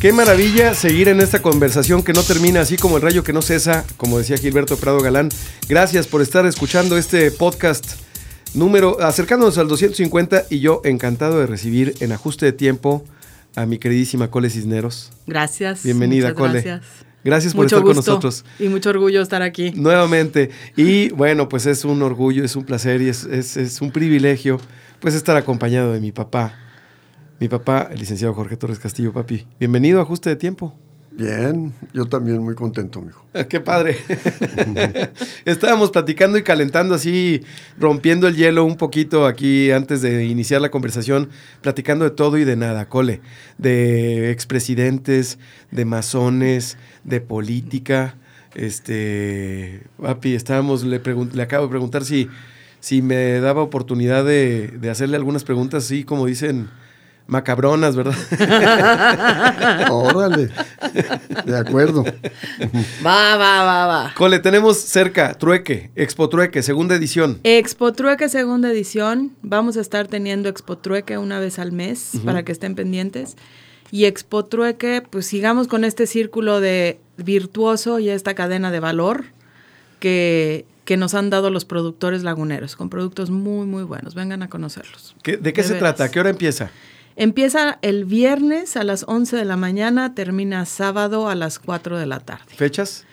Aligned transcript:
qué 0.00 0.12
maravilla 0.12 0.74
seguir 0.74 1.08
en 1.08 1.20
esta 1.20 1.42
conversación 1.42 2.02
que 2.02 2.12
no 2.12 2.22
termina 2.22 2.60
así 2.60 2.76
como 2.76 2.96
el 2.96 3.02
rayo 3.02 3.22
que 3.22 3.32
no 3.32 3.42
cesa, 3.42 3.84
como 3.96 4.18
decía 4.18 4.36
Gilberto 4.38 4.76
Prado 4.76 5.00
Galán. 5.00 5.28
Gracias 5.68 6.06
por 6.06 6.22
estar 6.22 6.46
escuchando 6.46 6.96
este 6.96 7.30
podcast 7.30 8.00
número, 8.54 9.00
acercándonos 9.02 9.58
al 9.58 9.68
250 9.68 10.44
y 10.50 10.60
yo 10.60 10.80
encantado 10.84 11.38
de 11.40 11.46
recibir 11.46 11.94
en 12.00 12.12
ajuste 12.12 12.46
de 12.46 12.52
tiempo 12.52 13.04
a 13.56 13.66
mi 13.66 13.78
queridísima 13.78 14.30
Cole 14.30 14.48
Cisneros. 14.50 15.10
Gracias. 15.26 15.82
Bienvenida, 15.84 16.34
Cole. 16.34 16.62
Gracias. 16.62 16.82
Gracias 17.22 17.52
por 17.52 17.64
Mucho 17.66 17.76
estar 17.76 17.86
con 17.86 17.96
nosotros. 17.96 18.44
Y 18.58 18.68
mucho 18.68 18.88
orgullo 18.88 19.20
estar 19.20 19.42
aquí. 19.42 19.72
Nuevamente. 19.72 20.48
Y 20.76 21.10
bueno, 21.10 21.50
pues 21.50 21.66
es 21.66 21.84
un 21.84 22.00
orgullo, 22.02 22.42
es 22.44 22.56
un 22.56 22.64
placer 22.64 23.02
y 23.02 23.10
es, 23.10 23.24
es- 23.24 23.58
es 23.58 23.82
un 23.82 23.90
privilegio 23.90 24.58
pues 25.00 25.14
estar 25.14 25.36
acompañado 25.36 25.92
de 25.92 26.00
mi 26.00 26.12
papá. 26.12 26.54
Mi 27.40 27.48
papá, 27.48 27.88
el 27.90 27.98
licenciado 27.98 28.34
Jorge 28.34 28.58
Torres 28.58 28.78
Castillo, 28.78 29.14
papi. 29.14 29.46
Bienvenido 29.58 29.98
a 29.98 30.02
Ajuste 30.02 30.28
de 30.28 30.36
Tiempo. 30.36 30.74
Bien, 31.10 31.72
yo 31.94 32.04
también 32.04 32.42
muy 32.42 32.54
contento, 32.54 33.00
mijo. 33.00 33.24
Qué 33.48 33.60
padre. 33.60 33.96
Estábamos 35.46 35.90
platicando 35.90 36.36
y 36.36 36.42
calentando 36.42 36.94
así, 36.94 37.40
rompiendo 37.78 38.28
el 38.28 38.36
hielo 38.36 38.66
un 38.66 38.76
poquito 38.76 39.26
aquí 39.26 39.70
antes 39.70 40.02
de 40.02 40.26
iniciar 40.26 40.60
la 40.60 40.70
conversación, 40.70 41.30
platicando 41.62 42.04
de 42.04 42.10
todo 42.10 42.36
y 42.36 42.44
de 42.44 42.56
nada, 42.56 42.90
Cole. 42.90 43.22
De 43.56 44.30
expresidentes, 44.30 45.38
de 45.70 45.86
masones, 45.86 46.76
de 47.04 47.22
política. 47.22 48.16
Este, 48.54 49.84
papi, 49.98 50.34
estábamos, 50.34 50.84
le, 50.84 51.00
le 51.32 51.42
acabo 51.42 51.64
de 51.64 51.70
preguntar 51.70 52.04
si, 52.04 52.28
si 52.80 53.00
me 53.00 53.40
daba 53.40 53.62
oportunidad 53.62 54.26
de, 54.26 54.68
de 54.78 54.90
hacerle 54.90 55.16
algunas 55.16 55.44
preguntas 55.44 55.86
así, 55.86 56.04
como 56.04 56.26
dicen, 56.26 56.68
macabronas, 57.30 57.96
¿verdad? 57.96 58.14
Órale. 59.90 60.50
De 61.44 61.56
acuerdo. 61.58 62.04
Va, 63.04 63.36
va, 63.36 63.62
va, 63.64 63.86
va. 63.86 64.14
Cole, 64.16 64.38
tenemos 64.40 64.78
cerca 64.78 65.34
Trueque, 65.34 65.90
Expo 65.96 66.28
Trueque, 66.28 66.62
segunda 66.62 66.94
edición. 66.94 67.38
Expo 67.44 67.92
Trueque 67.92 68.28
segunda 68.28 68.70
edición. 68.70 69.32
Vamos 69.42 69.76
a 69.76 69.80
estar 69.80 70.06
teniendo 70.08 70.48
Expo 70.48 70.78
Trueque 70.78 71.18
una 71.18 71.38
vez 71.38 71.58
al 71.58 71.72
mes 71.72 72.12
para 72.24 72.42
que 72.44 72.52
estén 72.52 72.74
pendientes. 72.74 73.36
Y 73.92 74.04
Expo 74.04 74.44
Trueque, 74.44 75.02
pues 75.08 75.26
sigamos 75.26 75.66
con 75.68 75.84
este 75.84 76.06
círculo 76.06 76.60
de 76.60 77.00
virtuoso 77.16 77.98
y 77.98 78.08
esta 78.08 78.34
cadena 78.34 78.70
de 78.70 78.78
valor 78.80 79.24
que, 79.98 80.64
que 80.84 80.96
nos 80.96 81.14
han 81.14 81.28
dado 81.28 81.50
los 81.50 81.64
productores 81.64 82.22
laguneros, 82.22 82.76
con 82.76 82.88
productos 82.88 83.30
muy, 83.30 83.66
muy 83.66 83.82
buenos. 83.82 84.14
Vengan 84.14 84.42
a 84.42 84.48
conocerlos. 84.48 85.16
¿Qué- 85.22 85.36
¿De 85.36 85.52
qué 85.52 85.62
De 85.62 85.68
se 85.68 85.74
veras. 85.74 85.96
trata? 85.96 86.04
¿A 86.04 86.10
qué 86.12 86.20
hora 86.20 86.30
empieza? 86.30 86.70
Empieza 87.20 87.78
el 87.82 88.06
viernes 88.06 88.78
a 88.78 88.82
las 88.82 89.04
11 89.06 89.36
de 89.36 89.44
la 89.44 89.58
mañana, 89.58 90.14
termina 90.14 90.64
sábado 90.64 91.28
a 91.28 91.34
las 91.34 91.58
4 91.58 91.98
de 91.98 92.06
la 92.06 92.20
tarde. 92.20 92.46
¿Fechas? 92.56 93.04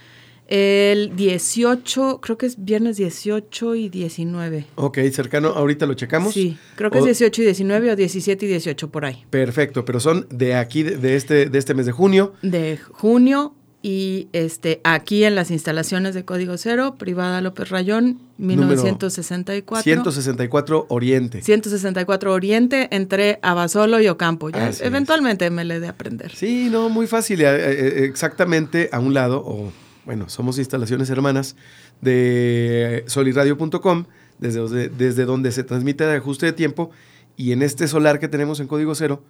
El 0.47 1.13
18, 1.17 2.21
creo 2.21 2.37
que 2.37 2.45
es 2.45 2.63
viernes 2.63 2.95
18 2.95 3.75
y 3.75 3.89
19. 3.89 4.65
Ok, 4.75 4.99
cercano, 5.11 5.49
ahorita 5.49 5.85
lo 5.85 5.93
checamos. 5.95 6.33
Sí, 6.33 6.57
creo 6.77 6.89
que 6.89 6.99
O- 6.99 7.01
es 7.01 7.05
18 7.19 7.41
y 7.41 7.45
19 7.47 7.91
o 7.91 7.95
17 7.97 8.45
y 8.45 8.47
18 8.47 8.89
por 8.89 9.03
ahí. 9.03 9.25
Perfecto, 9.29 9.83
pero 9.83 9.99
son 9.99 10.25
de 10.29 10.55
aquí, 10.55 10.83
de, 10.83 10.95
de 10.95 11.17
este, 11.17 11.47
de 11.49 11.59
este 11.59 11.73
mes 11.73 11.85
de 11.85 11.91
junio. 11.91 12.31
De 12.41 12.79
junio 12.91 13.55
y 13.87 14.27
este 14.33 14.81
aquí 14.83 15.23
en 15.23 15.33
las 15.35 15.49
instalaciones 15.49 16.13
de 16.13 16.25
Código 16.25 16.57
Cero, 16.57 16.95
Privada 16.99 17.39
López 17.39 17.69
Rayón, 17.69 18.19
1964. 18.37 19.81
164 19.81 20.87
Oriente. 20.89 21.41
164 21.41 22.33
Oriente, 22.33 22.89
entre 22.91 23.39
Abasolo 23.41 24.01
y 24.01 24.09
Ocampo. 24.09 24.49
Ya 24.49 24.67
Así 24.67 24.81
es. 24.81 24.87
eventualmente 24.87 25.49
me 25.51 25.63
le 25.63 25.79
de 25.79 25.87
aprender. 25.87 26.35
Sí, 26.35 26.67
no, 26.69 26.89
muy 26.89 27.07
fácil. 27.07 27.39
eh, 27.39 27.45
eh, 27.45 28.03
exactamente 28.03 28.89
a 28.91 28.99
un 28.99 29.13
lado, 29.13 29.41
o 29.45 29.71
bueno, 30.03 30.27
somos 30.27 30.57
instalaciones 30.59 31.09
hermanas 31.09 31.55
de 32.01 33.05
soliradio.com, 33.07 34.03
desde, 34.37 34.89
desde 34.89 35.23
donde 35.23 35.53
se 35.53 35.63
transmite 35.63 36.03
el 36.03 36.17
ajuste 36.17 36.47
de 36.47 36.51
tiempo, 36.51 36.91
y 37.37 37.53
en 37.53 37.61
este 37.61 37.87
solar 37.87 38.19
que 38.19 38.27
tenemos 38.27 38.59
en 38.59 38.67
Código 38.67 38.95
Cero, 38.95 39.23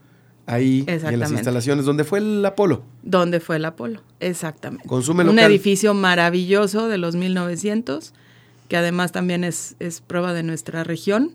ahí 0.47 0.83
en 0.87 1.19
las 1.19 1.31
instalaciones, 1.31 1.85
donde 1.85 2.03
fue 2.03 2.17
el 2.19 2.43
Apolo. 2.45 2.81
¿Dónde 3.03 3.39
fue 3.39 3.57
el 3.57 3.65
Apolo? 3.65 4.01
Exactamente. 4.19 4.87
Consume 4.87 5.21
Un 5.23 5.35
local. 5.35 5.51
edificio 5.51 5.93
maravilloso 5.93 6.87
de 6.87 6.97
los 6.97 7.15
1900, 7.15 8.13
que 8.67 8.77
además 8.77 9.11
también 9.11 9.43
es, 9.43 9.75
es 9.79 10.01
prueba 10.01 10.33
de 10.33 10.43
nuestra 10.43 10.83
región. 10.83 11.31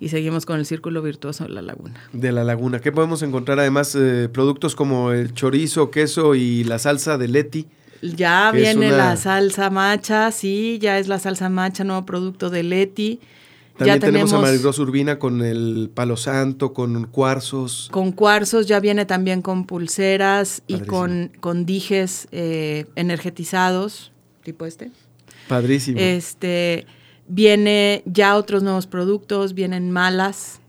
Y 0.00 0.08
seguimos 0.08 0.46
con 0.46 0.58
el 0.58 0.66
círculo 0.66 1.00
virtuoso 1.00 1.44
de 1.44 1.50
la 1.50 1.62
laguna. 1.62 1.94
De 2.12 2.32
la 2.32 2.42
laguna. 2.42 2.80
¿Qué 2.80 2.90
podemos 2.90 3.22
encontrar? 3.22 3.60
Además, 3.60 3.94
eh, 3.94 4.28
productos 4.32 4.74
como 4.74 5.12
el 5.12 5.32
chorizo, 5.32 5.92
queso 5.92 6.34
y 6.34 6.64
la 6.64 6.80
salsa 6.80 7.18
de 7.18 7.28
Leti. 7.28 7.66
Ya 8.02 8.50
viene 8.52 8.88
una- 8.88 8.96
la 8.96 9.16
salsa 9.16 9.70
macha, 9.70 10.32
sí, 10.32 10.80
ya 10.82 10.98
es 10.98 11.06
la 11.06 11.20
salsa 11.20 11.48
macha, 11.48 11.84
nuevo 11.84 12.04
producto 12.04 12.50
de 12.50 12.64
Leti. 12.64 13.20
También 13.76 13.96
ya 13.96 14.06
tenemos, 14.06 14.30
tenemos, 14.30 14.48
a 14.48 14.50
Marigros 14.50 14.78
Urbina 14.78 15.18
con 15.18 15.42
el 15.42 15.90
palo 15.92 16.16
santo, 16.16 16.74
con 16.74 17.06
cuarzos. 17.06 17.88
con 17.90 18.12
cuarzos, 18.12 18.66
ya 18.66 18.80
viene 18.80 19.06
también 19.06 19.40
con 19.40 19.64
pulseras 19.64 20.62
y 20.66 20.80
con, 20.80 21.32
con 21.40 21.64
dijes 21.64 22.28
eh, 22.32 22.86
energetizados, 22.96 24.12
tipo 24.42 24.66
este. 24.66 24.90
Padrísimo. 25.48 25.98
Este, 25.98 26.86
viene 27.28 28.02
ya 28.04 28.36
otros 28.36 28.62
nuevos 28.62 28.86
productos, 28.86 29.54
vienen 29.54 29.90
malas 29.90 30.60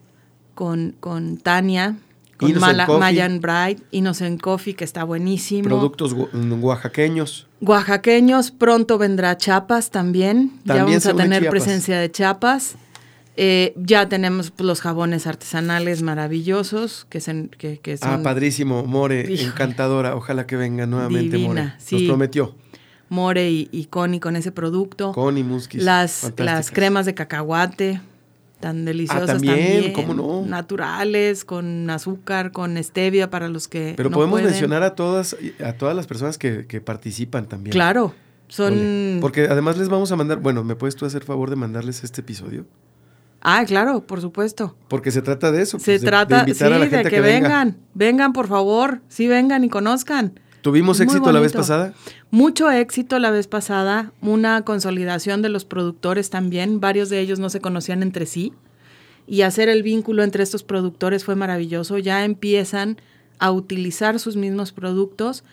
con, 0.56 0.96
con 1.00 1.38
Tania, 1.38 1.98
con 2.38 2.50
Innocent 2.50 2.72
Mala, 2.72 2.86
Coffee. 2.86 3.00
Mayan 3.00 3.42
Bright, 3.42 3.82
Innocent 3.92 4.42
Coffee, 4.42 4.74
que 4.76 4.84
está 4.84 5.04
buenísimo. 5.04 5.68
Productos 5.68 6.14
oaxaqueños. 6.14 7.48
Oaxaqueños, 7.62 8.52
pronto 8.52 8.98
vendrá 8.98 9.38
Chiapas 9.38 9.92
también. 9.92 10.54
ya 10.64 10.84
vamos 10.84 11.06
a 11.06 11.14
tener 11.14 11.42
Chiapas. 11.42 11.50
presencia 11.50 12.00
de 12.00 12.12
Chiapas. 12.12 12.76
Eh, 13.36 13.74
ya 13.78 14.08
tenemos 14.10 14.52
pues, 14.52 14.66
los 14.68 14.82
jabones 14.82 15.26
artesanales 15.26 16.02
maravillosos, 16.04 17.06
que, 17.10 17.20
se- 17.20 17.50
que, 17.58 17.80
que 17.80 17.98
son 17.98 18.10
Ah, 18.10 18.22
padrísimo. 18.24 18.84
More, 18.86 19.22
Híjole. 19.22 19.44
encantadora. 19.50 20.16
Ojalá 20.16 20.46
que 20.46 20.56
venga 20.56 20.86
nuevamente 20.86 21.38
Divina, 21.38 21.48
More. 21.64 21.74
sí. 21.80 21.96
Nos 21.96 22.04
prometió. 22.10 22.56
More 23.10 23.50
y, 23.50 23.70
y 23.72 23.86
Connie 23.86 24.20
con 24.20 24.36
ese 24.36 24.52
producto. 24.52 25.12
Connie 25.14 25.44
Muskis. 25.44 25.84
las, 25.84 26.32
las 26.38 26.72
cremas 26.72 27.06
de 27.06 27.14
cacahuate, 27.14 28.02
tan 28.60 28.86
deliciosas 28.86 29.30
Ah, 29.30 29.34
también, 29.34 29.56
también. 29.58 29.94
¿cómo 29.94 30.14
no? 30.14 30.46
Naturales, 30.48 31.44
con 31.44 31.90
azúcar, 31.90 32.52
con 32.52 32.82
stevia 32.84 33.30
para 33.30 33.50
los 33.50 33.68
que 33.68 33.94
Pero 33.98 34.10
no 34.10 34.16
podemos 34.16 34.34
pueden. 34.36 34.50
mencionar 34.52 34.84
a 34.84 34.96
todas, 34.96 35.36
a 35.64 35.74
todas 35.74 35.96
las 35.96 36.08
personas 36.08 36.38
que, 36.38 36.66
que 36.68 36.82
participan 36.82 37.48
también. 37.48 37.72
Claro, 37.72 38.14
son... 38.48 38.74
Ole. 38.74 39.18
Porque 39.22 39.46
además 39.48 39.78
les 39.78 39.90
vamos 39.90 40.12
a 40.12 40.16
mandar, 40.16 40.40
bueno, 40.40 40.64
¿me 40.64 40.76
puedes 40.76 40.96
tú 40.96 41.06
hacer 41.06 41.24
favor 41.24 41.50
de 41.50 41.56
mandarles 41.56 42.04
este 42.04 42.22
episodio? 42.22 42.66
Ah, 43.46 43.64
claro, 43.68 44.06
por 44.08 44.22
supuesto. 44.22 44.76
Porque 44.88 45.12
se 45.12 45.22
trata 45.22 45.52
de 45.52 45.62
eso. 45.62 45.78
Se 45.78 45.86
pues, 45.86 46.02
de- 46.02 46.06
de 46.06 46.10
trata, 46.12 46.40
invitar 46.40 46.70
sí, 46.70 46.74
a 46.74 46.78
la 46.80 46.86
de 46.86 46.90
que, 46.90 46.96
a 46.98 47.04
que 47.04 47.22
venga. 47.22 47.48
vengan. 47.50 47.78
Vengan, 47.94 48.34
por 48.34 48.48
favor. 48.48 49.02
Sí, 49.10 49.28
vengan 49.28 49.64
y 49.66 49.70
conozcan. 49.70 50.40
¿Tuvimos 50.62 50.98
Muy 51.00 51.06
éxito 51.08 51.32
la 51.34 51.42
vez 51.42 51.52
pasada? 51.52 51.94
Mucho 52.32 52.72
éxito 52.72 53.20
la 53.20 53.32
vez 53.32 53.48
pasada, 53.48 54.14
una 54.22 54.64
consolidación 54.64 55.42
de 55.42 55.50
los 55.50 55.66
productores 55.66 56.30
también, 56.30 56.80
varios 56.80 57.10
de 57.10 57.20
ellos 57.20 57.38
no 57.40 57.50
se 57.50 57.60
conocían 57.60 58.02
entre 58.02 58.26
sí 58.26 58.54
y 59.28 59.42
hacer 59.42 59.68
el 59.68 59.84
vínculo 59.84 60.24
entre 60.24 60.42
estos 60.42 60.64
productores 60.64 61.26
fue 61.26 61.36
maravilloso, 61.36 61.98
ya 61.98 62.24
empiezan 62.24 62.98
a 63.40 63.52
utilizar 63.52 64.20
sus 64.20 64.38
mismos 64.38 64.72
productos 64.72 65.44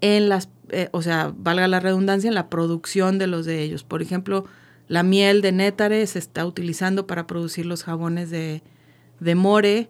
en 0.00 0.28
las, 0.28 0.48
eh, 0.70 0.88
o 0.92 1.02
sea, 1.02 1.32
valga 1.36 1.66
la 1.66 1.80
redundancia, 1.80 2.28
en 2.28 2.34
la 2.34 2.48
producción 2.48 3.18
de 3.18 3.26
los 3.26 3.44
de 3.46 3.62
ellos. 3.62 3.82
Por 3.82 4.00
ejemplo, 4.00 4.44
la 4.92 5.02
miel 5.02 5.40
de 5.40 5.52
nétare 5.52 6.06
se 6.06 6.18
está 6.18 6.44
utilizando 6.44 7.06
para 7.06 7.26
producir 7.26 7.64
los 7.66 7.82
jabones 7.82 8.30
de, 8.30 8.62
de 9.20 9.34
more, 9.34 9.88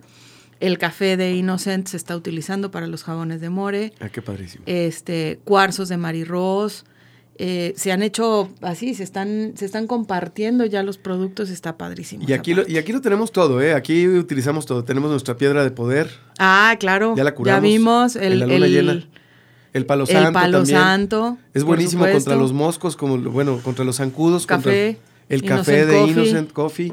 el 0.60 0.78
café 0.78 1.16
de 1.16 1.34
Innocent 1.34 1.88
se 1.88 1.96
está 1.96 2.14
utilizando 2.16 2.70
para 2.70 2.86
los 2.86 3.02
jabones 3.02 3.40
de 3.40 3.50
more 3.50 3.92
Ah, 4.00 4.08
qué 4.10 4.22
padrísimo. 4.22 4.62
este, 4.66 5.40
cuarzos 5.44 5.88
de 5.88 5.96
marirros. 5.96 6.84
eh, 7.38 7.72
se 7.76 7.90
han 7.90 8.02
hecho 8.02 8.50
así, 8.60 8.94
se 8.94 9.02
están, 9.02 9.54
se 9.56 9.64
están 9.64 9.86
compartiendo 9.88 10.64
ya 10.66 10.82
los 10.84 10.98
productos, 10.98 11.50
está 11.50 11.76
padrísimo. 11.78 12.24
Y 12.28 12.32
aquí, 12.34 12.54
lo, 12.54 12.62
y 12.68 12.76
aquí 12.76 12.92
lo 12.92 13.00
tenemos 13.00 13.32
todo, 13.32 13.60
¿eh? 13.60 13.72
Aquí 13.74 14.06
utilizamos 14.06 14.66
todo. 14.66 14.84
Tenemos 14.84 15.10
nuestra 15.10 15.36
piedra 15.36 15.64
de 15.64 15.70
poder. 15.72 16.10
Ah, 16.38 16.76
claro. 16.78 17.16
ya 17.16 17.24
la 17.24 17.34
curamos 17.34 17.62
vimos 17.62 18.14
en 18.16 18.22
el, 18.34 18.38
la 18.40 18.46
luna 18.46 18.66
el- 18.66 18.72
llena. 18.72 19.08
El 19.72 19.86
palo 19.86 20.06
santo. 20.06 20.28
El 20.28 20.32
palo 20.34 20.58
también. 20.58 20.78
santo. 20.78 21.38
Es 21.54 21.64
buenísimo 21.64 22.06
contra 22.10 22.36
los 22.36 22.52
moscos, 22.52 22.96
como 22.96 23.16
bueno, 23.18 23.58
contra 23.62 23.84
los 23.84 23.96
zancudos. 23.96 24.46
contra 24.46 24.70
Café, 24.72 24.98
el 25.28 25.44
Innocent 25.44 25.58
café 25.58 25.86
de 25.86 25.98
Coffee. 25.98 26.12
Innocent 26.12 26.52
Coffee. 26.52 26.92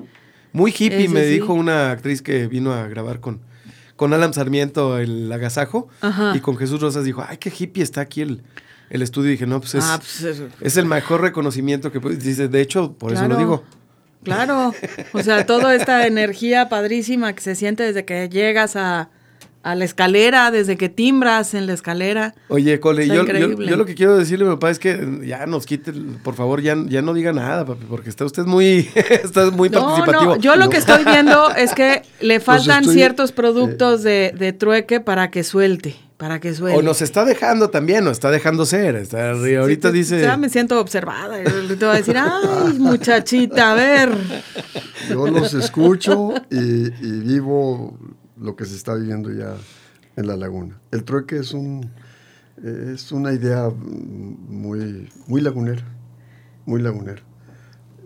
Muy 0.53 0.71
hippie, 0.71 1.05
Ese 1.05 1.09
me 1.13 1.23
sí. 1.23 1.29
dijo 1.29 1.53
una 1.53 1.91
actriz 1.91 2.21
que 2.21 2.47
vino 2.47 2.73
a 2.73 2.87
grabar 2.87 3.19
con, 3.19 3.39
con 3.95 4.13
Alan 4.13 4.33
Sarmiento 4.33 4.97
el 4.97 5.31
agasajo. 5.31 5.89
Ajá. 6.01 6.33
Y 6.35 6.39
con 6.39 6.57
Jesús 6.57 6.79
Rosas 6.81 7.03
dijo, 7.03 7.23
ay, 7.27 7.37
qué 7.37 7.51
hippie 7.55 7.83
está 7.83 8.01
aquí 8.01 8.21
el, 8.21 8.41
el 8.89 9.01
estudio. 9.01 9.29
Y 9.29 9.33
dije, 9.33 9.45
no, 9.45 9.59
pues 9.59 9.75
es, 9.75 9.83
Ah, 9.83 9.97
pues, 9.99 10.23
es- 10.23 10.41
es 10.61 10.77
el 10.77 10.85
mejor 10.85 11.21
reconocimiento 11.21 11.91
que. 11.91 11.99
Dice, 11.99 12.47
de 12.47 12.61
hecho, 12.61 12.93
por 12.93 13.11
eso 13.13 13.27
lo 13.27 13.35
digo. 13.37 13.63
Claro, 14.23 14.73
o 15.13 15.21
sea, 15.23 15.45
toda 15.45 15.75
esta 15.75 16.05
energía 16.07 16.67
padrísima 16.67 17.33
que 17.33 17.41
se 17.41 17.55
siente 17.55 17.83
desde 17.83 18.03
que 18.05 18.27
llegas 18.29 18.75
a, 18.75 19.09
a 19.61 19.75
la 19.75 19.83
escalera, 19.85 20.51
desde 20.51 20.77
que 20.77 20.87
timbras 20.89 21.53
en 21.53 21.67
la 21.67 21.73
escalera. 21.73 22.33
Oye, 22.47 22.79
Cole, 22.79 23.05
yo, 23.07 23.13
yo, 23.15 23.21
increíble. 23.23 23.67
yo 23.69 23.75
lo 23.75 23.85
que 23.85 23.93
quiero 23.93 24.17
decirle, 24.17 24.45
mi 24.45 24.51
papá, 24.51 24.69
es 24.71 24.79
que 24.79 25.19
ya 25.25 25.45
nos 25.45 25.65
quite, 25.65 25.91
por 26.23 26.35
favor, 26.35 26.61
ya, 26.61 26.77
ya 26.87 27.01
no 27.01 27.13
diga 27.13 27.33
nada, 27.33 27.65
papi, 27.65 27.85
porque 27.89 28.09
está 28.09 28.23
usted 28.25 28.45
muy, 28.45 28.89
está 29.23 29.51
muy 29.51 29.69
No, 29.69 29.81
participativo. 29.85 30.35
no, 30.35 30.41
yo 30.41 30.55
lo 30.55 30.69
que 30.69 30.77
estoy 30.77 31.03
viendo 31.03 31.49
es 31.51 31.73
que 31.73 32.03
le 32.21 32.39
faltan 32.39 32.83
estoy- 32.83 32.95
ciertos 32.95 33.31
productos 33.33 34.01
de, 34.03 34.33
de 34.37 34.53
trueque 34.53 35.01
para 35.01 35.29
que 35.29 35.43
suelte, 35.43 35.95
para 36.15 36.39
que 36.39 36.53
suelte. 36.53 36.79
O 36.79 36.81
nos 36.81 37.01
está 37.01 37.25
dejando 37.25 37.69
también, 37.69 38.07
o 38.07 38.11
está 38.11 38.31
dejando 38.31 38.65
ser. 38.65 38.95
Está, 38.95 39.31
ahorita 39.31 39.89
Sí, 39.91 39.97
dice. 39.97 40.21
Ya 40.21 40.37
me 40.37 40.47
siento 40.49 40.79
observada. 40.79 41.37
Te 41.43 41.75
voy 41.75 41.85
a 41.89 41.93
decir, 41.97 42.15
ay, 42.17 42.79
muchachita, 42.79 43.71
a 43.71 43.75
ver. 43.75 44.09
Yo 45.09 45.27
los 45.27 45.53
escucho 45.53 46.33
y, 46.49 46.57
y 46.57 47.19
vivo 47.25 47.97
lo 48.39 48.55
que 48.55 48.65
se 48.65 48.75
está 48.75 48.95
viviendo 48.95 49.31
ya 49.31 49.55
en 50.15 50.27
la 50.27 50.35
laguna. 50.35 50.79
El 50.91 51.03
trueque 51.03 51.37
es 51.37 51.53
un 51.53 51.89
es 52.63 53.11
una 53.11 53.31
idea 53.33 53.69
muy, 53.69 55.09
muy 55.27 55.41
lagunera, 55.41 55.83
muy 56.65 56.81
lagunera. 56.81 57.21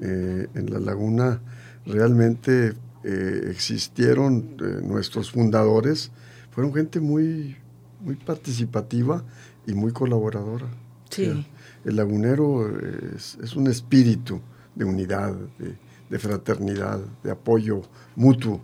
Eh, 0.01 0.47
en 0.53 0.71
la 0.71 0.79
laguna 0.79 1.41
realmente 1.85 2.73
eh, 3.03 3.47
existieron 3.49 4.57
eh, 4.59 4.81
nuestros 4.83 5.31
fundadores, 5.31 6.11
fueron 6.51 6.73
gente 6.73 6.99
muy, 6.99 7.57
muy 7.99 8.15
participativa 8.15 9.23
y 9.65 9.73
muy 9.73 9.91
colaboradora. 9.91 10.67
Sí. 11.09 11.29
O 11.29 11.33
sea, 11.33 11.45
el 11.85 11.95
lagunero 11.95 12.69
es, 13.15 13.37
es 13.41 13.55
un 13.55 13.67
espíritu 13.67 14.39
de 14.75 14.85
unidad, 14.85 15.35
de, 15.57 15.77
de 16.09 16.19
fraternidad, 16.19 16.99
de 17.23 17.31
apoyo 17.31 17.81
mutuo. 18.15 18.61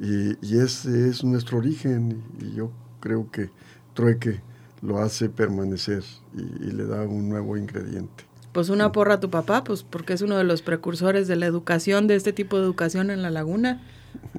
Y, 0.00 0.36
y 0.46 0.58
ese 0.58 1.08
es 1.08 1.24
nuestro 1.24 1.58
origen 1.58 2.22
y 2.40 2.54
yo 2.54 2.70
creo 3.00 3.30
que 3.30 3.50
Trueque 3.94 4.40
lo 4.82 4.98
hace 4.98 5.28
permanecer 5.28 6.02
y, 6.36 6.66
y 6.66 6.72
le 6.72 6.84
da 6.84 7.02
un 7.02 7.28
nuevo 7.28 7.56
ingrediente. 7.56 8.24
Pues 8.52 8.68
una 8.70 8.92
porra 8.92 9.14
a 9.14 9.20
tu 9.20 9.30
papá, 9.30 9.64
pues 9.64 9.82
porque 9.82 10.14
es 10.14 10.22
uno 10.22 10.38
de 10.38 10.44
los 10.44 10.62
precursores 10.62 11.28
de 11.28 11.36
la 11.36 11.46
educación, 11.46 12.06
de 12.06 12.16
este 12.16 12.32
tipo 12.32 12.56
de 12.56 12.64
educación 12.64 13.10
en 13.10 13.22
la 13.22 13.30
laguna. 13.30 13.82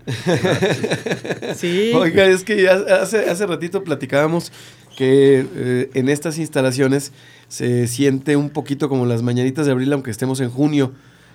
Sí. 1.55 1.91
Oiga, 1.95 2.25
es 2.25 2.43
que 2.43 2.61
ya 2.61 2.73
hace, 3.01 3.29
hace 3.29 3.45
ratito 3.45 3.83
platicábamos 3.83 4.51
que 4.95 5.45
eh, 5.55 5.89
en 5.93 6.09
estas 6.09 6.37
instalaciones 6.37 7.11
se 7.47 7.87
siente 7.87 8.35
un 8.35 8.49
poquito 8.49 8.89
como 8.89 9.05
las 9.05 9.21
mañanitas 9.21 9.65
de 9.65 9.71
abril, 9.71 9.93
aunque 9.93 10.11
estemos 10.11 10.39
en 10.39 10.49
junio, 10.49 10.91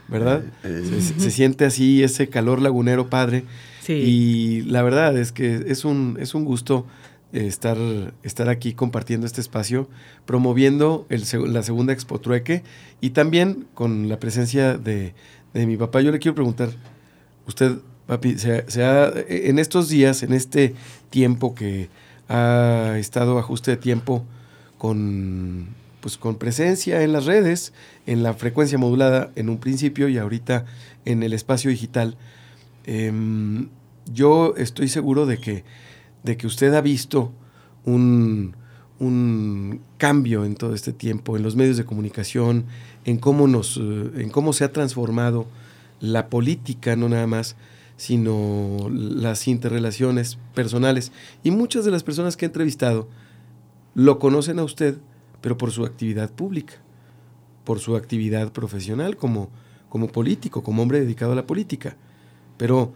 ¿verdad? 0.08 0.42
Eh, 0.64 0.82
Se, 1.00 1.20
se 1.20 1.30
siente 1.38 1.64
así 1.64 2.02
ese 2.02 2.28
calor 2.28 2.60
lagunero 2.60 3.08
padre. 3.10 3.44
Sí. 3.82 3.92
Y 3.94 4.60
la 4.62 4.82
verdad 4.82 5.16
es 5.18 5.32
que 5.32 5.64
es 5.66 5.84
un, 5.84 6.16
es 6.20 6.34
un 6.34 6.44
gusto 6.44 6.86
eh, 7.32 7.46
estar, 7.46 7.76
estar 8.22 8.48
aquí 8.48 8.74
compartiendo 8.74 9.26
este 9.26 9.40
espacio, 9.40 9.88
promoviendo 10.26 11.06
el, 11.08 11.24
la 11.52 11.62
segunda 11.62 11.92
Expo 11.92 12.20
Trueque 12.20 12.62
y 13.00 13.10
también 13.10 13.66
con 13.74 14.08
la 14.08 14.18
presencia 14.20 14.76
de, 14.78 15.14
de 15.52 15.66
mi 15.66 15.76
papá. 15.76 16.00
Yo 16.00 16.12
le 16.12 16.18
quiero 16.20 16.34
preguntar, 16.36 16.70
usted, 17.46 17.78
papi, 18.06 18.38
se, 18.38 18.64
se 18.70 18.84
ha- 18.84 19.12
en 19.28 19.58
estos 19.58 19.88
días, 19.88 20.22
en 20.22 20.32
este 20.32 20.74
tiempo 21.10 21.54
que 21.56 21.88
ha 22.28 22.94
estado 22.98 23.38
ajuste 23.38 23.72
de 23.72 23.76
tiempo 23.78 24.24
con, 24.78 25.66
pues, 26.02 26.18
con 26.18 26.36
presencia 26.36 27.02
en 27.02 27.12
las 27.12 27.24
redes, 27.24 27.72
en 28.06 28.22
la 28.22 28.34
frecuencia 28.34 28.76
modulada 28.76 29.30
en 29.36 29.48
un 29.48 29.56
principio 29.56 30.10
y 30.10 30.18
ahorita 30.18 30.66
en 31.06 31.22
el 31.22 31.32
espacio 31.32 31.70
digital, 31.70 32.18
Em, 32.84 33.68
yo 34.12 34.54
estoy 34.56 34.88
seguro 34.88 35.26
de 35.26 35.38
que, 35.38 35.64
de 36.22 36.36
que 36.36 36.46
usted 36.46 36.74
ha 36.74 36.80
visto 36.80 37.32
un, 37.84 38.56
un 38.98 39.80
cambio 39.98 40.44
en 40.44 40.56
todo 40.56 40.74
este 40.74 40.92
tiempo, 40.92 41.36
en 41.36 41.42
los 41.42 41.56
medios 41.56 41.76
de 41.76 41.84
comunicación, 41.84 42.64
en 43.04 43.18
cómo, 43.18 43.46
nos, 43.46 43.76
en 43.76 44.30
cómo 44.30 44.52
se 44.52 44.64
ha 44.64 44.72
transformado 44.72 45.46
la 46.00 46.28
política, 46.28 46.96
no 46.96 47.08
nada 47.08 47.26
más, 47.26 47.56
sino 47.96 48.88
las 48.90 49.46
interrelaciones 49.46 50.38
personales. 50.54 51.12
Y 51.44 51.52
muchas 51.52 51.84
de 51.84 51.92
las 51.92 52.02
personas 52.02 52.36
que 52.36 52.46
he 52.46 52.48
entrevistado 52.48 53.08
lo 53.94 54.18
conocen 54.18 54.58
a 54.58 54.64
usted, 54.64 54.98
pero 55.42 55.58
por 55.58 55.70
su 55.72 55.84
actividad 55.84 56.30
pública, 56.32 56.74
por 57.64 57.78
su 57.78 57.94
actividad 57.96 58.52
profesional 58.52 59.16
como, 59.18 59.50
como 59.90 60.08
político, 60.08 60.62
como 60.62 60.82
hombre 60.82 61.00
dedicado 61.00 61.32
a 61.32 61.36
la 61.36 61.46
política. 61.46 61.96
Pero 62.56 62.94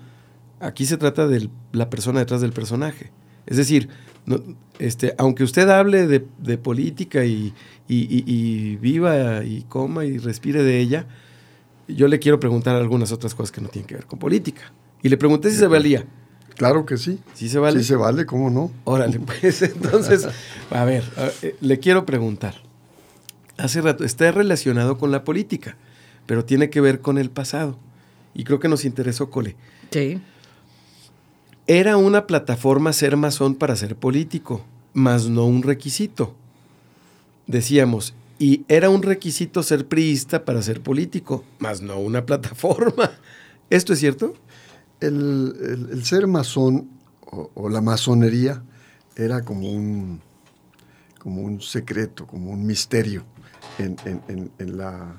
aquí 0.61 0.87
se 0.87 0.97
trata 0.97 1.27
de 1.27 1.51
la 1.73 1.91
persona 1.91 2.21
detrás 2.21 2.41
del 2.41 2.53
personaje. 2.53 3.11
Es 3.47 3.59
decir, 3.59 3.89
no- 4.25 4.41
este, 4.79 5.15
aunque 5.19 5.45
usted 5.45 5.69
hable 5.69 6.07
de, 6.07 6.27
de 6.39 6.59
política 6.59 7.25
y, 7.25 7.53
y- 7.89 7.97
y- 8.17 8.25
y 8.27 8.77
viva 8.77 9.45
y 9.45 9.63
coma 9.69 10.05
y 10.05 10.19
respire 10.19 10.63
de 10.63 10.81
ella, 10.81 11.07
yo 11.89 12.09
le 12.09 12.19
quiero 12.19 12.41
preguntar 12.41 12.75
algunas 12.77 13.13
otras 13.13 13.35
cosas 13.35 13.53
que 13.53 13.61
no 13.61 13.69
tienen 13.69 13.87
que 13.87 13.95
ver 13.95 14.07
con 14.07 14.19
política. 14.19 14.73
Y 15.03 15.09
le 15.09 15.17
pregunté 15.17 15.51
si 15.51 15.57
se 15.57 15.67
valía. 15.69 16.05
Claro 16.57 16.87
que 16.87 16.97
sí. 16.97 17.19
¿Sí 17.35 17.49
se 17.49 17.59
vale? 17.59 17.81
Sí 17.81 17.85
se 17.87 17.97
vale, 17.97 18.27
¿cómo 18.27 18.51
no? 18.51 18.71
Órale, 18.85 19.21
pues 19.21 19.63
entonces, 19.63 20.27
a 20.71 20.85
ver, 20.85 21.05
a- 21.17 21.31
eh, 21.47 21.57
le 21.61 21.79
quiero 21.79 22.07
preguntar. 22.07 22.55
Hace 23.59 23.81
rato, 23.81 24.05
está 24.05 24.31
relacionado 24.33 24.99
con 24.99 25.11
la 25.11 25.25
política, 25.25 25.77
pero 26.27 26.45
tiene 26.45 26.69
que 26.71 26.81
ver 26.81 27.01
con 27.01 27.19
el 27.19 27.31
pasado. 27.31 27.79
Y 28.35 28.45
creo 28.45 28.59
que 28.61 28.69
nos 28.69 28.85
interesó, 28.85 29.31
Cole. 29.31 29.57
Sí. 29.91 30.21
Era 31.67 31.97
una 31.97 32.27
plataforma 32.27 32.93
ser 32.93 33.17
masón 33.17 33.55
para 33.55 33.75
ser 33.77 33.97
político, 33.97 34.65
mas 34.93 35.29
no 35.29 35.45
un 35.47 35.63
requisito. 35.63 36.35
Decíamos, 37.47 38.15
y 38.39 38.65
era 38.69 38.91
un 38.91 39.03
requisito 39.03 39.63
ser 39.63 39.87
priista 39.87 40.45
para 40.45 40.63
ser 40.63 40.81
político, 40.83 41.45
mas 41.59 41.81
no 41.81 41.99
una 41.99 42.25
plataforma. 42.27 43.11
¿Esto 43.71 43.93
es 43.95 43.99
cierto? 44.01 44.35
El, 45.01 45.55
el- 45.61 45.89
el 45.93 46.05
ser 46.05 46.27
masón 46.27 46.89
o, 47.31 47.51
o 47.55 47.69
la 47.69 47.81
masonería 47.81 48.63
era 49.15 49.43
como 49.43 49.71
un, 49.71 50.21
como 51.19 51.43
un 51.43 51.61
secreto, 51.61 52.27
como 52.27 52.51
un 52.53 52.65
misterio 52.67 53.25
en, 53.79 53.97
en- 54.05 54.23
en- 54.29 54.51
en 54.59 54.77
la, 54.79 55.17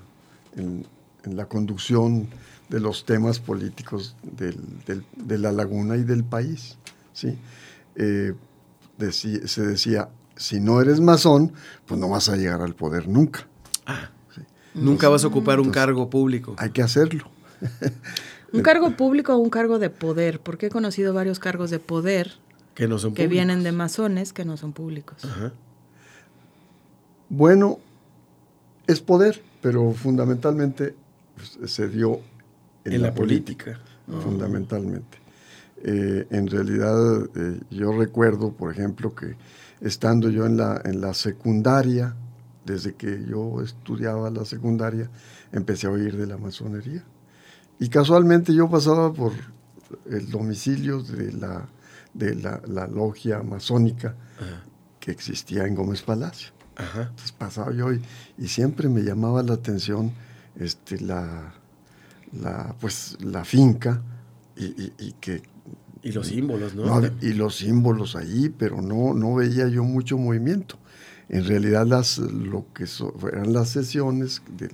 en- 0.55 0.86
en 1.24 1.36
la 1.38 1.46
conducción 1.46 2.27
de 2.69 2.79
los 2.79 3.05
temas 3.05 3.39
políticos 3.39 4.15
del- 4.24 4.84
del- 4.86 5.05
de 5.15 5.38
la 5.38 5.51
laguna 5.51 5.96
y 5.98 6.03
del 6.03 6.24
país. 6.24 6.77
¿sí? 7.13 7.38
Eh, 7.96 8.34
decí- 9.00 9.46
se 9.48 9.62
decía, 9.65 10.10
si 10.36 10.60
no 10.60 10.81
eres 10.81 11.00
masón, 11.00 11.53
pues 11.86 12.00
no 12.00 12.10
vas 12.10 12.29
a 12.29 12.36
llegar 12.36 12.62
al 12.62 12.75
poder 12.75 13.07
nunca. 13.07 13.48
Nunca 14.74 15.10
vas 15.10 15.24
a 15.24 15.27
ocupar 15.27 15.60
un 15.60 15.65
Entonces, 15.67 15.81
cargo 15.84 16.10
público. 16.10 16.55
Hay 16.60 16.69
que 16.72 16.84
hacerlo. 16.84 17.29
Un 18.54 18.62
cargo 18.62 18.92
público 18.92 19.34
o 19.34 19.38
un 19.38 19.50
cargo 19.50 19.77
de 19.80 19.89
poder, 19.89 20.39
porque 20.39 20.68
he 20.68 20.70
conocido 20.70 21.13
varios 21.13 21.39
cargos 21.39 21.70
de 21.70 21.80
poder 21.80 22.34
Que 22.75 22.88
no 22.88 22.98
son 22.98 23.12
que 23.13 23.24
públicos. 23.24 23.32
vienen 23.32 23.63
de 23.63 23.72
masones 23.72 24.32
que 24.34 24.46
no 24.46 24.56
son 24.58 24.72
públicos. 24.74 25.24
Ajá. 25.25 25.51
Bueno, 27.30 27.80
es 28.88 29.01
poder, 29.01 29.42
pero 29.62 29.92
fundamentalmente 29.92 30.96
pues, 31.36 31.72
se 31.72 31.88
dio 31.89 32.22
en, 32.86 32.94
En 32.94 33.01
la, 33.01 33.08
la 33.10 33.13
política, 33.13 33.80
política. 34.06 34.22
fundamentalmente. 34.24 35.18
Eh, 35.84 36.25
en 36.32 36.48
realidad, 36.48 37.25
eh, 37.36 37.60
yo 37.70 37.92
recuerdo, 37.92 38.51
por 38.54 38.72
ejemplo, 38.72 39.13
que 39.13 39.36
estando 39.82 40.30
yo 40.30 40.46
en 40.46 40.58
la, 40.58 40.82
en 40.86 41.01
la 41.01 41.13
secundaria, 41.13 42.16
desde 42.66 42.96
que 42.96 43.25
yo 43.30 43.62
estudiaba 43.62 44.30
la 44.30 44.46
secundaria, 44.46 45.10
empecé 45.51 45.88
a 45.88 45.92
oír 45.92 46.16
de 46.18 46.27
la 46.27 46.38
masonería. 46.38 47.04
Y 47.79 47.89
casualmente 47.89 48.53
yo 48.53 48.69
pasaba 48.69 49.13
por 49.13 49.34
el 50.10 50.29
domicilio 50.29 51.01
de 51.03 51.31
la, 51.34 51.65
de 52.13 52.36
la, 52.36 52.62
la 52.67 52.88
logia 52.88 53.41
masónica 53.43 54.15
Ajá. 54.39 54.63
que 55.00 55.12
existía 55.12 55.65
en 55.65 55.75
Gómez 55.75 56.01
Palacio. 56.01 56.51
Ajá. 56.75 57.03
Entonces 57.03 57.31
pasaba 57.31 57.72
yo 57.74 57.91
y, 57.93 58.01
y 58.38 58.48
siempre 58.48 58.89
me 58.89 59.01
llamaba 59.01 59.43
la 59.43 59.53
atención 59.53 60.12
este, 60.60 61.00
la, 61.00 61.53
la, 62.34 62.75
pues, 62.79 63.17
la 63.22 63.46
finca 63.46 64.01
y, 64.55 64.65
y- 64.65 64.93
y 65.00 65.12
que 65.19 65.43
Y 66.03 66.12
los 66.12 66.27
símbolos, 66.27 66.74
¿no? 66.75 67.01
y 67.22 67.34
los 67.34 67.55
símbolos 67.57 68.15
ahí, 68.15 68.50
pero 68.57 68.81
no, 68.81 69.13
no 69.13 69.36
veía 69.36 69.67
yo 69.67 69.84
mucho 69.84 70.17
movimiento. 70.17 70.77
en 71.29 71.46
realidad 71.46 71.86
las, 71.86 72.17
lo 72.19 72.65
que 72.74 72.86
eran 73.31 73.53
las 73.53 73.69
sesiones 73.69 74.41
del, 74.57 74.72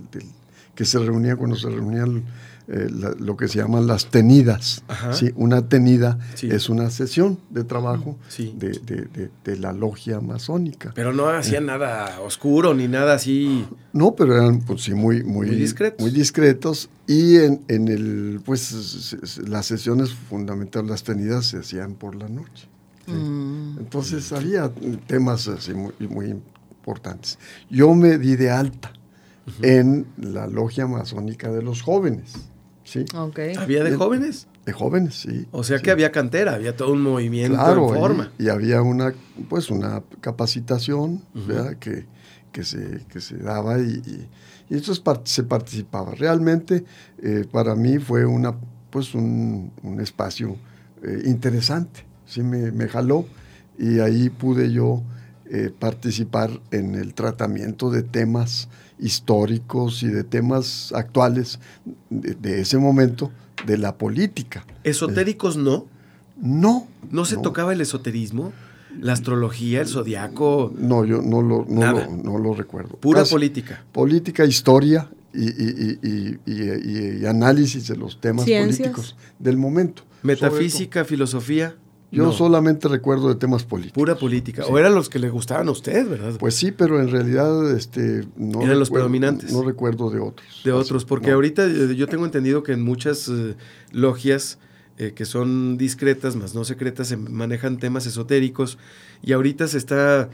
que 0.75 0.85
se 0.85 0.99
reunían 0.99 1.35
cuando 1.37 1.55
se 1.55 1.69
reunían 1.69 2.23
eh, 2.67 2.87
lo 3.19 3.35
que 3.35 3.47
se 3.47 3.59
llaman 3.59 3.87
las 3.87 4.09
tenidas. 4.09 4.83
¿sí? 5.11 5.31
Una 5.35 5.67
tenida 5.67 6.17
es 6.41 6.69
una 6.69 6.89
sesión 6.89 7.37
de 7.49 7.63
trabajo 7.63 8.17
de, 8.37 9.57
la 9.57 9.73
logia 9.73 10.21
masónica. 10.21 10.91
Pero 10.95 11.13
no 11.13 11.27
hacían 11.27 11.65
nada 11.65 12.21
oscuro 12.21 12.73
ni 12.73 12.87
nada 12.87 13.15
así. 13.15 13.65
No, 13.91 14.15
pero 14.15 14.35
eran 14.35 14.61
pues 14.61 14.83
sí 14.83 14.93
muy, 14.93 15.23
muy, 15.23 15.49
discretos. 15.49 16.01
Muy 16.01 16.11
discretos. 16.11 16.89
Y 17.05 17.37
en, 17.37 17.61
en 17.67 17.87
el, 17.89 18.41
pues 18.45 19.17
las 19.45 19.65
sesiones 19.65 20.13
fundamentales, 20.13 20.89
las 20.89 21.03
tenidas 21.03 21.47
se 21.47 21.57
hacían 21.57 21.95
por 21.95 22.15
la 22.15 22.29
noche. 22.29 22.67
Mm. 23.07 23.79
Entonces 23.79 24.31
había 24.31 24.71
temas 25.07 25.47
así 25.47 25.73
muy, 25.73 25.93
muy 26.07 26.27
importantes. 26.27 27.37
Yo 27.69 27.93
me 27.93 28.17
di 28.17 28.35
de 28.35 28.51
alta 28.51 28.93
en 29.61 30.07
la 30.17 30.47
logia 30.47 30.87
masónica 30.87 31.51
de 31.51 31.61
los 31.61 31.81
jóvenes. 31.81 32.33
¿Sí? 32.83 33.05
¿Había 33.57 33.83
de 33.83 33.95
jóvenes? 33.95 34.47
De 34.65 34.71
jóvenes, 34.71 35.15
sí. 35.15 35.45
O 35.51 35.63
sea 35.63 35.79
que 35.79 35.91
había 35.91 36.11
cantera, 36.11 36.53
había 36.53 36.75
todo 36.75 36.93
un 36.93 37.01
movimiento 37.01 37.59
en 37.59 37.99
forma. 37.99 38.31
Y, 38.39 38.49
había 38.49 38.81
una, 38.81 39.13
pues 39.49 39.69
una 39.69 40.01
capacitación 40.21 41.21
que, 41.79 42.05
que, 42.51 42.63
se, 42.63 43.05
que 43.09 43.19
se 43.19 43.37
daba 43.37 43.79
y, 43.79 44.01
y, 44.69 44.75
eso 44.75 44.93
se 45.25 45.43
participaba. 45.43 46.15
Realmente 46.15 46.85
eh, 47.21 47.45
para 47.51 47.75
mí 47.75 47.99
fue 47.99 48.25
una, 48.25 48.55
pues 48.89 49.13
un, 49.13 49.71
un 49.83 49.99
espacio 49.99 50.57
eh, 51.03 51.23
interesante, 51.25 52.05
sí 52.25 52.41
me, 52.41 52.71
me, 52.71 52.87
jaló 52.87 53.25
y 53.77 53.99
ahí 53.99 54.29
pude 54.29 54.71
yo 54.71 55.03
eh, 55.55 55.69
participar 55.69 56.49
en 56.71 56.95
el 56.95 57.13
tratamiento 57.13 57.91
de 57.91 58.01
temas 58.01 58.69
históricos 58.97 60.01
y 60.01 60.07
de 60.07 60.23
temas 60.23 60.91
actuales 60.95 61.59
de, 62.09 62.59
ese 62.59 62.79
momento 62.79 63.29
de 63.67 63.77
la 63.77 63.95
política. 63.95 64.65
¿Esotéricos 64.83 65.55
no? 65.55 65.85
No. 66.41 66.87
¿No 67.11 67.25
se 67.25 67.37
tocaba 67.37 67.71
el 67.71 67.81
esoterismo? 67.81 68.51
¿La 68.99 69.13
astrología, 69.13 69.81
el 69.81 69.87
zodiaco? 69.87 70.73
No, 70.75 71.05
yo 71.05 71.21
no 71.21 71.43
lo, 71.43 71.67
no 71.67 72.39
lo, 72.39 72.55
recuerdo. 72.55 72.95
Pura 72.95 73.23
política. 73.23 73.85
Política, 73.91 74.45
historia 74.45 75.07
y, 75.35 77.23
análisis 77.27 77.87
de 77.89 77.95
los 77.95 78.19
temas 78.19 78.45
políticos 78.45 79.15
del 79.37 79.57
momento. 79.57 80.01
Metafísica, 80.23 81.05
filosofía. 81.05 81.75
Yo 82.13 82.31
solamente 82.31 82.87
recuerdo 82.87 83.29
de 83.29 83.35
temas 83.35 83.63
políticos. 83.63 83.95
Pura 83.95 84.15
política. 84.15 84.65
O 84.65 84.77
eran 84.77 84.93
los 84.93 85.09
que 85.09 85.19
le 85.19 85.29
gustaban 85.29 85.67
a 85.67 85.71
usted, 85.71 86.07
¿verdad? 86.07 86.33
Pues 86.39 86.55
sí, 86.55 86.71
pero 86.71 87.01
en 87.01 87.09
realidad 87.09 87.71
este, 87.75 88.25
no 88.37 88.61
eran 88.61 88.79
los 88.79 88.89
predominantes. 88.89 89.51
No 89.51 89.63
recuerdo 89.63 90.09
de 90.09 90.19
otros. 90.19 90.61
De 90.63 90.71
otros, 90.71 91.05
porque 91.05 91.31
ahorita 91.31 91.65
eh, 91.65 91.95
yo 91.95 92.07
tengo 92.07 92.25
entendido 92.25 92.61
que 92.61 92.73
en 92.73 92.83
muchas 92.83 93.27
eh, 93.29 93.55
logias 93.91 94.59
eh, 94.99 95.13
que 95.15 95.25
son 95.25 95.77
discretas, 95.77 96.35
más 96.35 96.53
no 96.53 96.63
secretas, 96.63 97.07
se 97.07 97.17
manejan 97.17 97.79
temas 97.79 98.05
esotéricos. 98.05 98.77
Y 99.23 99.33
ahorita 99.33 99.67
se 99.67 99.77
está, 99.77 100.29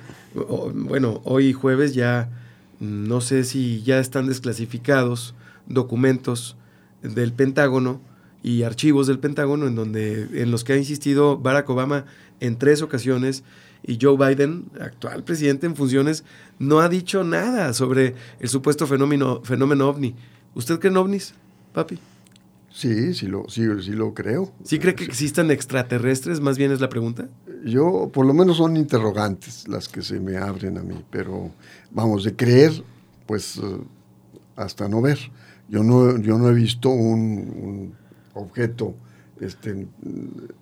bueno, 0.74 1.21
hoy 1.24 1.53
jueves 1.53 1.93
ya, 1.93 2.29
no 2.79 3.21
sé 3.21 3.45
si 3.45 3.81
ya 3.83 4.00
están 4.00 4.27
desclasificados 4.27 5.33
documentos 5.67 6.57
del 7.01 7.31
Pentágono 7.31 8.01
y 8.43 8.63
archivos 8.63 9.08
del 9.08 9.19
Pentágono 9.19 9.67
en 9.67 9.75
donde 9.75 10.41
en 10.41 10.51
los 10.51 10.63
que 10.63 10.74
ha 10.74 10.77
insistido 10.77 11.38
Barack 11.38 11.69
Obama 11.69 12.05
en 12.39 12.58
tres 12.58 12.81
ocasiones 12.81 13.43
y 13.86 13.98
Joe 14.01 14.17
Biden, 14.17 14.65
actual 14.79 15.24
presidente 15.24 15.65
en 15.65 15.75
funciones, 15.75 16.24
no 16.58 16.79
ha 16.79 16.89
dicho 16.89 17.24
nada 17.24 17.74
sobre 17.74 18.15
el 18.39 18.50
supuesto 18.50 18.88
fenómeno, 18.88 19.41
fenómeno 19.43 19.88
ovni. 19.88 20.15
¿Usted 20.53 20.79
cree 20.79 20.91
en 20.91 20.98
ovnis, 20.98 21.34
papi? 21.74 22.00
Sí, 22.72 23.13
sí 23.13 23.27
lo, 23.27 23.46
sí, 23.50 23.63
sí 23.81 23.91
lo 23.91 24.13
creo. 24.13 24.53
¿Sí 24.63 24.79
cree 24.79 24.96
que 24.96 25.03
existan 25.03 25.51
extraterrestres? 25.51 26.39
Más 26.39 26.58
bien 26.58 26.72
es 26.72 26.81
la 26.81 26.89
pregunta. 26.89 27.27
Yo, 27.65 28.10
por 28.13 28.25
lo 28.25 28.34
menos 28.34 28.58
son 28.58 28.77
interrogantes 28.77 29.67
las 29.67 29.88
que 29.88 30.01
se 30.01 30.19
me 30.19 30.38
abren 30.38 30.77
a 30.77 30.84
mí, 30.84 31.03
pero 31.10 31.51
vamos, 31.91 32.24
de 32.24 32.36
creer, 32.36 32.72
pues 33.25 33.58
eh, 33.58 33.62
hasta 34.55 34.88
no 34.88 35.01
ver. 35.01 35.19
Yo 35.67 35.84
no, 35.84 36.17
yo 36.19 36.38
no 36.38 36.50
he 36.50 36.53
visto 36.53 36.89
un 36.89 37.93
objeto. 38.39 38.96
Este, 39.39 39.88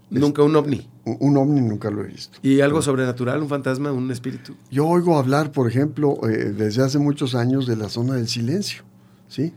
nunca 0.09 0.43
un 0.43 0.55
ovni. 0.55 0.87
Un, 1.03 1.37
ovni 1.37 1.61
nunca 1.61 1.89
lo 1.89 2.03
he 2.03 2.07
visto. 2.07 2.37
¿Y 2.43 2.61
algo 2.61 2.81
sobrenatural, 2.81 3.41
un 3.41 3.49
fantasma, 3.49 3.91
un 3.91 4.11
espíritu? 4.11 4.55
Yo 4.69 4.87
oigo 4.87 5.17
hablar, 5.17 5.51
por 5.51 5.67
ejemplo, 5.67 6.19
eh, 6.29 6.53
desde 6.55 6.83
hace 6.83 6.99
muchos 6.99 7.33
años 7.33 7.65
de 7.65 7.75
la 7.75 7.89
zona 7.89 8.15
del 8.15 8.27
silencio, 8.27 8.83
¿sí? 9.27 9.53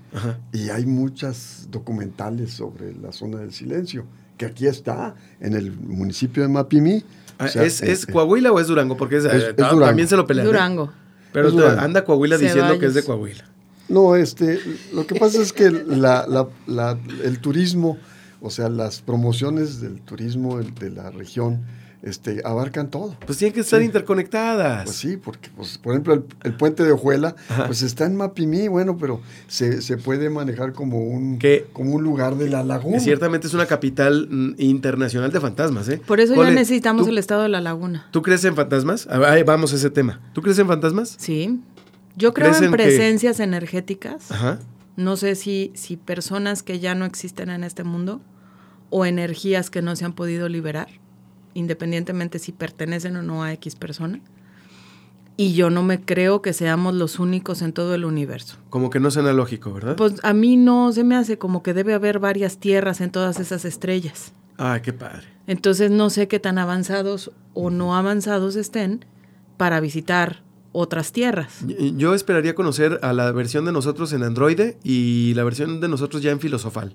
Y 0.53 0.71
hay 0.71 0.87
muchas 0.87 1.69
documentales 1.71 2.53
sobre 2.53 2.95
la 2.95 3.13
zona 3.13 3.39
del 3.39 3.53
silencio, 3.53 4.07
que 4.39 4.47
aquí 4.47 4.67
está, 4.67 5.15
en 5.41 5.55
el 5.55 5.73
municipio 5.73 6.43
de 6.43 6.49
Mapimí. 6.49 7.05
Ah, 7.39 7.47
¿Es, 7.47 7.83
¿Es, 7.83 8.09
eh, 8.09 8.13
Coahuila 8.13 8.53
o 8.53 8.61
es 8.61 8.69
Durango? 8.69 8.97
Porque 8.97 9.17
es, 9.17 9.25
eh, 9.27 9.55
también 9.55 10.09
se 10.09 10.17
lo 10.17 10.27
pelean. 10.27 10.47
Durango. 10.47 10.93
Pero 11.33 11.69
anda 11.79 12.05
Coahuila 12.05 12.39
diciendo 12.39 12.79
que 12.79 12.87
es 12.87 12.95
de 12.95 13.03
Coahuila. 13.03 13.50
No, 13.91 14.15
este, 14.15 14.61
lo 14.95 15.07
que 15.07 15.17
pasa 15.17 15.43
es 15.43 15.53
que 15.53 15.71
la, 15.71 16.27
la, 16.67 16.99
el 17.25 17.41
turismo, 17.41 17.99
o 18.41 18.49
sea, 18.49 18.69
las 18.69 19.03
promociones 19.03 19.81
del 19.81 20.01
turismo 20.01 20.59
de 20.61 20.91
la 20.91 21.11
región, 21.11 21.65
este, 22.03 22.41
abarcan 22.45 22.89
todo. 22.89 23.17
Pues 23.27 23.39
tienen 23.39 23.53
que 23.53 23.61
estar 23.61 23.83
interconectadas. 23.83 24.85
Pues 24.85 24.97
sí, 24.97 25.17
porque, 25.17 25.51
pues, 25.57 25.77
por 25.77 25.93
ejemplo, 25.93 26.25
el, 26.45 26.55
puente 26.55 26.85
de 26.85 26.93
Ojuela, 26.93 27.35
pues 27.67 27.83
está 27.83 28.07
en 28.07 28.17
Mapimí, 28.17 28.69
bueno, 28.69 28.97
pero 28.97 29.21
se, 29.49 29.83
se 29.83 29.97
puede 29.97 30.31
manejar 30.31 30.73
como 30.73 31.01
un, 31.01 31.39
como 31.73 31.95
un 31.95 32.03
lugar 32.03 32.37
de 32.37 32.49
la 32.49 32.63
laguna. 32.63 33.01
Ciertamente 33.01 33.49
es 33.49 33.55
una 33.55 33.67
capital 33.67 34.29
mm, 34.31 34.55
internacional 34.59 35.33
de 35.33 35.41
fantasmas, 35.41 35.89
¿eh? 35.89 36.01
Por 36.07 36.21
eso 36.21 36.35
ya 36.35 36.51
necesitamos 36.51 37.07
el 37.09 37.19
estado 37.19 37.43
de 37.43 37.49
la 37.49 37.61
laguna. 37.61 38.07
¿Tú 38.13 38.23
crees 38.23 38.45
en 38.45 38.55
fantasmas? 38.55 39.07
Ahí 39.09 39.43
vamos 39.43 39.73
a 39.73 39.77
ese 39.77 39.91
tema. 39.91 40.21
¿Tú 40.33 40.43
crees 40.43 40.59
en 40.59 40.69
fantasmas? 40.69 41.17
Sí. 41.19 41.61
Yo 42.17 42.35
creo 42.35 42.55
en 42.55 42.71
presencias 42.71 43.41
energéticas. 43.41 44.29
No 44.97 45.17
sé 45.17 45.35
si, 45.35 45.73
si 45.75 45.97
personas 45.97 46.63
que 46.63 46.79
ya 46.79 46.95
no 46.95 47.05
existen 47.05 47.51
en 47.51 47.65
este 47.65 47.85
mundo 47.85 48.21
o 48.91 49.07
energías 49.07 49.71
que 49.71 49.83
no 49.83 49.97
se 49.97 50.05
han 50.05 50.13
podido 50.13 50.49
liberar, 50.49 50.89
independientemente 51.55 52.39
si 52.39 52.53
pertenecen 52.53 53.17
o 53.17 53.23
no 53.23 53.43
a 53.43 53.53
X 53.53 53.77
persona. 53.77 54.21
Y 55.37 55.55
yo 55.55 55.71
no 55.71 55.83
me 55.83 56.01
creo 56.01 56.43
que 56.43 56.53
seamos 56.53 56.95
los 56.95 57.19
únicos 57.19 57.63
en 57.63 57.73
todo 57.73 57.95
el 57.95 58.05
universo. 58.05 58.59
Como 58.69 58.91
que 58.91 59.01
no 59.01 59.11
suena 59.11 59.33
lógico, 59.33 59.73
¿verdad? 59.73 59.97
Pues 59.97 60.17
a 60.23 60.35
mí 60.35 60.57
no 60.57 60.93
se 60.93 61.03
me 61.03 61.17
hace 61.17 61.39
como 61.39 61.63
que 61.63 61.73
debe 61.73 61.95
haber 61.95 62.19
varias 62.19 62.59
tierras 62.59 63.01
en 63.01 63.11
todas 63.11 63.41
esas 63.41 63.65
estrellas. 63.65 64.33
Ah, 64.59 64.81
qué 64.83 64.93
padre. 64.93 65.27
Entonces 65.47 65.91
no 65.91 66.11
sé 66.11 66.29
qué 66.29 66.39
tan 66.41 66.59
avanzados 66.59 67.33
o 67.55 67.71
no 67.71 67.97
avanzados 67.97 68.57
estén 68.57 69.07
para 69.57 69.81
visitar 69.81 70.43
otras 70.73 71.13
tierras. 71.13 71.65
Yo 71.97 72.15
esperaría 72.15 72.55
conocer 72.55 72.99
a 73.03 73.13
la 73.13 73.33
versión 73.33 73.65
de 73.65 73.73
nosotros 73.73 74.13
en 74.13 74.23
Android 74.23 74.75
y 74.83 75.35
la 75.35 75.45
versión 75.45 75.81
de 75.81 75.89
nosotros 75.89 76.23
ya 76.23 76.31
en 76.31 76.41
Filosofal. 76.41 76.95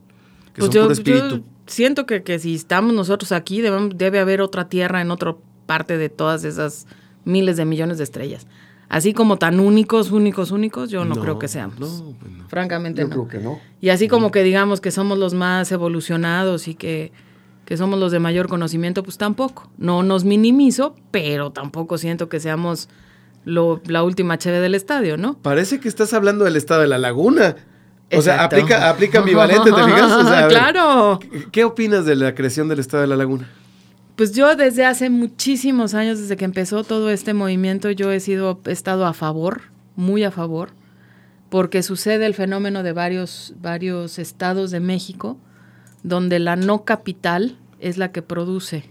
Que 0.53 0.61
pues 0.61 0.71
son 0.71 0.85
yo, 0.85 0.91
espíritu. 0.91 1.43
siento 1.67 2.05
que, 2.05 2.23
que, 2.23 2.39
si 2.39 2.55
estamos 2.55 2.93
nosotros 2.93 3.31
aquí, 3.33 3.61
debe, 3.61 3.89
debe 3.93 4.19
haber 4.19 4.41
otra 4.41 4.69
tierra 4.69 5.01
en 5.01 5.11
otra 5.11 5.35
parte 5.65 5.97
de 5.97 6.09
todas 6.09 6.45
esas 6.45 6.87
miles 7.25 7.57
de 7.57 7.65
millones 7.65 7.97
de 7.97 8.05
estrellas. 8.05 8.47
Así 8.87 9.13
como 9.13 9.37
tan 9.37 9.59
únicos, 9.59 10.11
únicos, 10.11 10.51
únicos, 10.51 10.89
yo 10.91 11.05
no, 11.05 11.15
creo 11.15 11.39
que 11.39 11.47
seamos. 11.47 11.79
No, 11.79 12.15
pues 12.19 12.31
Francamente 12.47 13.01
yo 13.01 13.07
no. 13.07 13.13
creo 13.13 13.27
que 13.27 13.39
no. 13.39 13.59
Y 13.81 13.89
así 13.89 14.07
como 14.07 14.31
que 14.31 14.43
digamos 14.43 14.79
que 14.79 14.91
somos 14.91 15.17
los 15.17 15.33
más 15.33 15.71
evolucionados 15.71 16.67
y 16.67 16.75
que, 16.75 17.11
que 17.65 17.77
somos 17.77 17.99
los 17.99 18.11
de 18.11 18.19
mayor 18.19 18.47
conocimiento, 18.47 19.03
pues 19.03 19.17
tampoco. 19.17 19.69
No 19.77 20.03
nos 20.03 20.23
minimizo, 20.23 20.95
pero 21.11 21.51
tampoco 21.51 21.97
siento 21.97 22.29
que 22.29 22.39
seamos 22.39 22.87
la 23.45 24.03
última 24.03 24.37
cheve 24.37 24.59
del 24.59 24.75
estadio, 24.75 25.17
¿no? 25.17 25.37
Parece 25.37 25.79
que 25.79 25.87
estás 25.87 26.13
hablando 26.13 26.45
del 26.45 26.55
estado 26.55 26.81
de 26.81 26.87
la 26.87 26.97
laguna. 26.97 27.55
O 28.11 28.21
sea, 28.21 28.43
aplica, 28.43 28.89
aplica 28.89 29.19
ambivalente, 29.19 29.71
¿te 29.71 29.83
fijas? 29.83 30.47
claro. 30.49 31.19
¿qué, 31.51 31.63
opinas 31.63 32.05
de 32.05 32.15
la 32.15 32.35
creación 32.35 32.67
del 32.67 32.79
estado 32.79 33.01
de 33.01 33.07
la 33.07 33.15
laguna? 33.15 33.49
Pues 34.15 34.31
yo 34.31 34.55
desde 34.55 34.85
hace 34.85 35.09
muchísimos 35.09 35.93
años, 35.93 36.19
desde 36.19 36.37
que 36.37 36.45
empezó 36.45 36.83
todo 36.83 37.09
este 37.09 37.33
movimiento, 37.33 37.91
yo 37.91 38.11
he 38.11 38.19
sido, 38.19 38.61
he 38.65 38.71
estado 38.71 39.05
a 39.05 39.13
favor, 39.13 39.63
muy 39.95 40.23
a 40.23 40.31
favor, 40.31 40.69
porque 41.49 41.83
sucede 41.83 42.25
el 42.25 42.33
fenómeno 42.33 42.81
de 42.81 42.93
varios, 42.93 43.53
varios 43.59 44.19
estados 44.19 44.71
de 44.71 44.79
México, 44.79 45.37
donde 46.03 46.39
la 46.39 46.55
no 46.55 46.85
capital 46.85 47.57
es 47.79 47.97
la 47.97 48.11
que 48.11 48.21
produce. 48.21 48.85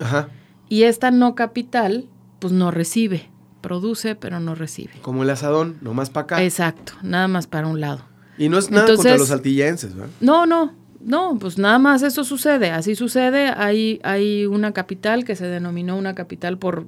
Ajá. 0.00 0.28
Y 0.68 0.82
esta 0.82 1.10
no 1.10 1.34
capital, 1.34 2.06
pues 2.40 2.52
no 2.52 2.70
recibe 2.70 3.30
produce 3.60 4.14
pero 4.14 4.40
no 4.40 4.54
recibe. 4.54 4.92
Como 5.02 5.22
el 5.22 5.30
asadón, 5.30 5.78
nomás 5.80 6.10
para 6.10 6.24
acá. 6.24 6.42
Exacto, 6.42 6.92
nada 7.02 7.28
más 7.28 7.46
para 7.46 7.66
un 7.66 7.80
lado. 7.80 8.02
Y 8.38 8.48
no 8.48 8.58
es 8.58 8.70
nada 8.70 8.94
contra 8.94 9.16
los 9.16 9.30
altillenses, 9.30 9.94
¿verdad? 9.94 10.10
No, 10.20 10.46
no, 10.46 10.74
no, 11.00 11.38
pues 11.38 11.58
nada 11.58 11.78
más 11.78 12.02
eso 12.02 12.24
sucede, 12.24 12.70
así 12.70 12.94
sucede. 12.94 13.48
Hay, 13.48 14.00
hay 14.02 14.46
una 14.46 14.72
capital 14.72 15.24
que 15.24 15.36
se 15.36 15.46
denominó 15.46 15.96
una 15.96 16.14
capital 16.14 16.58
por 16.58 16.86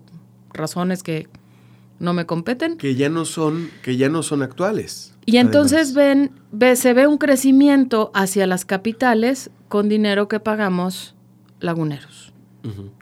razones 0.53 1.03
que 1.03 1.29
no 1.99 2.13
me 2.13 2.27
competen. 2.27 2.77
Que 2.77 2.95
ya 2.95 3.09
no 3.09 3.25
son, 3.25 3.71
que 3.83 3.97
ya 3.97 4.09
no 4.09 4.23
son 4.23 4.43
actuales. 4.43 5.15
Y 5.25 5.37
entonces 5.37 5.95
además. 5.95 5.95
ven, 5.95 6.31
ve, 6.53 6.77
se 6.77 6.95
ve 6.95 7.07
un 7.07 7.19
crecimiento 7.19 8.11
hacia 8.15 8.47
las 8.47 8.65
capitales 8.65 9.51
con 9.69 9.89
dinero 9.89 10.29
que 10.29 10.41
pagamos 10.41 11.15
laguneros 11.61 12.33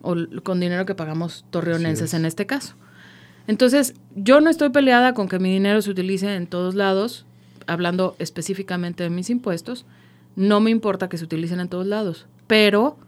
o 0.03 0.15
con 0.43 0.61
dinero 0.61 0.87
que 0.87 0.95
pagamos 0.95 1.45
torreonenses 1.51 2.11
es. 2.11 2.15
en 2.15 2.25
este 2.25 2.47
caso. 2.47 2.75
Entonces, 3.47 3.95
yo 4.15 4.41
no 4.41 4.51
estoy 4.51 4.71
peleada 4.71 5.15
con 5.15 5.29
que 5.29 5.39
mi 5.39 5.53
dinero 5.53 5.81
se 5.83 5.91
utilice 5.91 6.35
en 6.35 6.47
todos 6.47 6.75
lados, 6.75 7.27
hablando 7.67 8.17
específicamente 8.19 9.05
de 9.05 9.11
mis 9.11 9.31
impuestos. 9.31 9.87
No 10.35 10.61
me 10.61 10.71
importa 10.71 11.09
que 11.09 11.19
se 11.19 11.25
utilicen 11.25 11.61
en 11.61 11.69
todos 11.69 11.87
lados, 11.87 12.27
pero 12.47 12.99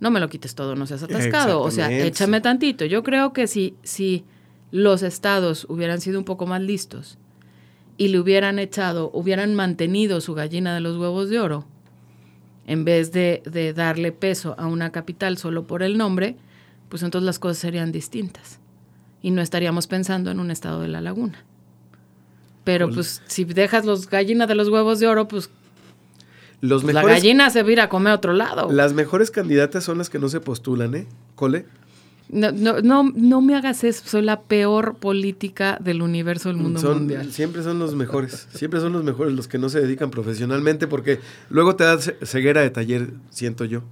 no 0.00 0.10
me 0.10 0.20
lo 0.20 0.28
quites 0.28 0.54
todo, 0.54 0.76
no 0.76 0.86
seas 0.86 1.02
atascado. 1.02 1.60
O 1.62 1.70
sea, 1.70 1.90
échame 1.90 2.40
tantito. 2.40 2.84
Yo 2.84 3.02
creo 3.02 3.32
que 3.32 3.46
si, 3.46 3.74
si 3.82 4.24
los 4.70 5.02
estados 5.02 5.66
hubieran 5.68 6.00
sido 6.00 6.18
un 6.18 6.24
poco 6.24 6.46
más 6.46 6.60
listos 6.60 7.18
y 7.96 8.08
le 8.08 8.18
hubieran 8.20 8.58
echado, 8.58 9.10
hubieran 9.12 9.54
mantenido 9.54 10.20
su 10.20 10.34
gallina 10.34 10.74
de 10.74 10.80
los 10.80 10.96
huevos 10.96 11.28
de 11.28 11.40
oro, 11.40 11.66
en 12.66 12.84
vez 12.84 13.12
de, 13.12 13.42
de 13.50 13.72
darle 13.72 14.12
peso 14.12 14.54
a 14.58 14.66
una 14.66 14.92
capital 14.92 15.38
solo 15.38 15.66
por 15.66 15.82
el 15.82 15.98
nombre, 15.98 16.36
pues 16.88 17.02
entonces 17.02 17.26
las 17.26 17.38
cosas 17.38 17.58
serían 17.58 17.92
distintas. 17.92 18.59
Y 19.22 19.30
no 19.30 19.42
estaríamos 19.42 19.86
pensando 19.86 20.30
en 20.30 20.40
un 20.40 20.50
estado 20.50 20.80
de 20.80 20.88
la 20.88 21.00
laguna. 21.00 21.44
Pero 22.64 22.90
pues 22.90 23.22
si 23.26 23.44
dejas 23.44 23.84
los 23.84 24.08
gallinas 24.08 24.46
de 24.48 24.54
los 24.54 24.68
huevos 24.68 25.00
de 25.00 25.06
oro, 25.06 25.26
pues 25.28 25.50
Los 26.60 26.84
la 26.84 26.92
mejores, 26.92 27.16
gallina 27.16 27.50
se 27.50 27.62
va 27.62 27.68
a 27.68 27.72
ir 27.72 27.80
a 27.80 27.88
comer 27.88 28.12
a 28.12 28.16
otro 28.16 28.32
lado. 28.34 28.70
las 28.70 28.92
mejores 28.92 29.30
candidatas 29.30 29.82
son 29.84 29.98
las 29.98 30.10
que 30.10 30.18
no 30.18 30.28
se 30.28 30.40
postulan, 30.40 30.94
¿eh? 30.94 31.06
Cole. 31.34 31.64
No, 32.28 32.52
no, 32.52 32.80
no, 32.80 33.10
no 33.14 33.40
me 33.40 33.56
hagas 33.56 33.82
eso, 33.82 34.04
soy 34.06 34.22
la 34.22 34.42
peor 34.42 34.94
política 34.96 35.78
del 35.80 36.00
universo 36.00 36.48
del 36.48 36.58
mundo 36.58 36.78
Son- 36.78 36.98
mundial. 36.98 37.32
Siempre 37.32 37.62
son 37.64 37.78
los 37.80 37.94
mejores. 37.96 38.46
Siempre 38.54 38.78
son 38.78 38.92
los 38.92 39.02
mejores 39.02 39.32
los 39.34 39.48
que 39.48 39.58
no 39.58 39.68
se 39.68 39.80
dedican 39.80 40.10
profesionalmente 40.10 40.86
porque 40.86 41.18
luego 41.48 41.74
te 41.74 41.82
da 41.84 41.98
ce- 41.98 42.16
ceguera 42.24 42.60
de 42.60 42.70
taller, 42.70 43.10
siento 43.30 43.64
yo. 43.64 43.82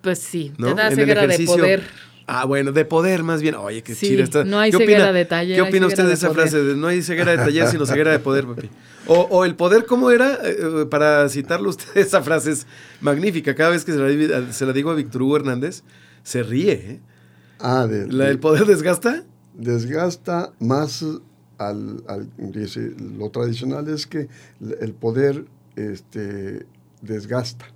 Pues 0.00 0.18
sí, 0.18 0.52
¿no? 0.56 0.68
te 0.68 0.74
da 0.74 0.90
ceguera 0.92 1.26
de 1.26 1.38
poder. 1.44 1.82
Ah, 2.26 2.46
bueno, 2.46 2.72
de 2.72 2.84
poder 2.86 3.22
más 3.22 3.42
bien. 3.42 3.54
Oye, 3.54 3.82
qué 3.82 3.94
Sí, 3.94 4.06
chida 4.08 4.24
está. 4.24 4.44
no 4.44 4.58
hay 4.58 4.70
¿Qué 4.70 4.78
ceguera 4.78 5.12
de 5.12 5.24
taller, 5.26 5.56
¿Qué 5.56 5.62
opina 5.62 5.86
usted 5.86 6.04
de 6.04 6.08
de 6.08 6.14
esa 6.14 6.28
poder. 6.28 6.48
frase? 6.48 6.62
de 6.64 6.74
no 6.76 6.86
hay 6.86 7.02
ceguera 7.02 7.32
de 7.32 7.36
taller, 7.38 7.68
sino 7.68 7.84
ceguera 7.86 8.12
de 8.12 8.18
poder, 8.18 8.46
papi. 8.46 8.70
O, 9.06 9.20
o 9.30 9.44
el 9.44 9.54
poder, 9.56 9.84
¿cómo 9.84 10.10
era? 10.10 10.38
Eh, 10.42 10.86
para 10.90 11.28
citarlo 11.28 11.68
usted, 11.68 11.84
esa 11.96 12.22
frase 12.22 12.52
es 12.52 12.66
magnífica. 13.02 13.54
Cada 13.54 13.70
vez 13.70 13.84
que 13.84 13.92
se 13.92 13.98
la, 13.98 14.52
se 14.52 14.64
la 14.64 14.72
digo 14.72 14.90
a 14.90 14.94
Víctor 14.94 15.22
Hugo 15.22 15.36
Hernández, 15.36 15.82
se 16.22 16.42
ríe. 16.42 16.72
¿eh? 16.72 17.00
Ah, 17.60 17.86
de, 17.86 18.06
¿La 18.10 18.24
de- 18.24 18.30
del 18.30 18.38
poder 18.38 18.64
desgasta? 18.64 19.22
desgasta 19.52 20.52
más 20.60 21.04
al, 21.58 22.02
al- 22.08 22.28
dice, 22.38 22.92
lo 23.18 23.28
tradicional 23.30 23.86
es 23.88 24.06
que 24.06 24.28
el 24.80 24.92
poder 24.94 25.44
este, 25.76 26.64
desgasta, 27.02 27.66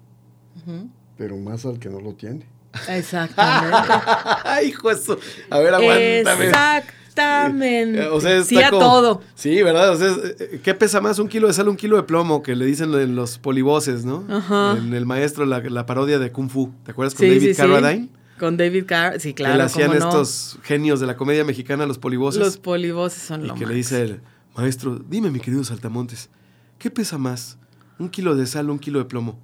pero 1.18 1.36
más 1.36 1.66
al 1.66 1.78
que 1.78 1.88
no 1.90 2.00
lo 2.00 2.14
tiene. 2.14 2.46
Exactamente. 2.88 3.76
Ay, 4.44 4.68
hijo 4.68 4.88
de 4.88 4.96
su- 4.96 5.18
A 5.50 5.58
ver, 5.58 5.74
aguántame. 5.74 6.46
Exactamente. 6.46 8.06
O 8.08 8.20
sea, 8.20 8.42
sí 8.44 8.54
está 8.56 8.68
a 8.68 8.70
como- 8.70 8.82
todo. 8.82 9.22
Sí, 9.34 9.62
¿verdad? 9.62 9.90
O 9.92 9.96
sea, 9.96 10.14
eh, 10.38 10.60
¿qué 10.62 10.74
pesa 10.74 11.00
más? 11.00 11.18
Un 11.18 11.28
kilo 11.28 11.46
de 11.48 11.52
sal, 11.54 11.68
un 11.68 11.76
kilo 11.76 11.96
de 11.96 12.02
plomo, 12.04 12.42
que 12.42 12.54
le 12.54 12.64
dicen 12.64 12.92
en 12.94 13.16
los 13.16 13.38
polivoces, 13.38 14.04
¿no? 14.04 14.24
Ajá. 14.30 14.76
En 14.78 14.94
el 14.94 15.06
maestro, 15.06 15.44
la, 15.46 15.60
la 15.60 15.86
parodia 15.86 16.18
de 16.18 16.30
Kung 16.30 16.50
Fu. 16.50 16.72
¿Te 16.84 16.92
acuerdas 16.92 17.14
con 17.14 17.26
Sí, 17.26 17.28
David 17.34 17.40
sí, 17.48 17.54
sí. 17.54 17.60
Carradine? 17.60 18.08
Con 18.38 18.56
David 18.56 18.84
Carr, 18.86 19.18
sí, 19.20 19.34
claro. 19.34 19.54
que 19.54 19.58
le 19.58 19.64
hacían 19.64 19.88
cómo 19.88 19.98
no. 20.00 20.08
estos 20.08 20.58
genios 20.62 21.00
de 21.00 21.06
la 21.06 21.16
comedia 21.16 21.44
mexicana, 21.44 21.86
los 21.86 21.98
polivoces. 21.98 22.40
Los 22.40 22.56
polivoces 22.56 23.20
son 23.20 23.44
y 23.44 23.48
lo 23.48 23.54
que 23.56 23.66
le 23.66 23.74
dice 23.74 24.00
el 24.02 24.20
maestro, 24.54 24.96
dime 25.08 25.30
mi 25.32 25.40
querido 25.40 25.64
Saltamontes, 25.64 26.30
¿qué 26.78 26.88
pesa 26.88 27.18
más? 27.18 27.58
¿Un 27.98 28.08
kilo 28.08 28.36
de 28.36 28.46
sal 28.46 28.70
o 28.70 28.72
un 28.72 28.78
kilo 28.78 29.00
de 29.00 29.06
plomo? 29.06 29.40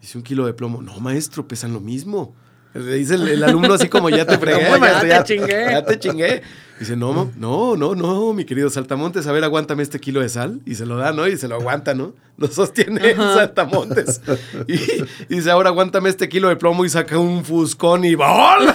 Dice, 0.00 0.16
un 0.16 0.24
kilo 0.24 0.46
de 0.46 0.54
plomo. 0.54 0.80
No, 0.80 0.98
maestro, 1.00 1.46
pesan 1.46 1.74
lo 1.74 1.80
mismo. 1.80 2.34
Le 2.74 2.94
dice 2.96 3.14
el, 3.14 3.28
el 3.28 3.44
alumno 3.44 3.74
así 3.74 3.88
como 3.88 4.10
ya 4.10 4.26
te 4.26 4.36
fregué, 4.40 4.68
ya 5.08 5.22
te 5.22 5.34
chingué. 5.34 5.66
Ya 5.70 5.84
te 5.84 5.98
chingué. 5.98 6.42
Dice, 6.80 6.96
no, 6.96 7.30
no, 7.36 7.76
no, 7.76 7.94
no, 7.94 8.32
mi 8.32 8.44
querido 8.44 8.68
Saltamontes, 8.68 9.28
a 9.28 9.32
ver, 9.32 9.44
aguántame 9.44 9.84
este 9.84 10.00
kilo 10.00 10.20
de 10.20 10.28
sal. 10.28 10.60
Y 10.66 10.74
se 10.74 10.84
lo 10.86 10.96
da, 10.96 11.12
¿no? 11.12 11.28
Y 11.28 11.36
se 11.36 11.46
lo 11.46 11.54
aguanta, 11.54 11.94
¿no? 11.94 12.14
Lo 12.36 12.48
sostiene 12.48 13.12
Ajá. 13.12 13.34
Saltamontes. 13.34 14.20
Y, 14.66 14.74
y 15.28 15.36
dice, 15.36 15.52
ahora 15.52 15.68
aguántame 15.70 16.08
este 16.08 16.28
kilo 16.28 16.48
de 16.48 16.56
plomo 16.56 16.84
y 16.84 16.88
saca 16.88 17.16
un 17.16 17.44
fuscón 17.44 18.04
y 18.04 18.16
¡bola! 18.16 18.74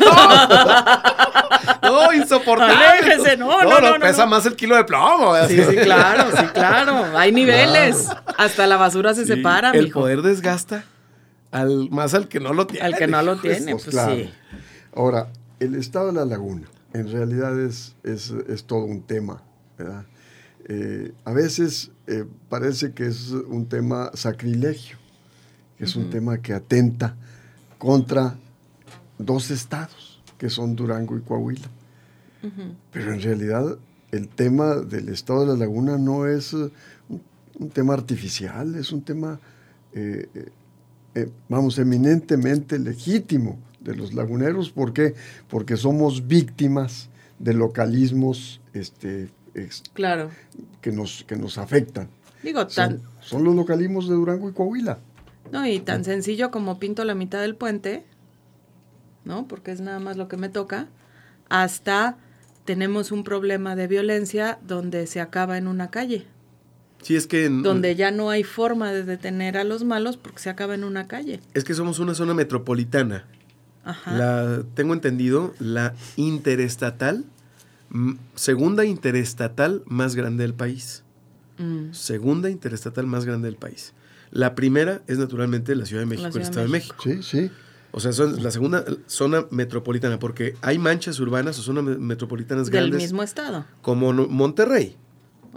No, 1.84 2.14
insoportable. 2.14 2.74
Aléjese, 2.74 3.36
no, 3.36 3.64
no, 3.64 3.82
no, 3.82 3.98
no, 3.98 4.00
pesa 4.00 4.26
más 4.26 4.46
el 4.46 4.56
kilo 4.56 4.78
de 4.78 4.86
plomo. 4.86 5.34
Sí, 5.48 5.62
sí, 5.70 5.76
claro, 5.76 6.26
sí, 6.38 6.46
claro. 6.54 7.18
Hay 7.18 7.32
niveles. 7.34 8.08
Hasta 8.38 8.66
la 8.66 8.78
basura 8.78 9.14
se 9.14 9.24
Sí, 9.26 9.28
separa, 9.34 9.72
El 9.72 9.86
mijo. 9.86 10.00
poder 10.00 10.22
desgasta 10.22 10.86
al 11.52 11.90
más 11.90 12.14
al 12.14 12.28
que 12.28 12.40
no 12.40 12.54
lo 12.54 12.68
tiene. 12.68 12.86
Al 12.86 12.96
que 12.96 13.08
no 13.08 13.22
lo 13.22 13.38
tiene, 13.40 13.72
Pues 13.72 13.84
pues 13.84 13.96
claro. 13.96 14.16
sí. 14.16 14.30
Ahora, 14.96 15.32
el 15.60 15.76
estado 15.76 16.08
de 16.08 16.14
la 16.14 16.26
laguna, 16.26 16.68
en 16.94 17.12
realidad 17.12 17.60
es, 17.60 17.96
es, 18.04 18.32
es 18.48 18.64
todo 18.66 18.86
un 18.86 19.02
tema, 19.02 19.42
¿verdad? 19.78 20.06
Eh, 20.68 21.14
a 21.26 21.34
veces 21.34 21.92
eh, 22.08 22.26
parece 22.50 22.94
que 22.94 23.08
es 23.08 23.32
un 23.32 23.68
tema 23.68 24.12
sacrilegio, 24.14 24.98
que 25.78 25.86
es 25.86 25.96
un 25.96 26.10
tema 26.10 26.40
que 26.42 26.54
atenta 26.54 27.16
contra 27.78 28.36
dos 29.18 29.50
estados, 29.52 30.22
que 30.38 30.50
son 30.50 30.76
Durango 30.76 31.18
y 31.18 31.22
Coahuila. 31.22 31.68
Pero 32.92 33.14
en 33.14 33.22
realidad 33.22 33.78
el 34.12 34.28
tema 34.30 34.76
del 34.76 35.10
estado 35.10 35.42
de 35.42 35.48
la 35.48 35.56
laguna 35.56 35.98
no 35.98 36.26
es 36.26 36.54
un, 36.54 36.72
un 37.60 37.70
tema 37.70 37.94
artificial, 37.94 38.76
es 38.76 38.92
un 38.92 39.02
tema, 39.02 39.40
eh, 39.94 40.28
eh, 41.22 41.30
vamos, 41.48 41.78
eminentemente 41.80 42.80
legítimo 42.80 43.58
de 43.80 43.96
los 43.96 44.14
laguneros. 44.14 44.70
¿Por 44.72 44.94
qué? 44.94 45.16
Porque 45.50 45.78
somos 45.78 46.28
víctimas 46.28 47.10
de 47.40 47.54
localismos 47.54 48.62
este, 48.74 49.30
Claro. 49.94 50.30
que, 50.82 50.92
nos, 50.92 51.24
que 51.26 51.36
nos 51.36 51.58
afectan. 51.58 52.10
Digo, 52.44 52.66
tan, 52.68 53.00
Son, 53.00 53.02
son 53.20 53.44
los 53.44 53.56
localismos 53.56 54.08
de 54.08 54.16
Durango 54.16 54.50
y 54.50 54.54
Coahuila. 54.54 55.00
no, 55.52 55.66
y 55.68 55.80
tan 55.80 56.04
sencillo 56.06 56.52
como 56.52 56.80
pinto 56.80 57.04
la 57.04 57.16
mitad 57.16 57.42
del 57.42 57.56
puente, 57.56 58.06
¿no? 59.26 59.48
Porque 59.48 59.72
es 59.72 59.82
nada 59.82 60.00
más 60.00 60.16
lo 60.18 60.28
que 60.28 60.38
me 60.38 60.48
toca, 60.50 60.88
hasta 61.50 62.18
tenemos 62.66 63.12
un 63.12 63.24
problema 63.24 63.76
de 63.76 63.88
violencia 63.88 64.60
donde 64.66 65.08
se 65.08 65.20
acaba 65.20 65.58
en 65.58 65.68
una 65.68 65.90
calle, 65.90 66.26
Sí, 67.02 67.16
es 67.16 67.28
que. 67.28 67.46
en- 67.46 67.64
donde 67.64 67.96
ya 67.96 68.12
no 68.12 68.30
hay 68.30 68.44
forma 68.44 68.92
de 68.92 69.04
detener 69.04 69.58
a 69.58 69.64
los 69.64 69.84
malos 69.84 70.18
porque 70.18 70.40
se 70.40 70.50
acaba 70.50 70.76
en 70.76 70.84
una 70.84 71.08
calle. 71.08 71.40
Es 71.54 71.64
que 71.64 71.74
somos 71.74 72.00
una 72.00 72.14
zona 72.14 72.34
metropolitana. 72.34 73.26
Ajá. 73.84 74.12
La, 74.18 74.64
tengo 74.76 74.94
entendido, 74.94 75.54
la 75.60 75.94
interestatal, 76.18 77.24
segunda 78.36 78.86
interestatal 78.86 79.84
más 79.88 80.16
grande 80.16 80.44
del 80.44 80.54
país. 80.54 81.04
Mm. 81.58 81.92
Segunda 81.94 82.50
interestatal 82.50 83.06
más 83.08 83.26
grande 83.26 83.48
del 83.48 83.56
país. 83.58 83.94
La 84.32 84.54
primera 84.56 85.02
es 85.08 85.18
naturalmente 85.18 85.76
la 85.76 85.86
Ciudad 85.86 86.04
de 86.04 86.06
México, 86.06 86.30
Ciudad 86.32 86.36
el 86.36 86.44
de 86.44 86.50
Estado 86.50 86.66
de 86.68 86.72
México. 86.72 87.04
México. 87.06 87.24
Sí, 87.24 87.42
sí. 87.48 87.52
O 87.92 88.00
sea, 88.00 88.14
son 88.14 88.44
la 88.44 88.52
segunda 88.52 88.86
zona 89.08 89.46
metropolitana, 89.50 90.20
porque 90.20 90.56
hay 90.62 90.78
manchas 90.78 91.20
urbanas 91.20 91.58
o 91.58 91.64
zonas 91.64 91.84
me- 91.84 91.98
metropolitanas 91.98 92.68
Del 92.70 92.82
grandes 92.90 93.02
mismo 93.02 93.24
estado. 93.24 93.66
como 93.82 94.14
Monterrey. 94.14 94.96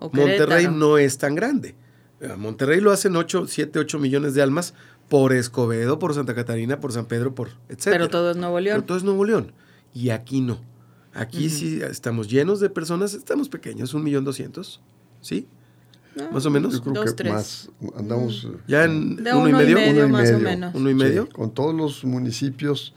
O 0.03 0.11
Monterrey 0.12 0.37
Querétaro. 0.65 0.73
no 0.77 0.99
es 0.99 1.19
tan 1.19 1.35
grande. 1.35 1.75
A 2.31 2.37
Monterrey 2.37 2.81
lo 2.81 2.93
hacen 2.93 3.17
8, 3.17 3.47
7, 3.49 3.79
8 3.81 3.99
millones 3.99 4.35
de 4.35 4.43
almas 4.43 4.75
por 5.09 5.33
Escobedo, 5.33 5.99
por 5.99 6.15
Santa 6.15 6.35
Catarina, 6.35 6.79
por 6.81 6.93
San 6.93 7.07
Pedro, 7.07 7.35
por 7.35 7.49
etcétera. 7.69 7.97
Pero 7.97 8.09
todo 8.09 8.31
es 8.31 8.37
Nuevo 8.37 8.61
León. 8.61 8.77
Pero 8.77 8.85
todo 8.87 8.99
es 8.99 9.05
Nuevo 9.05 9.25
León. 9.25 9.53
Y 9.93 10.11
aquí 10.11 10.41
no. 10.41 10.61
Aquí 11.15 11.51
sí 11.51 11.81
estamos 11.83 12.29
llenos 12.29 12.61
de 12.61 12.71
personas, 12.71 13.12
estamos 13.12 13.49
pequeños, 13.51 13.93
un 13.93 14.03
millón 14.03 14.25
doscientos, 14.25 14.81
¿sí? 15.21 15.47
Ah, 16.19 16.29
Más 16.33 16.47
o 16.47 16.51
menos. 16.51 16.73
Yo 16.75 16.81
creo 16.83 16.95
Dos, 16.95 17.05
que 17.07 17.12
tres. 17.12 17.33
más 17.33 17.71
andamos... 17.97 18.47
eh, 18.51 18.57
Ya 18.69 18.85
en 18.85 19.17
De 19.17 19.33
uno, 19.35 19.49
y 19.49 19.53
uno 19.53 19.61
y 19.62 19.65
medio. 19.65 19.77
medio. 19.77 19.91
uno 19.93 20.07
y 20.07 20.11
más 20.11 20.29
o 20.31 20.33
medio. 20.35 20.45
menos. 20.49 20.75
Uno 20.75 20.91
y 20.91 20.95
medio. 20.95 21.25
Sí, 21.27 21.33
con 21.33 21.51
todos 21.53 21.75
los 21.75 22.05
municipios 22.05 22.95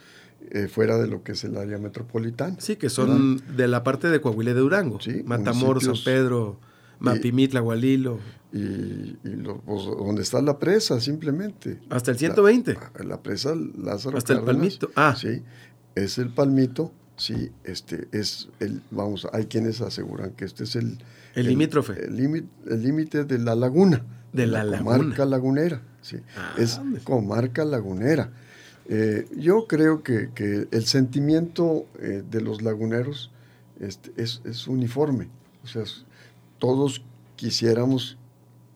eh, 0.51 0.67
fuera 0.67 0.97
de 0.97 1.07
lo 1.07 1.23
que 1.23 1.31
es 1.33 1.43
el 1.43 1.57
área 1.57 1.77
metropolitana. 1.77 2.55
Sí, 2.59 2.75
que 2.77 2.89
son 2.89 3.41
de 3.57 3.67
la 3.67 3.83
parte 3.83 4.09
de 4.09 4.21
Coahuila 4.21 4.51
y 4.51 4.53
de 4.53 4.59
Durango. 4.61 5.01
Sí, 5.01 5.23
Matamoros, 5.25 5.83
San. 5.83 5.95
Pedro, 6.05 6.59
Mapimitla, 6.99 7.59
Gualilo, 7.61 8.19
Y, 8.53 8.57
y 9.23 9.35
lo- 9.35 9.59
pues, 9.61 9.83
donde 9.85 10.21
está 10.21 10.41
la 10.41 10.57
presa, 10.59 10.99
simplemente. 11.01 11.79
hasta 11.89 12.11
el 12.11 12.17
120. 12.17 12.73
La, 12.73 13.03
la 13.05 13.21
presa 13.21 13.53
Lázaro 13.55 14.17
Hasta 14.17 14.33
el 14.33 14.41
Palmito. 14.41 14.89
Ah. 14.95 15.15
Sí, 15.19 15.41
es 15.95 16.17
el 16.17 16.29
palmito. 16.29 16.91
Sí, 17.17 17.49
este 17.63 18.07
es 18.11 18.49
el, 18.59 18.81
vamos, 18.91 19.27
hay 19.31 19.45
quienes 19.45 19.79
aseguran 19.81 20.31
que 20.31 20.43
este 20.45 20.65
es 20.65 20.75
el... 20.75 20.97
El 21.33 21.47
limítrofe. 21.47 22.05
El 22.05 22.15
límite 22.81 23.23
de 23.25 23.39
la 23.39 23.55
laguna. 23.55 24.03
De 24.33 24.47
la 24.47 24.63
comarca 24.77 25.25
laguna. 25.25 25.25
lagunera. 25.25 25.81
Sí, 26.01 26.17
Ah, 26.37 26.55
es 26.57 26.77
hombre. 26.77 27.01
comarca 27.03 27.63
lagunera. 27.65 28.31
Eh, 28.87 29.27
yo 29.37 29.65
creo 29.67 30.03
que, 30.03 30.29
que 30.35 30.67
el 30.71 30.85
sentimiento 30.85 31.85
eh, 31.99 32.21
de 32.29 32.41
los 32.41 32.61
laguneros 32.61 33.31
este, 33.79 34.11
es, 34.21 34.41
es 34.45 34.67
uniforme. 34.67 35.29
O 35.63 35.67
sea, 35.67 35.83
todos 36.59 37.01
quisiéramos, 37.35 38.17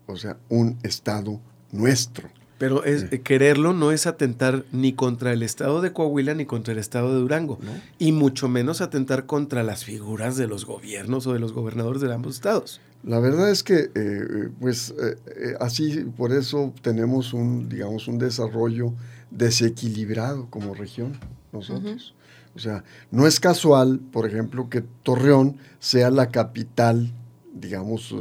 o 0.08 0.18
sea, 0.18 0.38
un 0.50 0.78
Estado 0.84 1.39
nuestro. 1.72 2.30
Pero 2.58 2.84
es, 2.84 3.12
eh, 3.12 3.22
quererlo 3.22 3.72
no 3.74 3.92
es 3.94 4.06
atentar 4.06 4.65
ni 4.74 4.92
contra 4.92 5.32
el 5.32 5.44
Estado 5.44 5.80
de 5.82 5.94
Coahuila 5.94 6.34
ni 6.34 6.46
contra 6.46 6.74
el 6.74 6.80
Estado 6.80 7.13
de 7.13 7.22
Durango. 7.22 7.58
Y 7.98 8.12
mucho 8.12 8.50
menos 8.50 8.82
atentar 8.82 9.26
contra 9.26 9.63
las 9.63 9.86
figuras 9.86 10.36
de 10.36 10.48
los 10.48 10.65
gobiernos 10.65 11.26
o 11.26 11.34
de 11.34 11.39
los 11.39 11.54
gobernadores 11.54 12.02
de 12.02 12.13
ambos 12.13 12.36
estados. 12.36 12.82
La 13.04 13.20
verdad 13.20 13.50
es 13.50 13.63
que, 13.63 13.89
eh, 13.96 14.50
pues, 14.60 14.94
eh, 15.02 15.56
así, 15.62 16.04
por 16.18 16.34
eso 16.34 16.74
tenemos 16.82 17.34
un, 17.34 17.70
digamos, 17.70 18.10
un 18.10 18.20
desarrollo 18.20 18.94
desequilibrado 19.32 20.48
como 20.50 20.74
región 20.74 21.18
nosotros. 21.54 22.13
O 22.56 22.60
sea, 22.60 22.84
no 23.12 23.26
es 23.26 23.39
casual, 23.39 24.00
por 24.12 24.28
ejemplo, 24.28 24.70
que 24.70 24.82
Torreón 24.82 25.58
sea 25.80 26.10
la 26.10 26.30
capital, 26.30 27.12
digamos, 27.54 28.16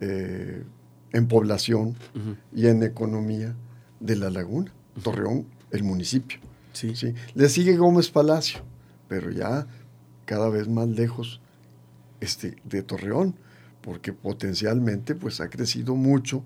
en 0.00 1.28
población 1.28 1.94
y 2.54 2.66
en 2.66 2.82
economía 2.82 3.54
de 4.00 4.16
la 4.16 4.30
laguna. 4.30 4.72
Torreón, 5.02 5.46
el 5.70 5.82
municipio. 5.82 6.38
Sí. 6.72 6.94
¿sí? 6.94 7.14
Le 7.34 7.48
sigue 7.48 7.76
Gómez 7.76 8.10
Palacio, 8.10 8.60
pero 9.08 9.30
ya 9.30 9.66
cada 10.24 10.48
vez 10.48 10.68
más 10.68 10.88
lejos 10.88 11.40
este, 12.20 12.56
de 12.64 12.82
Torreón, 12.82 13.34
porque 13.80 14.12
potencialmente 14.12 15.14
pues 15.14 15.40
ha 15.40 15.48
crecido 15.48 15.94
mucho 15.94 16.42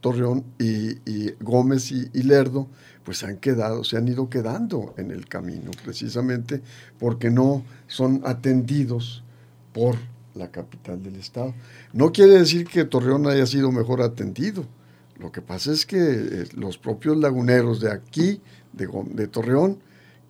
Torreón 0.00 0.44
y, 0.58 1.32
Gómez 1.40 1.90
y, 1.90 2.22
Lerdo 2.22 2.68
pues 3.04 3.24
han 3.24 3.38
quedado, 3.38 3.84
se 3.84 3.96
han 3.96 4.06
ido 4.06 4.28
quedando 4.28 4.94
en 4.98 5.10
el 5.10 5.26
camino, 5.26 5.70
precisamente 5.82 6.62
porque 6.98 7.30
no 7.30 7.64
son 7.86 8.20
atendidos 8.24 9.24
por 9.72 9.96
la 10.38 10.50
capital 10.50 11.02
del 11.02 11.16
estado. 11.16 11.54
No 11.92 12.12
quiere 12.12 12.34
decir 12.34 12.66
que 12.66 12.84
Torreón 12.84 13.26
haya 13.26 13.46
sido 13.46 13.70
mejor 13.72 14.02
atendido, 14.02 14.64
lo 15.18 15.32
que 15.32 15.42
pasa 15.42 15.72
es 15.72 15.84
que 15.84 15.98
eh, 15.98 16.44
los 16.54 16.78
propios 16.78 17.16
laguneros 17.16 17.80
de 17.80 17.90
aquí, 17.90 18.40
de, 18.72 19.26
Torreón, 19.26 19.78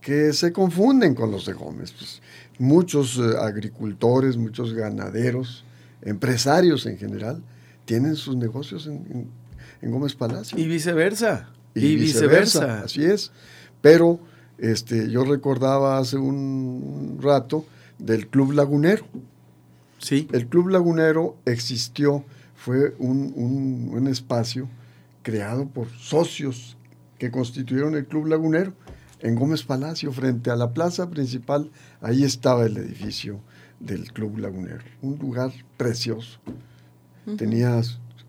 que 0.00 0.32
se 0.32 0.52
confunden 0.52 1.14
con 1.14 1.30
los 1.30 1.44
de 1.44 1.52
Gómez. 1.52 1.92
Pues, 1.92 2.22
muchos 2.58 3.18
eh, 3.18 3.36
agricultores, 3.38 4.38
muchos 4.38 4.72
ganaderos, 4.72 5.64
empresarios 6.00 6.86
en 6.86 6.96
general, 6.96 7.42
tienen 7.84 8.16
sus 8.16 8.36
negocios 8.36 8.86
en, 8.86 9.28
Gómez 9.82 10.14
Palacio. 10.14 10.58
Y 10.58 10.66
viceversa. 10.66 11.50
Y, 11.74 11.96
viceversa. 11.96 12.80
Así 12.80 13.04
es. 13.04 13.30
Pero 13.80 14.18
este, 14.56 15.08
yo 15.10 15.22
recordaba 15.22 15.98
hace 15.98 16.16
un 16.16 17.18
rato 17.20 17.64
del 17.98 18.26
Club 18.28 18.52
Lagunero. 18.52 19.04
Sí. 19.98 20.28
El 20.32 20.46
Club 20.46 20.68
Lagunero 20.68 21.36
existió, 21.44 22.24
fue 22.54 22.94
un, 22.98 23.90
un 23.92 24.06
espacio 24.08 24.68
creado 25.22 25.68
por 25.68 25.88
socios 25.90 26.76
que 27.18 27.30
constituyeron 27.30 27.94
el 27.94 28.06
Club 28.06 28.26
Lagunero 28.26 28.72
en 29.20 29.34
Gómez 29.34 29.64
Palacio, 29.64 30.12
frente 30.12 30.50
a 30.50 30.56
la 30.56 30.72
plaza 30.72 31.10
principal. 31.10 31.70
Ahí 32.00 32.24
estaba 32.24 32.64
el 32.66 32.76
edificio 32.76 33.40
del 33.80 34.12
Club 34.12 34.38
Lagunero, 34.38 34.84
un 35.02 35.18
lugar 35.18 35.52
precioso. 35.76 36.40
Tenía 37.36 37.82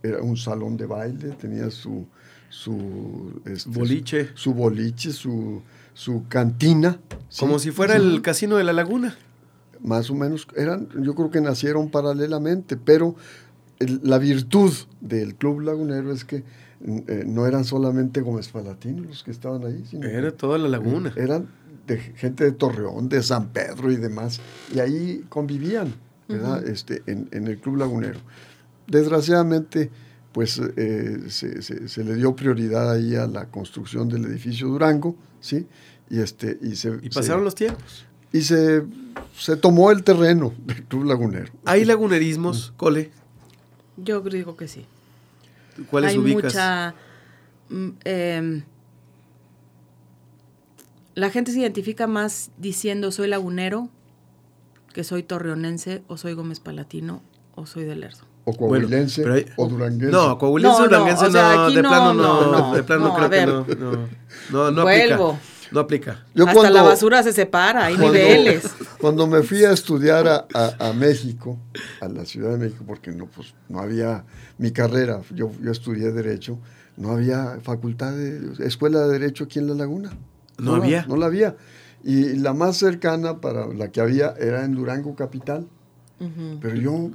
era 0.03 0.21
un 0.21 0.37
salón 0.37 0.77
de 0.77 0.85
baile, 0.85 1.29
tenía 1.31 1.69
su, 1.69 2.07
su 2.49 3.41
este, 3.45 3.69
boliche, 3.69 4.29
su, 4.33 4.53
boliche, 4.53 5.11
su, 5.11 5.61
su 5.93 6.25
cantina. 6.27 6.99
Como 7.37 7.59
si 7.59 7.71
fuera 7.71 7.95
el 7.95 8.21
casino 8.21 8.57
de 8.57 8.63
la 8.63 8.73
laguna. 8.73 9.17
Más 9.81 10.09
o 10.09 10.15
menos, 10.15 10.47
eran, 10.55 10.89
yo 11.01 11.15
creo 11.15 11.29
que 11.31 11.41
nacieron 11.41 11.89
paralelamente, 11.89 12.77
pero 12.77 13.15
la 13.79 14.17
virtud 14.17 14.73
del 14.99 15.35
Club 15.35 15.61
Lagunero 15.61 16.11
es 16.11 16.25
que 16.25 16.43
eh, 16.81 17.23
no 17.25 17.45
eran 17.45 17.65
solamente 17.65 18.21
Gómez 18.21 18.49
Palatinos 18.49 19.05
los 19.05 19.23
que 19.23 19.31
estaban 19.31 19.65
ahí, 19.65 19.83
sino 19.89 20.07
era 20.07 20.31
toda 20.31 20.57
la 20.57 20.67
laguna. 20.67 21.13
eran 21.15 21.47
de 21.87 21.97
gente 21.97 22.43
de 22.43 22.51
Torreón, 22.51 23.09
de 23.09 23.23
San 23.23 23.49
Pedro 23.49 23.91
y 23.91 23.95
demás, 23.95 24.39
y 24.73 24.79
ahí 24.79 25.25
convivían, 25.27 25.93
este, 26.65 27.01
en, 27.07 27.27
el 27.31 27.57
Club 27.59 27.77
Lagunero. 27.77 28.19
Desgraciadamente, 28.85 29.89
pues 30.31 30.61
eh, 30.77 31.23
se, 31.29 32.03
le 32.03 32.15
dio 32.15 32.35
prioridad 32.35 32.91
ahí 32.91 33.15
a 33.15 33.25
la 33.25 33.45
construcción 33.45 34.07
del 34.07 34.25
edificio 34.25 34.67
Durango, 34.67 35.15
¿sí? 35.41 35.65
Y, 36.09 36.19
este, 36.19 36.59
y, 36.61 36.75
se, 36.75 36.99
y 37.01 37.09
pasaron 37.09 37.43
los 37.43 37.55
tiempos. 37.55 38.05
Y 38.31 38.41
se, 38.41 38.83
se 39.37 39.57
tomó 39.57 39.91
el 39.91 40.03
terreno 40.03 40.53
del 40.65 40.83
Club 40.83 41.05
Lagunero. 41.05 41.51
¿Hay 41.65 41.85
lagunerismos, 41.85 42.73
Cole? 42.77 43.11
Yo 43.97 44.21
digo 44.21 44.55
que 44.55 44.67
sí. 44.67 44.85
¿Cuáles 45.89 46.11
Hay 46.11 46.17
ubicas? 46.17 46.43
mucha... 46.43 46.95
Em, 48.03 48.63
la 51.15 51.29
gente 51.29 51.51
se 51.51 51.59
identifica 51.59 52.07
más 52.07 52.49
diciendo 52.57 53.11
soy 53.11 53.27
lagunero 53.27 53.89
que 54.93 55.03
soy 55.03 55.21
torreonense 55.21 56.01
o 56.07 56.17
soy 56.17 56.33
Gómez 56.33 56.59
Palatino 56.59 57.21
o 57.55 57.65
soy 57.65 57.83
de 57.83 57.95
Lerdo. 57.95 58.25
O 58.45 58.53
coahuilense 58.53 59.23
o 59.57 59.67
duranguense. 59.67 60.11
No, 60.11 60.37
coahuilense 60.37 60.81
o 60.81 60.83
duranguense 60.85 61.29
no, 61.29 61.69
de 61.71 61.81
plano 61.81 62.13
no, 62.13 62.73
de 62.73 62.83
plano 62.83 63.15
creo 63.15 63.65
que 63.65 63.75
no, 63.75 64.07
no, 64.49 64.71
no, 64.71 64.81
Vuelvo. 64.81 65.31
aplica. 65.31 65.58
No 65.71 65.81
aplica. 65.81 66.25
Hasta 66.47 66.69
la 66.69 66.81
basura 66.81 67.21
se 67.23 67.31
separa, 67.31 67.85
hay 67.85 67.97
niveles. 67.97 68.63
Cuando 68.99 69.27
me 69.27 69.43
fui 69.43 69.63
a 69.63 69.71
estudiar 69.71 70.27
a, 70.27 70.47
a, 70.79 70.93
México, 70.93 71.59
a 72.01 72.07
la 72.07 72.25
Ciudad 72.25 72.51
de 72.51 72.57
México, 72.57 72.83
porque 72.87 73.11
no, 73.11 73.27
pues, 73.27 73.53
no 73.67 73.79
había 73.79 74.25
mi 74.57 74.71
carrera, 74.71 75.21
yo, 75.33 75.51
yo 75.61 75.71
estudié 75.71 76.11
Derecho, 76.11 76.57
no 76.97 77.11
había 77.11 77.59
facultad 77.61 78.13
de, 78.13 78.65
escuela 78.65 79.01
de 79.01 79.19
Derecho 79.19 79.45
aquí 79.45 79.59
en 79.59 79.67
La 79.67 79.75
Laguna. 79.75 80.11
No, 80.57 80.75
había. 80.75 81.05
no 81.05 81.15
la 81.15 81.27
había. 81.27 81.55
Y 82.03 82.35
la 82.35 82.53
más 82.53 82.77
cercana 82.77 83.39
para 83.39 83.67
la 83.67 83.91
que 83.91 84.01
había 84.01 84.33
era 84.39 84.65
en 84.65 84.75
Durango 84.75 85.15
Capital. 85.15 85.67
Pero 86.59 86.75
yo 86.75 87.11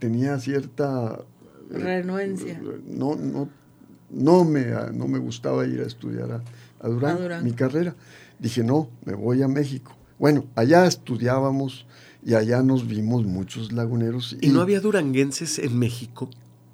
tenía 0.00 0.38
cierta... 0.40 1.20
Eh, 1.72 1.78
Renuencia. 1.78 2.60
no, 2.88 3.14
no, 3.14 3.48
no, 4.10 4.44
me, 4.44 4.66
no 4.92 5.06
me 5.06 5.20
gustaba 5.20 5.64
ir 5.64 5.80
a 5.80 5.86
estudiar 5.86 6.32
a, 6.32 6.42
a 6.80 6.88
Durango, 6.88 7.28
mi 7.42 7.52
carrera. 7.52 7.94
Dije, 8.38 8.62
no, 8.64 8.88
me 9.04 9.14
voy 9.14 9.42
a 9.42 9.48
México. 9.48 9.96
Bueno, 10.18 10.46
allá 10.54 10.86
estudiábamos 10.86 11.86
y 12.24 12.34
allá 12.34 12.62
nos 12.62 12.86
vimos 12.86 13.24
muchos 13.24 13.72
laguneros. 13.72 14.36
¿Y, 14.40 14.48
no 14.48 14.60
había 14.60 14.80
duranguenses 14.80 15.58
en 15.58 15.78
México? 15.78 16.30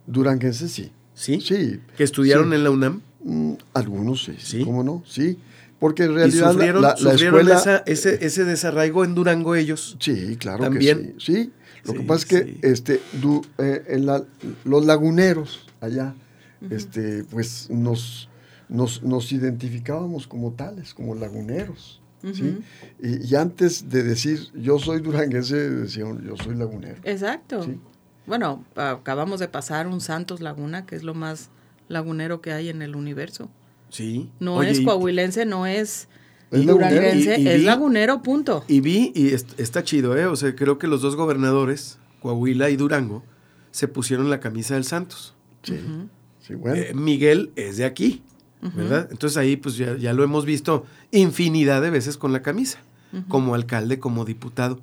Duranguenses 0.07 0.71
sí. 0.73 0.91
¿Sí? 1.15 1.41
Sí. 1.41 1.81
¿Que 1.97 2.05
estudiaron 2.05 2.53
en 2.53 2.65
la 2.65 2.71
UNAM? 2.71 3.01
Mm, 3.25 3.53
algunos 3.75 4.25
sí, 4.25 4.35
sí. 4.39 4.65
¿Cómo 4.65 4.83
no? 4.83 5.03
Sí. 5.07 5.39
Porque 5.79 6.05
en 6.05 6.15
realidad 6.15 6.53
sufrieron, 6.53 6.83
la, 6.83 6.93
escuela... 6.93 7.83
ese, 7.87 8.25
ese, 8.25 8.45
desarraigo 8.45 9.05
en 9.05 9.15
Durango 9.15 9.55
ellos. 9.55 9.97
Sí, 10.01 10.37
claro 10.37 10.65
¿También? 10.65 11.15
que 11.15 11.21
sí. 11.21 11.35
Sí. 11.35 11.53
Lo 11.85 11.95
que 11.95 12.01
pasa 12.01 12.21
es 12.21 12.27
que 12.27 12.59
este, 12.63 13.01
eh, 13.59 13.85
en 13.89 14.07
los 14.07 14.87
laguneros 14.87 15.67
allá, 15.81 16.15
este, 16.71 17.25
pues 17.25 17.69
nos 17.71 18.29
nos, 18.69 19.03
nos 19.03 19.33
identificábamos 19.33 20.27
como 20.27 20.53
tales, 20.53 20.95
como 20.95 21.15
laguneros. 21.15 22.01
¿sí? 22.33 22.59
y, 23.01 23.35
antes 23.37 23.89
de 23.89 24.03
decir 24.03 24.49
yo 24.55 24.79
soy 24.79 25.01
duranguense, 25.01 25.57
decían 25.71 26.25
yo 26.25 26.37
soy 26.37 26.57
lagunero. 26.57 26.97
Exacto. 27.05 27.67
Bueno, 28.27 28.65
acabamos 28.75 29.39
de 29.39 29.49
pasar 29.49 29.87
un 29.87 30.01
Santos 30.01 30.41
Laguna, 30.41 30.85
que 30.87 30.97
es 30.97 31.05
lo 31.05 31.15
más 31.15 31.51
lagunero 31.89 32.41
que 32.41 32.53
hay 32.53 32.69
en 32.69 32.83
el 32.83 32.97
universo. 32.97 33.49
Sí. 33.89 34.31
No 34.41 34.63
es 34.63 34.81
coahuilense, 34.81 35.47
no 35.47 35.67
es, 35.67 36.09
duranguense, 36.51 37.55
es 37.55 37.63
lagunero, 37.63 38.23
punto. 38.23 38.65
Y 38.67 38.81
vi, 38.81 39.13
y 39.15 39.29
está 39.33 39.85
chido, 39.85 40.17
¿eh? 40.17 40.27
O 40.27 40.35
sea, 40.35 40.55
creo 40.57 40.79
que 40.79 40.89
los 40.89 41.03
dos 41.03 41.15
gobernadores, 41.15 41.99
Coahuila 42.21 42.71
y 42.71 42.77
Durango, 42.77 43.23
se 43.71 43.87
pusieron 43.87 44.29
la 44.29 44.41
camisa 44.41 44.75
del 44.75 44.85
Santos. 44.85 45.37
Sí. 45.63 45.79
sí 46.41 46.55
bueno. 46.55 46.77
Eh, 46.77 46.95
Miguel 46.95 47.53
es 47.55 47.77
de 47.77 47.85
aquí. 47.85 48.23
¿Verdad? 48.61 49.09
Entonces 49.11 49.37
ahí 49.37 49.57
pues 49.57 49.77
ya, 49.77 50.13
lo 50.13 50.25
hemos 50.25 50.45
visto 50.45 50.85
infinidad 51.11 51.83
de 51.83 51.91
veces 51.91 52.17
con 52.17 52.33
la 52.33 52.43
camisa, 52.43 52.79
como 53.29 53.55
alcalde, 53.55 53.99
como 53.99 54.25
diputado. 54.25 54.81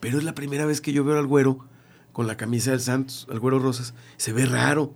Pero 0.00 0.18
es 0.18 0.24
la 0.24 0.34
primera 0.34 0.64
vez 0.64 0.80
que 0.80 0.92
yo 0.92 1.04
veo 1.04 1.18
al 1.18 1.26
güero 1.26 1.58
con 2.12 2.26
la 2.26 2.36
camisa 2.36 2.70
del 2.70 2.80
Santos, 2.80 3.26
al 3.30 3.40
güero 3.40 3.58
Rosas. 3.58 3.94
Se 4.16 4.32
ve 4.32 4.46
raro. 4.46 4.92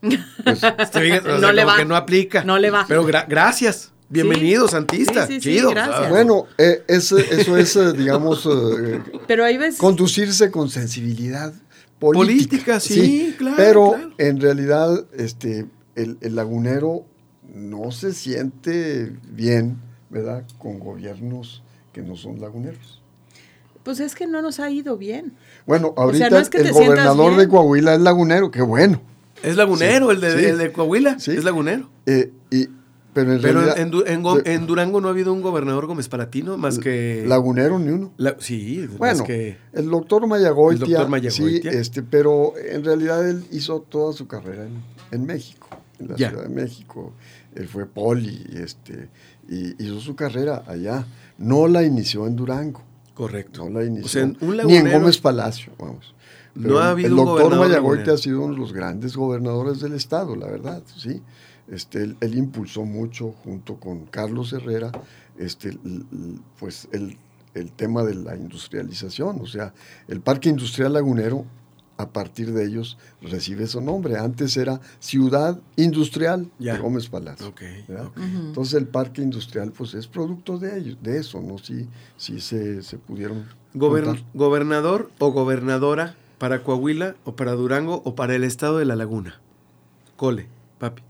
Pues, 0.00 0.18
no 1.40 1.52
le 1.52 1.64
va. 1.64 1.76
que 1.76 1.84
no 1.84 1.96
aplica. 1.96 2.44
No 2.44 2.58
le 2.58 2.70
va. 2.70 2.84
Pero 2.88 3.04
gracias. 3.04 3.92
Bienvenido, 4.10 4.68
Santista. 4.68 5.28
Chido. 5.38 5.72
bueno, 6.08 6.46
eh, 6.56 6.82
eso, 6.88 7.18
es, 7.18 7.76
eh, 7.76 7.92
digamos, 7.92 8.46
eh, 8.46 9.02
pero 9.26 9.44
ahí 9.44 9.58
ves... 9.58 9.76
conducirse 9.76 10.50
con 10.50 10.70
sensibilidad 10.70 11.52
política. 11.98 12.80
sí, 12.80 13.34
claro. 13.36 13.56
Pero 13.56 13.94
en 14.16 14.40
realidad, 14.40 15.04
este, 15.14 15.66
el, 15.94 16.16
el 16.22 16.36
lagunero 16.36 17.04
no 17.52 17.90
se 17.90 18.12
siente 18.12 19.12
bien, 19.30 19.78
¿verdad?, 20.10 20.44
con 20.58 20.78
gobiernos 20.78 21.62
que 21.92 22.02
no 22.02 22.16
son 22.16 22.40
laguneros. 22.40 23.02
Pues 23.82 24.00
es 24.00 24.14
que 24.14 24.26
no 24.26 24.42
nos 24.42 24.60
ha 24.60 24.70
ido 24.70 24.98
bien. 24.98 25.32
Bueno, 25.66 25.94
sea, 25.96 26.04
ahorita 26.04 26.30
no 26.30 26.38
es 26.38 26.50
que 26.50 26.58
el 26.58 26.72
gobernador 26.72 27.36
de. 27.36 27.48
Coahuila 27.48 27.94
es 27.94 28.00
lagunero, 28.00 28.50
qué 28.50 28.60
bueno. 28.60 29.00
Es 29.42 29.56
lagunero, 29.56 30.08
Sí, 30.10 30.14
el, 30.16 30.20
de, 30.20 30.38
sí. 30.38 30.44
el 30.44 30.58
de 30.58 30.72
Coahuila. 30.72 31.18
Sí. 31.18 31.30
Es 31.30 31.44
lagunero. 31.44 31.88
Eh, 32.06 32.32
y, 32.50 32.66
pero 33.14 33.32
en 33.32 33.40
Pero 33.40 33.60
realidad... 33.60 33.78
en, 33.78 33.90
Du- 33.90 34.04
en 34.06 34.22
Go- 34.22 34.40
de- 34.40 34.52
en 34.54 34.66
Durango 34.66 35.00
no 35.00 35.08
ha 35.08 35.12
habido 35.12 35.32
un 35.32 35.40
gobernador 35.40 35.86
Gómez 35.86 36.08
Palatino 36.08 36.58
más 36.58 36.78
que. 36.78 37.24
Lagunero 37.26 37.78
ni 37.78 37.88
uno. 37.90 38.12
la- 38.18 38.36
sí, 38.40 38.84
más 38.90 38.98
Bueno, 38.98 39.24
que. 39.24 39.56
el 39.72 39.88
doctor 39.88 40.26
Mayagoitia, 40.26 40.84
El 40.84 40.90
doctor 40.90 41.08
Mayagoitia. 41.08 41.72
sí, 41.72 41.78
este, 41.78 42.02
pero 42.02 42.52
en 42.58 42.84
realidad 42.84 43.26
él 43.28 43.44
hizo 43.52 43.80
toda 43.80 44.12
su 44.12 44.26
carrera 44.28 44.64
en, 44.66 44.82
en 45.12 45.24
México, 45.24 45.68
en 45.98 46.08
la 46.08 46.16
Ya. 46.16 46.28
Ciudad 46.30 46.42
de 46.44 46.50
México. 46.54 47.14
Él 47.54 47.66
fue 47.68 47.86
poli, 47.86 48.44
este, 48.54 49.08
y 49.48 49.82
hizo 49.82 50.00
su 50.00 50.14
carrera 50.14 50.64
allá. 50.66 51.06
No 51.38 51.66
la 51.68 51.82
inició 51.82 52.26
en 52.26 52.36
Durango, 52.36 52.82
Correcto. 53.14 53.68
no 53.68 53.80
la 53.80 53.86
inició 53.86 54.04
O 54.06 54.08
sea, 54.08 54.46
un 54.46 54.56
ni 54.66 54.76
en 54.76 54.90
Gómez 54.92 55.18
Palacio, 55.18 55.72
vamos. 55.78 56.14
No 56.54 56.62
Pero 56.62 56.78
ha 56.80 56.90
habido 56.90 57.08
el 57.08 57.16
doctor 57.16 57.56
lagunero. 57.68 58.14
ha 58.14 58.16
sido 58.18 58.40
uno 58.42 58.54
de 58.54 58.60
los 58.60 58.72
grandes 58.72 59.16
gobernadores 59.16 59.80
del 59.80 59.94
estado, 59.94 60.34
la 60.36 60.46
verdad, 60.46 60.82
sí. 60.96 61.22
Este, 61.70 62.02
él, 62.02 62.16
él 62.20 62.36
impulsó 62.36 62.84
mucho 62.84 63.32
junto 63.44 63.76
con 63.78 64.06
Carlos 64.06 64.52
Herrera, 64.52 64.90
este, 65.36 65.68
l- 65.68 65.78
l- 65.84 66.38
pues 66.58 66.88
el, 66.92 67.16
el 67.54 67.72
tema 67.72 68.02
de 68.04 68.14
la 68.14 68.34
industrialización, 68.36 69.40
o 69.40 69.46
sea, 69.46 69.74
el 70.08 70.20
parque 70.20 70.48
industrial 70.48 70.94
lagunero, 70.94 71.44
a 71.98 72.08
partir 72.10 72.52
de 72.52 72.64
ellos 72.64 72.96
recibe 73.20 73.66
su 73.66 73.80
nombre. 73.80 74.16
Antes 74.16 74.56
era 74.56 74.80
Ciudad 75.00 75.60
Industrial 75.76 76.48
Ya. 76.58 76.74
de 76.74 76.80
Gómez 76.80 77.08
Palacio. 77.08 77.52
Entonces 78.16 78.74
el 78.74 78.86
parque 78.86 79.20
industrial, 79.20 79.72
pues 79.76 79.92
es 79.94 80.06
producto 80.06 80.58
de 80.58 80.78
ellos, 80.78 80.96
de 81.02 81.18
eso, 81.18 81.40
¿no? 81.42 81.58
Sí, 81.58 81.86
sí 82.16 82.40
se, 82.40 82.82
se 82.82 82.96
pudieron. 82.98 83.44
Juntar. 83.78 84.24
gobernador 84.34 85.10
o 85.18 85.30
gobernadora 85.32 86.14
para 86.38 86.62
Coahuila 86.62 87.16
o 87.24 87.36
para 87.36 87.52
Durango 87.52 88.00
o 88.04 88.14
para 88.14 88.34
el 88.34 88.44
estado 88.44 88.78
de 88.78 88.84
La 88.86 88.96
Laguna. 88.96 89.40
Cole, 90.16 90.46
papi. 90.78 91.02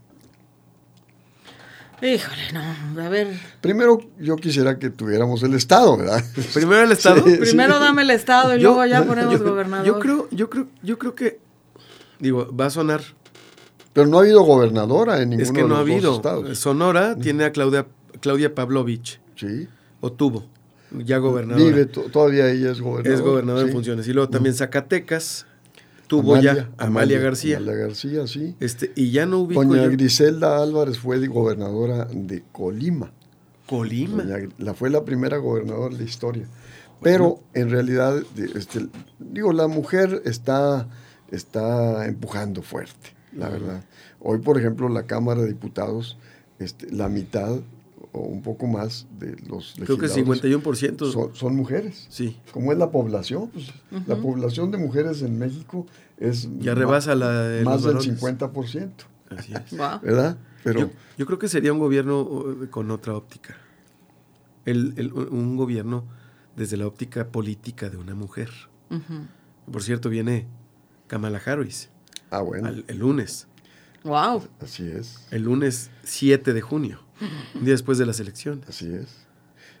Híjole, 2.01 2.41
no, 2.53 3.01
a 3.01 3.09
ver. 3.09 3.27
Primero, 3.61 3.99
yo 4.19 4.35
quisiera 4.37 4.79
que 4.79 4.89
tuviéramos 4.89 5.43
el 5.43 5.53
Estado, 5.53 5.97
¿verdad? 5.97 6.23
Primero 6.53 6.83
el 6.83 6.91
estado. 6.93 7.23
Sí. 7.25 7.37
Primero 7.37 7.79
dame 7.79 8.03
el 8.03 8.11
estado 8.11 8.55
y 8.55 8.59
Yo- 8.61 8.69
luego 8.69 8.85
ya 8.85 9.03
ponemos 9.07 9.33
yo- 9.37 9.43
gobernador. 9.43 9.85
Yo 9.85 9.99
creo, 9.99 10.27
yo 10.31 10.49
creo, 10.49 10.67
yo 10.81 10.97
creo 10.97 11.15
que. 11.15 11.39
Digo, 12.19 12.55
va 12.55 12.67
a 12.67 12.69
sonar. 12.69 13.01
Pero 13.93 14.07
no 14.07 14.17
ha 14.17 14.21
habido 14.21 14.43
gobernadora 14.43 15.21
en 15.21 15.31
ninguno 15.31 15.43
es 15.43 15.51
que 15.51 15.61
de 15.63 15.67
no 15.67 15.75
ha 15.75 15.79
los 15.79 15.89
habido. 15.89 16.15
estados. 16.15 16.57
Sonora 16.59 17.15
tiene 17.17 17.43
a 17.45 17.51
Claudia, 17.51 17.87
Claudia 18.21 18.53
Pavlovich. 18.55 19.19
Sí. 19.35 19.67
O 19.99 20.11
tuvo. 20.11 20.45
Ya 20.91 21.17
gobernadora. 21.17 21.65
Vive, 21.65 21.85
to- 21.85 22.03
todavía 22.03 22.49
ella 22.49 22.71
es 22.71 22.81
gobernadora. 22.81 23.13
es 23.15 23.21
gobernadora 23.21 23.65
en 23.67 23.73
funciones. 23.73 24.07
Y 24.07 24.13
luego 24.13 24.29
también 24.29 24.55
Zacatecas. 24.55 25.45
Tuvo 26.09 26.41
ya 26.41 26.71
Amalia, 26.79 27.19
García. 27.19 27.57
Amalia 27.57 27.75
García, 27.75 28.25
sí. 28.25 28.55
Este, 28.59 28.91
y 28.95 29.11
ya 29.11 29.27
no 29.27 29.41
ubico 29.41 29.63
Doña 29.63 29.83
yo. 29.83 29.91
Griselda 29.91 30.59
Álvarez 30.59 30.97
fue 30.97 31.19
de 31.19 31.27
gobernadora 31.27 32.05
de 32.05 32.41
Colima. 32.51 33.11
Colima. 33.67 34.23
Doña 34.23 34.49
la 34.57 34.73
fue 34.73 34.89
la 34.89 35.05
primera 35.05 35.37
gobernadora 35.37 35.93
de 35.93 35.99
la 35.99 36.09
historia. 36.09 36.47
Pero 36.99 37.41
en 37.53 37.69
realidad, 37.69 38.23
este, 38.55 38.87
digo, 39.19 39.53
la 39.53 39.67
mujer 39.67 40.23
está, 40.25 40.87
está 41.29 42.07
empujando 42.07 42.63
fuerte, 42.63 43.11
la 43.31 43.49
verdad. 43.49 43.83
Hoy, 44.19 44.39
por 44.39 44.57
ejemplo, 44.57 44.89
la 44.89 45.03
Cámara 45.03 45.41
de 45.41 45.49
Diputados, 45.49 46.17
este, 46.57 46.91
la 46.91 47.07
mitad 47.07 47.59
o 48.11 48.21
un 48.21 48.41
poco 48.41 48.65
más 48.67 49.05
de 49.19 49.35
los 49.47 49.73
Creo 49.75 49.97
que 49.97 50.07
legisladores 50.07 50.43
51%. 50.43 51.11
son, 51.11 51.35
son 51.35 51.55
mujeres. 51.55 52.07
Sí. 52.09 52.37
¿Cómo 52.51 52.71
es 52.71 52.77
la 52.77 52.89
población? 52.91 53.49
Pues, 53.49 53.71
La 54.07 54.15
población 54.15 54.71
de 54.71 54.77
mujeres 54.79 55.21
en 55.21 55.37
México 55.37 55.85
es 56.17 56.49
Ya 56.59 56.73
rebasa 56.73 57.13
la 57.15 57.43
de 57.43 57.63
más 57.63 57.83
del 57.83 57.95
varones. 57.95 58.19
50%, 58.21 58.91
Así 59.29 59.53
es. 59.53 59.77
¿verdad? 60.01 60.37
Pero 60.63 60.79
yo, 60.81 60.89
yo 61.17 61.25
creo 61.25 61.37
que 61.39 61.47
sería 61.47 61.71
un 61.71 61.79
gobierno 61.79 62.21
uh, 62.21 62.67
con 62.71 62.89
otra 62.91 63.13
óptica. 63.15 63.55
El- 64.65 64.93
el- 64.97 65.13
un 65.13 65.55
gobierno 65.55 66.03
desde 66.55 66.77
la 66.77 66.87
óptica 66.87 67.27
política 67.27 67.89
de 67.89 67.97
una 67.97 68.15
mujer. 68.15 68.49
Por 69.71 69.83
cierto, 69.83 70.09
viene 70.09 70.47
Kamala 71.07 71.39
Harris 71.45 71.89
ah 72.31 72.41
bueno, 72.41 72.67
al- 72.67 72.85
el 72.87 72.97
lunes. 72.99 73.47
Guau. 74.03 74.41
así 74.61 74.83
es. 74.89 75.27
El 75.31 75.43
lunes 75.43 75.91
7 76.03 76.53
de 76.53 76.61
junio, 76.61 76.99
un 77.55 77.63
día 77.65 77.73
después 77.73 77.97
de 77.97 78.05
las 78.05 78.19
elecciones. 78.19 78.67
Así 78.69 78.87
es. 78.93 79.07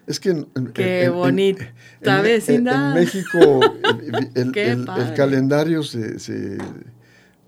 Es 0.07 0.19
que 0.19 0.29
en, 0.31 0.47
en- 0.55 0.67
Qué 0.67 1.03
en- 1.03 1.07
en- 1.09 1.13
bonita 1.13 1.63
en- 2.01 2.09
en- 2.09 2.23
vecindad. 2.23 2.97
En 2.97 3.03
México 3.03 3.59
el, 4.01 4.29
el- 4.35 4.51
Qué 4.53 4.71
el- 4.71 4.79
el 4.79 4.85
padre. 4.85 5.13
calendario 5.15 5.83
se, 5.83 6.19
se- 6.19 6.57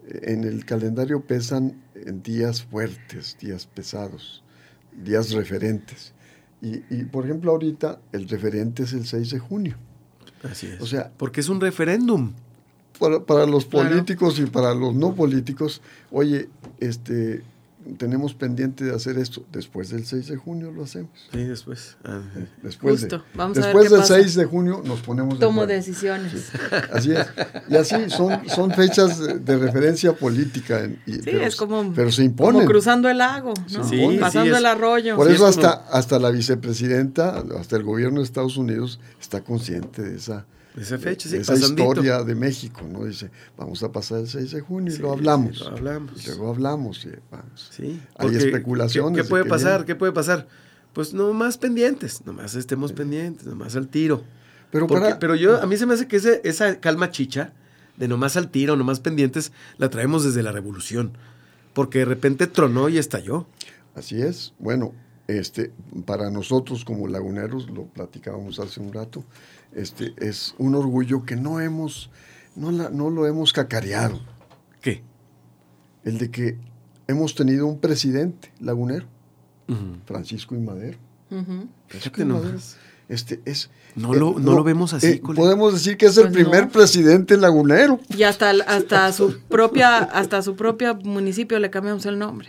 en 0.08 0.44
el 0.44 0.66
calendario 0.66 1.22
pesan 1.22 1.82
en 1.96 2.22
días 2.22 2.64
fuertes, 2.64 3.38
días 3.40 3.66
pesados, 3.68 4.44
días 5.04 5.32
referentes. 5.32 6.14
Y, 6.62 6.84
y, 6.94 7.06
por 7.06 7.26
ejemplo 7.26 7.52
ahorita 7.52 8.00
el 8.12 8.28
referente 8.30 8.84
es 8.84 8.94
el 8.94 9.06
6 9.08 9.32
de 9.32 9.40
junio. 9.40 9.78
Así 10.44 10.68
es. 10.68 10.82
O 10.82 10.86
sea, 10.86 11.12
porque 11.18 11.40
es 11.42 11.50
un 11.50 11.60
referéndum. 11.62 12.34
para, 13.00 13.24
para 13.26 13.46
los 13.48 13.66
Claro. 13.66 13.90
políticos 13.90 14.38
y 14.40 14.46
para 14.46 14.74
los 14.76 14.94
no 14.94 15.16
políticos, 15.16 15.82
oye, 16.12 16.50
este 16.80 17.42
tenemos 17.98 18.34
pendiente 18.34 18.84
de 18.86 18.96
hacer 18.96 19.17
esto. 19.17 19.44
Después 19.52 19.89
del 19.89 20.06
6 20.06 20.28
de 20.28 20.38
junio 20.38 20.72
lo 20.72 20.84
hacemos. 20.84 21.12
Sí, 21.32 21.44
después. 21.44 21.98
Ah, 22.04 22.22
sí. 22.34 22.41
Después, 22.63 23.02
Justo. 23.02 23.17
de- 23.17 23.24
Vamos 23.36 23.58
a 23.58 23.62
ver 23.62 23.65
después 23.67 23.84
qué 23.86 23.89
del 23.96 24.00
pasa. 24.02 24.15
6 24.15 24.36
de 24.36 24.46
junio 24.46 24.82
nos 24.86 25.02
ponemos 25.02 25.36
de 25.36 25.39
Tomo 25.46 25.65
decisiones. 25.67 26.50
Así 26.94 27.12
es. 27.12 27.26
Y 27.70 27.76
así 27.76 27.96
son, 28.10 28.48
son 28.50 28.72
fechas 28.72 29.20
de, 29.20 29.39
de 29.39 29.58
referencia 29.58 30.13
política. 30.13 30.84
en- 30.84 31.00
y- 31.06 31.13
Sí, 31.13 31.22
pero, 31.26 31.41
es 31.46 31.56
como, 31.56 31.94
pero 31.94 32.12
se 32.12 32.17
como 32.22 32.50
imponen. 32.50 32.65
cruzando 32.67 33.10
el 33.10 33.17
lago, 33.20 33.54
¿no? 33.72 33.84
Sí, 33.84 33.98
sí, 34.12 34.17
pasando 34.20 34.52
es- 34.54 34.58
el 34.60 34.65
arroyo. 34.65 35.15
Por 35.15 35.28
Sí, 35.28 35.34
eso 35.34 35.48
es 35.48 35.56
como- 35.58 35.67
hasta, 35.67 35.88
hasta 35.98 36.20
la 36.20 36.32
vicepresidenta, 36.32 37.44
hasta 37.60 37.76
el 37.78 37.84
gobierno 37.84 38.20
de 38.20 38.26
Estados 38.26 38.58
Unidos 38.58 39.00
está 39.20 39.41
consciente 39.44 40.02
de 40.02 40.15
esa, 40.17 40.46
Esa 40.78 40.98
fecha, 40.98 41.28
sí, 41.30 41.36
esa 41.38 41.54
pasandito. 41.54 41.84
historia 41.84 42.24
de 42.24 42.34
México. 42.36 42.82
¿no? 42.90 43.06
Dice, 43.06 43.30
vamos 43.58 43.84
a 43.84 43.92
pasar 43.92 44.20
el 44.20 44.28
6 44.28 44.52
de 44.52 44.62
junio 44.62 44.94
y 44.94 44.96
Sí, 44.96 45.02
lo 45.02 45.12
hablamos. 45.12 45.58
sí, 45.58 45.64
lo 45.66 45.70
hablamos. 45.72 46.24
Y 46.24 46.28
luego 46.28 46.50
hablamos. 46.50 47.06
y 47.06 47.10
vamos. 47.30 47.70
Sí. 47.72 48.00
Hay 48.18 48.36
especulaciones 48.36 49.18
¿Qué, 49.18 49.24
qué 49.24 49.30
puede 49.30 49.46
pasar? 49.46 49.72
viene. 49.80 49.86
¿Qué 49.86 49.96
puede 49.96 50.12
pasar? 50.14 50.48
Pues 50.94 51.14
no 51.14 51.34
más 51.34 51.58
pendientes, 51.58 52.26
nomás 52.26 52.56
estemos 52.56 52.94
pendientes, 52.94 53.46
nomás 53.46 53.76
al 53.76 53.88
tiro. 53.88 54.24
Pero 54.72 54.88
Porque- 54.88 55.04
para, 55.04 55.20
pero 55.20 55.36
yo, 55.36 55.62
a 55.62 55.66
mí 55.66 55.76
se 55.78 55.86
me 55.86 55.94
hace 55.94 56.08
que 56.08 56.16
ese- 56.18 56.42
esa 56.46 56.80
calma 56.80 57.12
chicha, 57.12 57.54
de 57.98 58.08
nomás 58.08 58.38
al 58.38 58.50
tiro, 58.50 58.76
nomás 58.78 59.00
pendientes, 59.02 59.52
la 59.78 59.90
traemos 59.90 60.24
desde 60.24 60.42
la 60.44 60.52
revolución. 60.54 61.12
Porque 61.74 62.00
de 62.00 62.06
repente 62.06 62.48
tronó 62.48 62.88
y 62.90 62.98
estalló. 62.98 63.48
Así 63.96 64.22
es. 64.22 64.54
Bueno, 64.60 64.94
este, 65.28 65.72
para 66.06 66.30
nosotros 66.30 66.84
como 66.86 67.08
laguneros, 67.08 67.70
lo 67.70 67.84
platicábamos 67.86 68.60
hace 68.60 68.80
un 68.82 68.92
rato, 68.94 69.24
este, 69.74 70.14
es 70.18 70.56
un 70.58 70.76
orgullo 70.76 71.24
que 71.26 71.36
no 71.36 71.60
hemos, 71.60 72.10
no, 72.56 72.72
la- 72.72 72.90
no 72.90 73.10
lo 73.10 73.26
hemos 73.28 73.54
cacareado. 73.54 74.20
¿Qué? 74.82 75.04
El 76.04 76.18
de 76.18 76.32
que 76.32 76.58
hemos 77.08 77.36
tenido 77.36 77.68
un 77.68 77.80
presidente 77.80 78.52
lagunero. 78.60 79.06
Francisco 80.06 80.54
y 80.56 80.60
Madero. 80.60 80.98
Fíjate 81.88 82.26
nomás. 82.26 82.78
Este 83.08 83.42
es. 83.46 83.70
No 83.96 84.14
lo- 84.14 84.38
no 84.40 84.54
lo 84.54 84.64
vemos 84.64 84.94
así, 84.94 85.20
Cole. 85.20 85.38
podemos 85.38 85.74
decir 85.74 85.98
que 85.98 86.06
es 86.08 86.18
el 86.18 86.24
Pues 86.30 86.34
primer 86.34 86.66
no. 86.66 86.72
presidente 86.72 87.36
lagunero. 87.38 88.00
Y 88.10 88.24
hasta, 88.24 88.52
hasta 88.68 89.12
su 89.14 89.40
propia, 89.50 89.98
hasta 90.00 90.42
su 90.42 90.56
propio 90.56 90.96
municipio 90.96 91.60
le 91.60 91.70
cambiamos 91.70 92.06
el 92.06 92.18
nombre. 92.20 92.48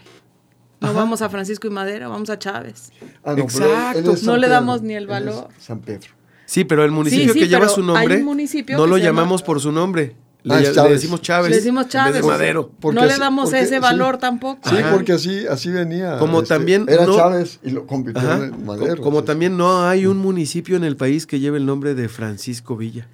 No 0.81 0.95
vamos 0.95 1.23
a 1.23 1.29
Francisco 1.29 1.67
y 1.69 1.71
Madera, 1.71 2.09
vamos 2.09 2.29
a 2.31 2.39
Chávez. 2.39 2.91
Ah, 3.25 3.33
pero 3.37 3.43
Exacto. 3.45 4.15
No 4.25 4.37
le 4.37 4.49
damos 4.49 4.83
ni 4.83 4.95
el 4.95 5.05
él 5.05 5.09
valor. 5.09 5.49
es 5.57 5.65
San 5.65 5.81
Pedro. 5.81 6.11
Sí, 6.53 6.65
pero 6.65 6.85
el 6.85 6.91
municipio 6.91 7.33
sí, 7.33 7.39
que 7.41 7.49
lleva 7.49 7.67
su 7.67 7.83
nombre, 7.83 8.19
un 8.19 8.25
municipio 8.25 8.77
no 8.77 8.87
lo 8.87 8.99
llama- 8.99 9.23
llamamos 9.23 9.43
por 9.43 9.59
su 9.59 9.73
nombre. 9.73 10.15
Le, 10.43 10.55
Ah, 10.55 10.61
le 10.61 10.91
decimos 10.91 11.23
Chávez. 11.23 11.49
Le 11.51 11.57
decimos 11.57 11.89
Chávez. 11.89 12.15
de 12.17 12.23
Madero. 12.23 12.71
Porque 12.79 13.01
no 13.01 13.07
le 13.07 13.17
damos 13.17 13.45
porque- 13.45 13.61
ese 13.61 13.77
sí. 13.77 13.81
valor 13.81 14.19
tampoco. 14.19 14.61
Sí, 14.69 14.77
Ajá. 14.77 14.91
porque 14.93 15.13
así, 15.13 15.47
así 15.47 15.71
venía. 15.71 16.09
este, 16.09 16.19
Como 16.19 16.43
también 16.43 16.85
Era 16.91 17.07
no- 17.07 17.17
Chávez 17.17 17.59
y 17.63 17.71
lo 17.71 17.87
convirtió 17.87 18.21
Ajá. 18.29 18.45
en 18.45 18.67
Madero. 18.67 18.97
Co- 18.99 19.03
Como 19.03 19.25
también 19.25 19.57
no 19.57 19.83
hay 19.89 20.05
un 20.05 20.19
municipio 20.19 20.77
en 20.77 20.85
el 20.85 20.97
país 20.99 21.27
que 21.27 21.41
lleve 21.41 21.57
el 21.57 21.65
nombre 21.65 21.95
de 21.95 22.11
Francisco 22.11 22.77
Villa. 22.77 23.09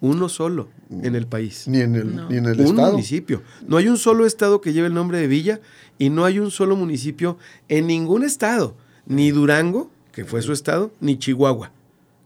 Uno 0.00 0.28
solo 0.28 0.66
en 0.90 1.14
el 1.14 1.28
país. 1.28 1.68
Ni 1.68 1.82
en 1.82 1.94
el, 1.94 2.16
No. 2.16 2.28
ni 2.28 2.38
en 2.38 2.46
el 2.46 2.58
un 2.58 2.66
estado. 2.66 2.90
municipio. 2.92 3.42
No 3.68 3.76
hay 3.76 3.86
un 3.86 3.96
solo 3.96 4.26
estado 4.26 4.60
que 4.60 4.72
lleve 4.72 4.88
el 4.88 4.94
nombre 4.94 5.18
de 5.18 5.28
Villa 5.28 5.60
y 5.98 6.10
no 6.10 6.24
hay 6.24 6.40
un 6.40 6.50
solo 6.50 6.74
municipio 6.74 7.38
en 7.68 7.86
ningún 7.86 8.24
estado. 8.24 8.74
Ni 9.06 9.30
Durango, 9.30 9.88
que 10.10 10.24
fue 10.24 10.42
su 10.42 10.52
estado, 10.52 10.90
ni 11.00 11.16
Chihuahua, 11.18 11.70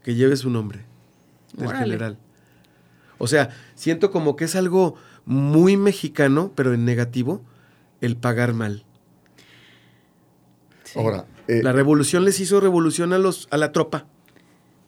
que 0.06 0.14
lleve 0.14 0.36
su 0.36 0.50
nombre 0.50 0.84
del 1.54 1.66
Órale. 1.66 1.84
general. 1.84 2.18
O 3.18 3.26
sea, 3.26 3.50
siento 3.74 4.12
como 4.12 4.36
que 4.36 4.44
es 4.44 4.54
algo 4.54 4.94
muy 5.24 5.76
mexicano, 5.76 6.52
pero 6.54 6.72
en 6.74 6.84
negativo, 6.84 7.42
el 8.00 8.16
pagar 8.16 8.52
mal. 8.52 8.84
Sí. 10.84 10.96
Ahora, 11.00 11.26
eh, 11.48 11.60
La 11.60 11.72
revolución 11.72 12.24
les 12.24 12.38
hizo 12.38 12.60
revolución 12.60 13.12
a 13.12 13.18
los 13.18 13.48
a 13.50 13.56
la 13.56 13.72
tropa. 13.72 14.06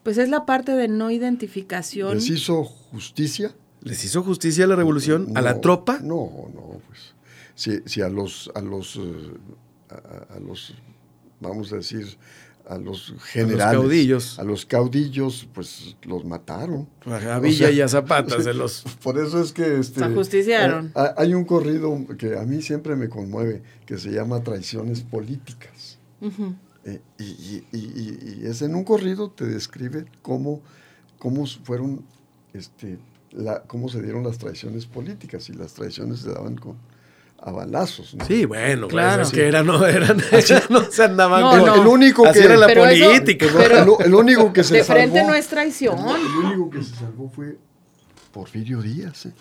Pues 0.04 0.18
es 0.18 0.28
la 0.28 0.46
parte 0.46 0.70
de 0.72 0.87
no 0.87 1.11
identificación. 1.11 2.14
¿Les 2.14 2.31
hizo 2.31 2.62
justicia? 2.62 3.57
¿Les 3.83 4.04
hizo 4.04 4.22
justicia 4.22 4.66
a 4.66 4.68
la 4.68 4.76
revolución? 4.76 5.37
¿A 5.37 5.40
la 5.42 5.61
tropa? 5.61 5.98
No, 6.00 6.48
no, 6.54 6.81
pues. 6.87 7.14
Si, 7.57 7.81
si 7.87 8.02
a 8.02 8.09
los, 8.09 8.52
a 8.54 8.61
los, 8.61 8.94
eh, 8.96 9.33
a, 9.90 10.37
a 10.37 10.38
los, 10.38 10.74
vamos 11.40 11.72
a 11.72 11.76
decir, 11.76 12.07
a 12.68 12.78
los 12.78 13.14
generales. 13.24 13.78
caudillos. 13.78 14.38
A 14.38 14.44
los 14.44 14.66
caudillos, 14.66 15.48
pues 15.54 15.96
los 16.02 16.24
mataron. 16.24 16.88
A 17.07 17.38
O 17.38 17.40
Villa 17.40 17.66
sea, 17.66 17.70
y 17.70 17.81
a 17.81 17.88
Zapata 17.88 18.40
se 18.42 18.52
los... 18.54 18.85
Por 19.02 19.18
eso 19.18 19.40
es 19.42 19.52
que 19.52 19.78
este, 19.78 20.00
Se 20.00 20.04
ajusticiaron. 20.04 20.87
eh, 20.88 20.90
ha- 20.94 21.14
hay 21.16 21.35
un 21.35 21.44
corrido 21.44 21.98
que 22.18 22.37
a 22.38 22.42
mí 22.42 22.61
siempre 22.62 22.94
me 22.96 23.09
conmueve, 23.09 23.62
que 23.87 23.96
se 23.98 24.11
llama 24.11 24.42
Traiciones 24.42 25.00
Políticas. 25.00 25.98
Eh, 26.85 27.00
y, 27.18 27.24
y- 27.24 27.66
y- 27.72 27.78
y- 27.78 28.42
y 28.42 28.46
es 28.46 28.62
en 28.62 28.74
un 28.74 28.85
corrido 28.85 29.31
te 29.31 29.46
describe 29.46 30.04
cómo, 30.22 30.61
cómo 31.18 31.46
fueron, 31.46 32.04
este, 32.54 32.98
la, 33.33 33.62
cómo 33.62 33.88
se 33.88 34.00
dieron 34.02 34.24
las 34.24 34.38
traiciones 34.38 34.87
políticas 34.87 35.48
y 35.48 35.52
las 35.54 35.74
traiciones 35.74 36.20
se 36.20 36.33
daban 36.33 36.57
con 36.57 36.76
a 37.40 37.53
balazos. 37.53 38.14
¿no? 38.14 38.24
Sí, 38.24 38.44
bueno, 38.44 38.88
Claro. 38.88 39.18
pues 39.22 39.29
es 39.29 39.35
que 39.35 39.46
eran, 39.46 39.66
no, 39.66 39.85
eran, 39.87 40.16
no 40.70 40.83
se 40.90 41.05
andaban 41.05 41.40
No, 41.40 41.51
con- 41.51 41.66
no. 41.66 41.74
El 41.83 41.87
único 41.87 42.27
Así 42.27 42.40
que- 42.40 42.44
era 42.46 42.57
la 42.57 42.66
Pero 42.66 42.85
eso- 42.87 43.05
política. 43.07 43.46
pero- 43.57 43.98
el, 44.01 44.07
el 44.07 44.14
único 44.14 44.53
que 44.53 44.64
se 44.64 44.74
De 44.79 44.85
salvó, 44.85 45.01
frente 45.01 45.22
no 45.24 45.35
es 45.35 45.46
traición. 45.46 45.96
el 45.98 46.44
único 46.46 46.70
que 46.70 46.83
se 46.83 46.94
salvó 46.96 47.29
fue 47.31 47.57
Porfirio 48.33 48.83
Díaz. 48.83 49.27
¿eh? 49.27 49.33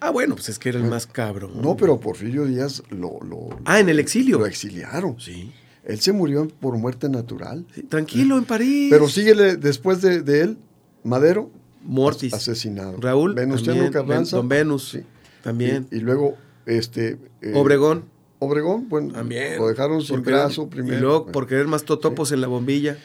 Ah, 0.00 0.10
bueno, 0.10 0.34
pues 0.34 0.48
es 0.48 0.58
que 0.58 0.70
era 0.70 0.78
el 0.78 0.84
más 0.86 1.06
cabrón. 1.06 1.60
No, 1.60 1.76
pero 1.76 1.98
Porfirio 2.00 2.46
Díaz 2.46 2.82
lo, 2.90 3.18
lo, 3.20 3.48
Ah, 3.64 3.80
en 3.80 3.88
el 3.88 3.98
exilio. 3.98 4.38
lo 4.38 4.46
exiliaron. 4.46 5.20
Sí. 5.20 5.52
Él 5.84 6.00
se 6.00 6.12
murió 6.12 6.46
por 6.60 6.76
muerte 6.78 7.08
natural. 7.08 7.66
Sí, 7.74 7.82
Tranquilo, 7.82 8.38
en 8.38 8.44
París. 8.44 8.88
Pero 8.90 9.08
síguele 9.08 9.56
después 9.56 10.00
de, 10.02 10.22
de 10.22 10.42
él, 10.42 10.58
Madero, 11.04 11.50
Mortis. 11.82 12.32
asesinado. 12.32 12.96
Raúl. 13.00 13.34
Venustiano 13.34 13.82
también, 13.90 13.92
Carranza. 14.06 14.36
Don 14.36 14.48
Venus. 14.48 14.90
Sí. 14.90 15.02
También. 15.42 15.86
Y, 15.90 15.96
y 15.96 16.00
luego, 16.00 16.36
este... 16.66 17.18
eh, 17.42 17.52
Obregón. 17.54 18.04
Obregón, 18.38 18.88
bueno, 18.88 19.12
También. 19.12 19.58
lo 19.58 19.68
dejaron 19.68 20.02
sin 20.02 20.22
brazo 20.22 20.68
primero. 20.70 20.96
Y 20.96 21.00
luego, 21.00 21.18
Bueno. 21.20 21.32
por 21.32 21.46
querer 21.46 21.66
más 21.66 21.84
totopos 21.84 22.32
en 22.32 22.40
la 22.40 22.46
bombilla. 22.46 22.96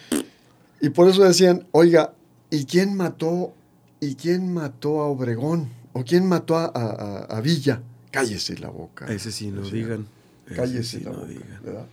Y 0.82 0.90
por 0.90 1.10
eso 1.10 1.24
decían, 1.24 1.68
oiga, 1.72 2.14
¿y 2.50 2.66
quién 2.66 2.96
mató, 2.96 3.54
y 4.00 4.16
quién 4.16 4.54
mató 4.54 5.02
a 5.02 5.08
Obregón? 5.08 5.70
¿O 5.94 6.04
quién 6.04 6.26
mató 6.28 6.56
a, 6.58 6.66
a- 6.66 7.24
a 7.38 7.42
Villa? 7.42 7.82
Cállese 8.12 8.58
la 8.60 8.70
boca. 8.70 9.08
Ese 9.08 9.32
sí 9.32 9.52
no 9.52 9.62
Decían. 9.62 9.74
digan. 9.84 10.08
Ese 10.46 10.56
Cállese 10.56 10.98
sí 11.00 11.04
la 11.04 11.12
no 11.12 11.18
boca. 11.20 11.86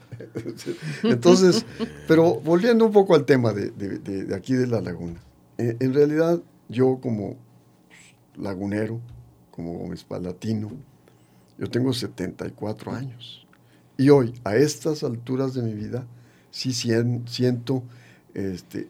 Entonces, 1.04 1.64
pero 2.06 2.34
volviendo 2.40 2.84
un 2.86 2.92
poco 2.92 3.14
al 3.16 3.24
tema 3.24 3.52
de, 3.52 3.70
de- 3.70 3.98
de- 3.98 4.24
de 4.24 4.34
aquí 4.36 4.54
de 4.54 4.66
la 4.68 4.80
laguna. 4.80 5.20
Eh, 5.58 5.76
en 5.80 5.94
realidad, 5.94 6.40
yo 6.68 6.98
como 7.02 7.36
lagunero, 8.36 9.00
como 9.50 9.74
Gómez 9.78 10.04
Palatino, 10.04 10.70
yo 11.62 11.70
tengo 11.70 11.92
74 11.92 12.92
años. 12.92 13.46
Y 13.96 14.10
hoy, 14.10 14.34
a 14.42 14.56
estas 14.56 15.04
alturas 15.04 15.54
de 15.54 15.62
mi 15.62 15.74
vida, 15.74 16.04
sí 16.50 16.72
sien- 16.72 17.22
siento 17.28 17.84
este, 18.34 18.88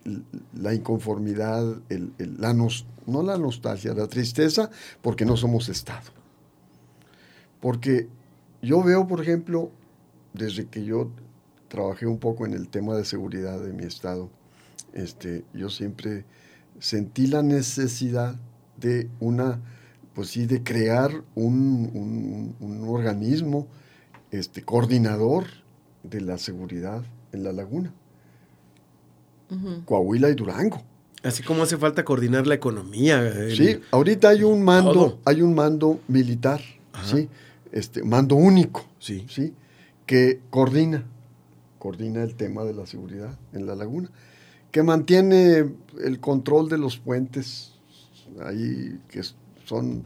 la 0.54 0.72
inconformidad, 0.72 1.64
el- 1.90 2.12
la 2.38 2.54
nos- 2.54 2.86
no 3.06 3.22
la 3.22 3.36
nostalgia, 3.36 3.92
la 3.92 4.06
tristeza, 4.06 4.70
porque 5.02 5.26
no 5.26 5.36
somos 5.36 5.68
Estado. 5.68 6.12
Porque 7.60 8.08
yo 8.62 8.82
veo, 8.82 9.06
por 9.06 9.20
ejemplo, 9.20 9.70
desde 10.32 10.66
que 10.66 10.84
yo 10.84 11.10
trabajé 11.68 12.06
un 12.06 12.18
poco 12.18 12.46
en 12.46 12.54
el 12.54 12.68
tema 12.68 12.94
de 12.96 13.04
seguridad 13.04 13.60
de 13.60 13.74
mi 13.74 13.82
estado, 13.84 14.30
este, 14.94 15.44
yo 15.52 15.68
siempre 15.68 16.24
sentí 16.78 17.26
la 17.26 17.42
necesidad 17.42 18.36
de 18.78 19.10
una, 19.20 19.60
pues 20.14 20.28
sí, 20.28 20.46
de 20.46 20.62
crear 20.62 21.10
un, 21.34 21.90
un- 21.94 22.56
un 22.60 22.88
organismo 22.88 23.66
este, 24.30 24.62
coordinador 24.62 25.44
de 26.02 26.20
la 26.20 26.38
seguridad 26.38 27.02
en 27.32 27.44
la 27.44 27.52
laguna. 27.52 27.92
Coahuila 29.84 30.30
y 30.30 30.34
Durango. 30.34 30.82
Así 31.22 31.42
como 31.42 31.62
hace 31.62 31.76
falta 31.76 32.04
coordinar 32.04 32.46
la 32.46 32.54
economía. 32.54 33.20
el- 33.28 33.54
Sí, 33.56 33.78
ahorita 33.90 34.30
hay 34.30 34.42
un 34.42 34.62
mando, 34.62 34.92
Todo. 34.92 35.18
hay 35.24 35.42
un 35.42 35.54
mando 35.54 36.00
militar, 36.08 36.60
Ajá. 36.92 37.06
sí, 37.16 37.28
este, 37.70 38.02
mando 38.02 38.34
único, 38.34 38.84
Sí. 38.98 39.26
sí, 39.28 39.52
que 40.06 40.40
coordina, 40.50 41.04
coordina 41.78 42.22
el 42.22 42.34
tema 42.34 42.64
de 42.64 42.72
la 42.74 42.86
seguridad 42.86 43.38
en 43.52 43.66
la 43.66 43.74
laguna, 43.76 44.10
que 44.70 44.82
mantiene 44.82 45.70
el 46.02 46.18
control 46.20 46.68
de 46.70 46.78
los 46.78 46.96
puentes 46.96 47.74
ahí 48.44 48.98
que 49.08 49.20
son 49.72 50.04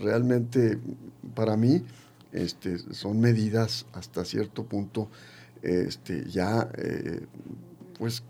realmente 0.00 0.76
para 1.36 1.56
mí 1.56 1.84
este, 2.32 2.78
son 2.92 3.20
medidas 3.20 3.86
hasta 3.92 4.24
cierto 4.24 4.64
punto 4.64 5.08
este, 5.62 6.28
ya 6.28 6.68
eh, 6.76 7.20
pues 7.96 8.24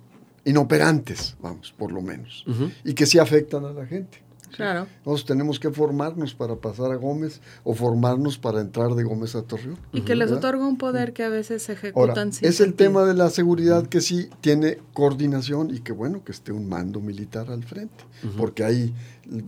inoperantes, 0.45 1.37
vamos, 1.41 1.73
por 1.73 1.91
lo 1.91 2.03
menos, 2.03 2.45
y 2.85 2.93
que 2.93 3.07
sí 3.07 3.19
afectan 3.19 3.65
a 3.65 3.73
la 3.73 3.87
gente. 3.87 4.19
Claro. 4.57 4.87
Nosotros 5.05 5.27
tenemos 5.27 5.59
que 5.59 5.71
formarnos 5.71 6.35
para 6.35 6.57
pasar 6.57 6.93
a 6.93 6.97
Gómez 6.97 7.41
o 7.65 7.75
formarnos 7.75 8.39
para 8.39 8.61
entrar 8.61 8.95
de 8.95 9.05
Gómez 9.05 9.35
a 9.35 9.43
Torreón. 9.43 9.79
Y 9.93 10.03
que 10.03 10.15
les 10.15 10.31
otorga 10.31 10.67
un 10.67 10.79
poder 10.79 11.13
que 11.13 11.25
a 11.25 11.29
veces 11.29 11.63
se 11.63 11.73
ejecutan 11.73 12.09
Ahora, 12.11 12.33
sin 12.33 12.49
es 12.49 12.61
el 12.61 12.75
tema 12.75 13.05
de 13.05 13.15
la 13.15 13.31
seguridad 13.31 13.87
que 13.87 14.01
sí 14.01 14.29
tiene 14.41 14.79
coordinación 14.93 15.75
y 15.75 15.81
que 15.81 15.93
bueno 15.93 16.25
que 16.25 16.33
esté 16.33 16.53
un 16.53 16.69
mando 16.69 17.01
militar 17.01 17.51
al 17.51 17.65
frente, 17.65 18.05
porque 18.37 18.65
hay 18.65 18.95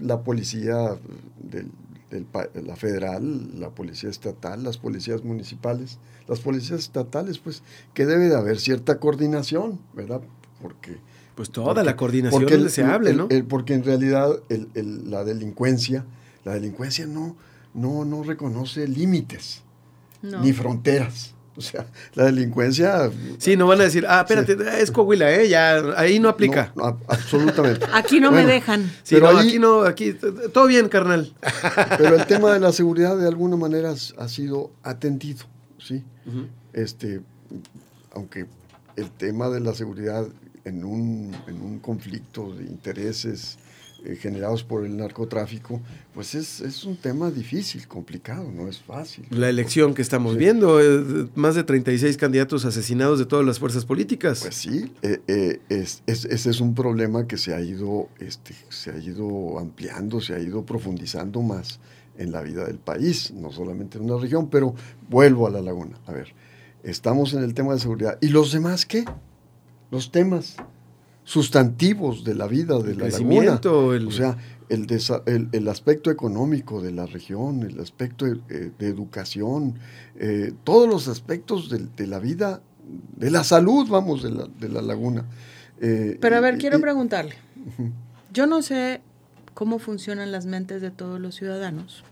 la 0.00 0.22
policía 0.22 0.96
del, 1.38 1.70
del 2.10 2.26
la 2.66 2.76
federal, 2.76 3.60
la 3.60 3.70
policía 3.70 4.10
estatal, 4.10 4.62
las 4.62 4.78
policías 4.78 5.24
municipales, 5.24 5.98
las 6.28 6.40
policías 6.40 6.80
estatales, 6.80 7.38
pues 7.38 7.62
que 7.94 8.06
debe 8.06 8.28
de 8.28 8.36
haber 8.36 8.58
cierta 8.58 8.98
coordinación, 8.98 9.78
¿verdad? 9.94 10.20
Porque 10.60 10.98
Pues 11.36 11.50
toda 11.50 11.66
porque- 11.68 11.84
la 11.84 11.96
coordinación 11.96 12.40
porque 12.42 12.54
el- 12.54 12.64
deseable, 12.64 13.10
el- 13.10 13.16
¿no? 13.16 13.26
el- 13.30 13.44
porque 13.44 13.74
en 13.74 13.84
realidad 13.84 14.30
el- 14.48 14.68
el- 14.74 15.10
la 15.10 15.22
delincuencia, 15.22 16.04
la 16.44 16.54
delincuencia 16.54 17.06
no, 17.06 17.36
no, 17.74 18.04
no 18.04 18.22
reconoce 18.24 18.88
límites 18.88 19.62
No. 20.22 20.40
ni 20.40 20.52
fronteras. 20.52 21.32
O 21.58 21.62
sea, 21.62 21.86
la 22.14 22.24
delincuencia 22.24 23.10
Sí, 23.38 23.56
no 23.56 23.66
van 23.66 23.80
a 23.80 23.84
decir, 23.84 24.04
ah, 24.06 24.20
espérate, 24.28 24.56
es 24.82 24.90
Coahuila, 24.90 25.32
¿eh? 25.32 25.48
Ya, 25.48 25.76
ahí 25.96 26.18
no 26.20 26.28
aplica. 26.28 26.70
no, 26.76 27.00
absolutamente. 27.08 27.86
Aquí 27.94 28.20
no 28.20 28.30
Bueno, 28.30 28.46
me 28.46 28.52
dejan. 28.52 28.82
Sí, 29.02 29.14
pero 29.14 29.32
no, 29.32 29.38
ahí- 29.38 29.48
aquí 29.48 29.58
no, 29.58 29.80
aquí, 29.84 30.14
todo 30.52 30.66
bien, 30.66 30.90
carnal. 30.90 31.32
Pero 31.98 32.16
el 32.16 32.26
tema 32.26 32.52
de 32.52 32.60
la 32.60 32.72
seguridad 32.72 33.16
de 33.16 33.26
alguna 33.26 33.56
manera 33.56 33.94
ha 34.18 34.28
sido 34.28 34.70
atendido, 34.82 35.46
¿sí? 35.78 36.04
Este, 36.74 37.22
aunque 38.12 38.44
el 38.96 39.10
tema 39.10 39.48
de 39.48 39.60
la 39.60 39.72
seguridad 39.74 40.26
en 40.66 40.84
un, 40.84 41.32
en 41.46 41.62
un 41.62 41.78
conflicto 41.78 42.52
de 42.54 42.64
intereses 42.64 43.56
eh, 44.04 44.16
generados 44.16 44.62
por 44.62 44.84
el 44.84 44.96
narcotráfico, 44.96 45.80
pues 46.12 46.34
es, 46.34 46.60
es 46.60 46.84
un 46.84 46.96
tema 46.96 47.30
difícil, 47.30 47.86
complicado, 47.88 48.50
no 48.52 48.68
es 48.68 48.78
fácil. 48.78 49.24
La 49.30 49.48
elección 49.48 49.94
que 49.94 50.02
estamos 50.02 50.32
Sí. 50.34 50.38
viendo, 50.38 50.80
eh, 50.80 51.28
más 51.34 51.54
de 51.54 51.64
36 51.64 52.16
candidatos 52.16 52.64
asesinados 52.64 53.18
de 53.18 53.26
todas 53.26 53.46
las 53.46 53.58
fuerzas 53.58 53.84
políticas. 53.84 54.40
Pues 54.40 54.54
sí, 54.56 54.92
eh, 55.02 55.20
eh, 55.28 55.60
es- 55.68 56.02
es- 56.06 56.24
ese 56.26 56.50
es 56.50 56.60
un 56.60 56.74
problema 56.74 57.26
que 57.26 57.38
se 57.38 57.54
ha 57.54 57.60
ido, 57.60 58.08
este, 58.18 58.54
se 58.68 58.90
ha 58.90 58.98
ido 58.98 59.58
ampliando, 59.58 60.20
se 60.20 60.34
ha 60.34 60.40
ido 60.40 60.64
profundizando 60.66 61.40
más 61.42 61.78
en 62.18 62.32
la 62.32 62.42
vida 62.42 62.64
del 62.66 62.78
país, 62.78 63.32
no 63.32 63.50
solamente 63.52 63.98
en 63.98 64.04
una 64.10 64.20
región, 64.20 64.48
pero 64.50 64.74
vuelvo 65.08 65.46
a 65.46 65.50
la 65.50 65.60
laguna. 65.62 65.98
A 66.06 66.12
ver, 66.12 66.28
estamos 66.82 67.32
en 67.34 67.42
el 67.42 67.54
tema 67.54 67.72
de 67.74 67.80
seguridad. 67.80 68.18
¿Y 68.20 68.28
los 68.28 68.52
demás 68.52 68.84
qué? 68.86 69.04
Los 69.90 70.10
temas 70.10 70.56
sustantivos 71.24 72.24
de 72.24 72.34
la 72.34 72.46
vida 72.46 72.78
de 72.78 72.92
El 72.92 72.98
la 72.98 73.04
laguna. 73.04 73.08
crecimiento, 73.08 73.94
el- 73.94 74.06
O 74.06 74.10
sea, 74.10 74.36
el, 74.68 74.86
desa- 74.86 75.22
el, 75.26 75.48
el 75.52 75.68
aspecto 75.68 76.10
económico 76.10 76.80
de 76.82 76.92
la 76.92 77.06
región, 77.06 77.62
el 77.62 77.80
aspecto 77.80 78.24
de, 78.26 78.40
eh, 78.48 78.70
de 78.78 78.86
educación, 78.88 79.74
eh, 80.16 80.52
todos 80.64 80.88
los 80.88 81.08
aspectos 81.08 81.68
de, 81.68 81.78
de 81.96 82.06
la 82.06 82.18
vida, 82.18 82.60
de 83.16 83.30
la 83.30 83.42
salud, 83.44 83.88
vamos, 83.88 84.22
de 84.22 84.30
la, 84.30 84.46
de 84.46 84.68
la 84.68 84.82
laguna. 84.82 85.24
Eh, 85.80 86.16
Pero 86.20 86.36
a 86.36 86.40
ver, 86.40 86.58
quiero 86.58 86.80
preguntarle. 86.80 87.34
Yo 88.32 88.46
no 88.46 88.62
sé 88.62 89.00
cómo 89.54 89.78
funcionan 89.78 90.30
las 90.32 90.46
mentes 90.46 90.80
de 90.82 90.90
todos 90.90 91.18
los 91.20 91.34
ciudadanos, 91.34 92.04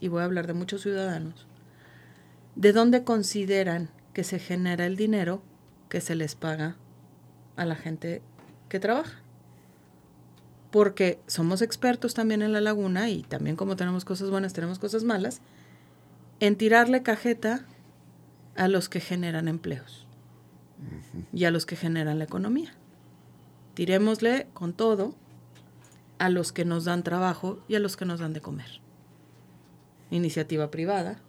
y 0.00 0.08
voy 0.08 0.22
a 0.22 0.24
hablar 0.24 0.46
de 0.46 0.52
muchos 0.54 0.82
ciudadanos, 0.82 1.46
de 2.56 2.72
dónde 2.72 3.04
consideran 3.04 3.88
que 4.12 4.24
se 4.24 4.38
genera 4.38 4.86
el 4.86 4.96
dinero 4.96 5.42
que 5.88 6.00
se 6.00 6.14
les 6.14 6.34
paga 6.34 6.76
a 7.56 7.64
la 7.64 7.76
gente 7.76 8.22
que 8.68 8.80
trabaja. 8.80 9.20
Porque 10.70 11.20
somos 11.26 11.62
expertos 11.62 12.14
también 12.14 12.42
en 12.42 12.52
la 12.52 12.60
laguna 12.60 13.08
y 13.08 13.22
también 13.22 13.56
como 13.56 13.76
tenemos 13.76 14.04
cosas 14.04 14.30
buenas, 14.30 14.52
tenemos 14.52 14.78
cosas 14.78 15.04
malas, 15.04 15.40
en 16.40 16.56
tirarle 16.56 17.02
cajeta 17.02 17.64
a 18.56 18.68
los 18.68 18.88
que 18.88 19.00
generan 19.00 19.48
empleos 19.48 20.06
y 21.32 21.44
a 21.44 21.50
los 21.50 21.66
que 21.66 21.76
generan 21.76 22.18
la 22.18 22.24
economía. 22.24 22.74
tirémosle 23.74 24.48
con 24.54 24.72
todo 24.72 25.14
a 26.18 26.30
los 26.30 26.52
que 26.52 26.64
nos 26.64 26.84
dan 26.86 27.02
trabajo 27.02 27.62
y 27.68 27.74
a 27.74 27.78
los 27.78 27.96
que 27.96 28.06
nos 28.06 28.20
dan 28.20 28.32
de 28.32 28.40
comer. 28.40 28.80
Iniciativa 30.10 30.70
privada. 30.70 31.20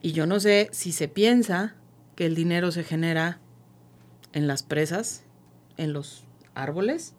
Y 0.00 0.10
yo 0.10 0.26
no 0.26 0.40
sé 0.40 0.68
si 0.72 0.90
se 0.90 1.06
piensa 1.06 1.76
que 2.14 2.26
el 2.26 2.34
dinero 2.34 2.72
se 2.72 2.84
genera 2.84 3.40
en 4.32 4.46
las 4.46 4.62
presas, 4.62 5.24
en 5.76 5.92
los 5.92 6.24
árboles, 6.54 7.14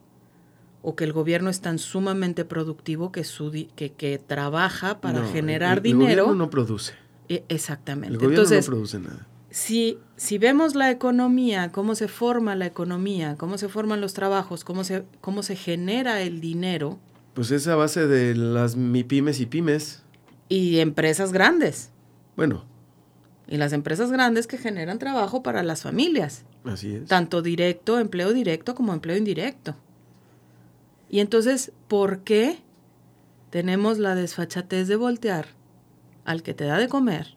o 0.82 0.96
que 0.96 1.06
el 1.06 1.14
gobierno 1.14 1.50
es 1.50 1.62
tan 1.62 1.80
sumamente 1.80 2.46
productivo 2.46 3.12
que, 3.12 3.24
su 3.24 3.52
que, 3.76 3.94
que, 3.94 4.20
trabaja 4.20 5.00
para 5.00 5.26
generar 5.26 5.82
dinero. 5.82 6.10
El 6.10 6.20
gobierno 6.22 6.36
no 6.36 6.50
produce. 6.50 6.94
E, 7.30 7.46
exactamente. 7.48 8.14
El 8.14 8.20
gobierno 8.20 8.50
no 8.50 8.62
produce 8.66 9.00
nada. 9.00 9.28
Si, 9.50 10.00
si 10.18 10.38
vemos 10.38 10.76
la 10.76 10.91
economía, 10.91 11.72
cómo 11.72 11.96
se 11.96 12.08
forma 12.08 12.56
la 12.56 12.66
economía, 12.66 13.36
cómo 13.38 13.58
se 13.58 13.70
forman 13.70 14.02
los 14.02 14.14
trabajos, 14.14 14.64
cómo 14.64 14.84
se, 14.84 15.06
cómo 15.22 15.41
se 15.41 15.56
genera 15.56 16.22
el 16.22 16.41
dinero. 16.41 17.00
Pues 17.34 17.52
es 17.52 17.68
a 17.68 17.76
base 17.76 18.08
de 18.08 18.36
las 18.36 18.76
MIPIMES 18.76 19.39
y 19.39 19.46
pymes. 19.46 20.04
Y 20.50 20.80
empresas 20.80 21.32
grandes. 21.32 21.91
Bueno. 22.36 22.66
Y 23.48 23.58
las 23.58 23.74
empresas 23.74 24.12
grandes 24.12 24.48
que 24.48 24.58
generan 24.58 25.00
trabajo 25.00 25.44
para 25.44 25.64
las 25.64 25.82
familias. 25.82 26.44
Así 26.64 26.96
es. 26.96 27.08
Tanto 27.08 27.41
directo, 27.41 28.00
empleo 28.00 28.34
directo 28.34 28.74
como 28.74 28.94
empleo 28.94 29.18
indirecto. 29.18 29.76
Y 31.10 31.20
entonces, 31.20 31.72
¿por 31.88 32.20
qué 32.22 32.60
tenemos 33.50 34.00
la 34.00 34.16
desfachatez 34.16 34.88
de 34.88 34.96
voltear 34.96 35.46
al 36.26 36.41
que 36.41 36.56
te 36.56 36.66
da 36.66 36.80
de 36.80 36.88
comer 36.88 37.36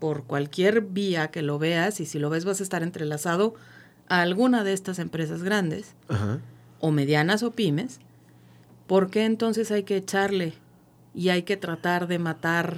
por 0.00 0.24
cualquier 0.24 0.80
vía 0.80 1.30
que 1.30 1.42
lo 1.42 1.58
veas 1.58 2.00
y 2.00 2.06
si 2.06 2.18
lo 2.18 2.30
ves 2.30 2.44
vas 2.44 2.58
a 2.58 2.64
estar 2.64 2.82
entrelazado 2.82 3.54
a 4.08 4.22
alguna 4.22 4.64
de 4.64 4.72
estas 4.72 4.98
empresas 4.98 5.42
grandes 5.42 5.94
o 6.80 6.90
medianas 6.90 7.42
o 7.42 7.52
pymes? 7.52 8.00
¿Por 8.86 9.10
qué 9.10 9.24
entonces 9.24 9.70
hay 9.70 9.84
que 9.84 9.96
echarle 9.96 10.54
y 11.14 11.28
hay 11.28 11.42
que 11.42 11.56
tratar 11.56 12.08
de 12.08 12.18
matar, 12.18 12.76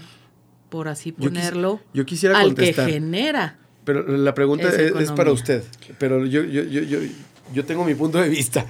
por 0.68 0.88
así 0.88 1.12
ponerlo, 1.12 1.80
yo, 1.92 2.04
quisiera 2.04 2.38
al 2.38 2.54
que 2.54 2.72
genera? 2.72 3.58
Pero 3.84 4.06
la 4.06 4.34
pregunta 4.34 4.68
es, 4.68 5.12
para 5.12 5.32
usted, 5.32 5.64
pero 5.98 6.26
yo, 6.26 6.42
yo, 6.44 6.62
yo, 6.62 6.82
yo, 6.82 6.98
yo 7.54 7.64
tengo 7.64 7.84
mi 7.84 7.94
punto 7.94 8.18
de 8.18 8.28
vista. 8.28 8.66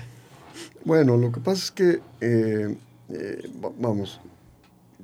Bueno, 0.84 1.16
lo 1.16 1.32
que 1.32 1.40
pasa 1.40 1.64
es 1.64 1.70
que, 1.72 2.01
eh, 2.20 2.76
eh, 3.09 3.51
vamos, 3.78 4.20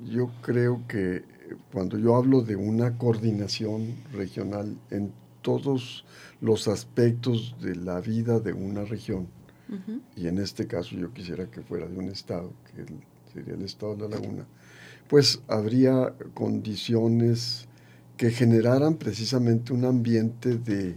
yo 0.09 0.31
creo 0.43 0.83
que 0.89 1.25
cuando 1.73 1.99
yo 1.99 2.17
hablo 2.17 2.43
de 2.43 2.57
una 2.57 2.97
coordinación 2.97 3.95
regional 4.13 4.77
en 4.91 5.13
todos 5.43 6.05
los 6.41 6.69
aspectos 6.69 7.57
de 7.61 7.77
la 7.77 8.01
vida 8.01 8.41
de 8.41 8.53
una 8.53 8.85
región, 8.85 9.29
y 10.17 10.29
en 10.29 10.39
este 10.39 10.69
caso 10.69 10.95
yo 10.95 11.13
quisiera 11.13 11.51
que 11.51 11.61
fuera 11.61 11.87
de 11.89 11.99
un 11.99 12.09
estado, 12.09 12.53
que 12.75 12.85
sería 13.33 13.55
el 13.55 13.63
estado 13.63 13.97
de 13.97 14.09
la 14.09 14.21
laguna, 14.21 14.47
pues 15.09 15.41
habría 15.49 16.15
condiciones 16.35 17.67
que 18.17 18.31
generaran 18.31 18.97
precisamente 18.97 19.73
un 19.73 19.85
ambiente 19.85 20.57
de, 20.57 20.97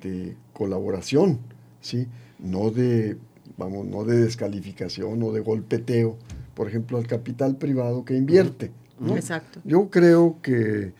de 0.00 0.36
colaboración, 0.52 1.38
¿sí? 1.80 2.06
no 2.38 2.70
de 2.70 3.16
vamos, 3.56 3.86
no 3.86 4.04
de 4.04 4.16
descalificación 4.16 5.22
o 5.22 5.32
de 5.32 5.40
golpeteo, 5.40 6.16
por 6.54 6.68
ejemplo, 6.68 6.98
al 6.98 7.06
capital 7.06 7.56
privado 7.56 8.04
que 8.04 8.16
invierte. 8.16 8.72
Exacto. 9.08 9.60
Yo 9.64 9.90
creo 9.90 10.38
que, 10.42 10.92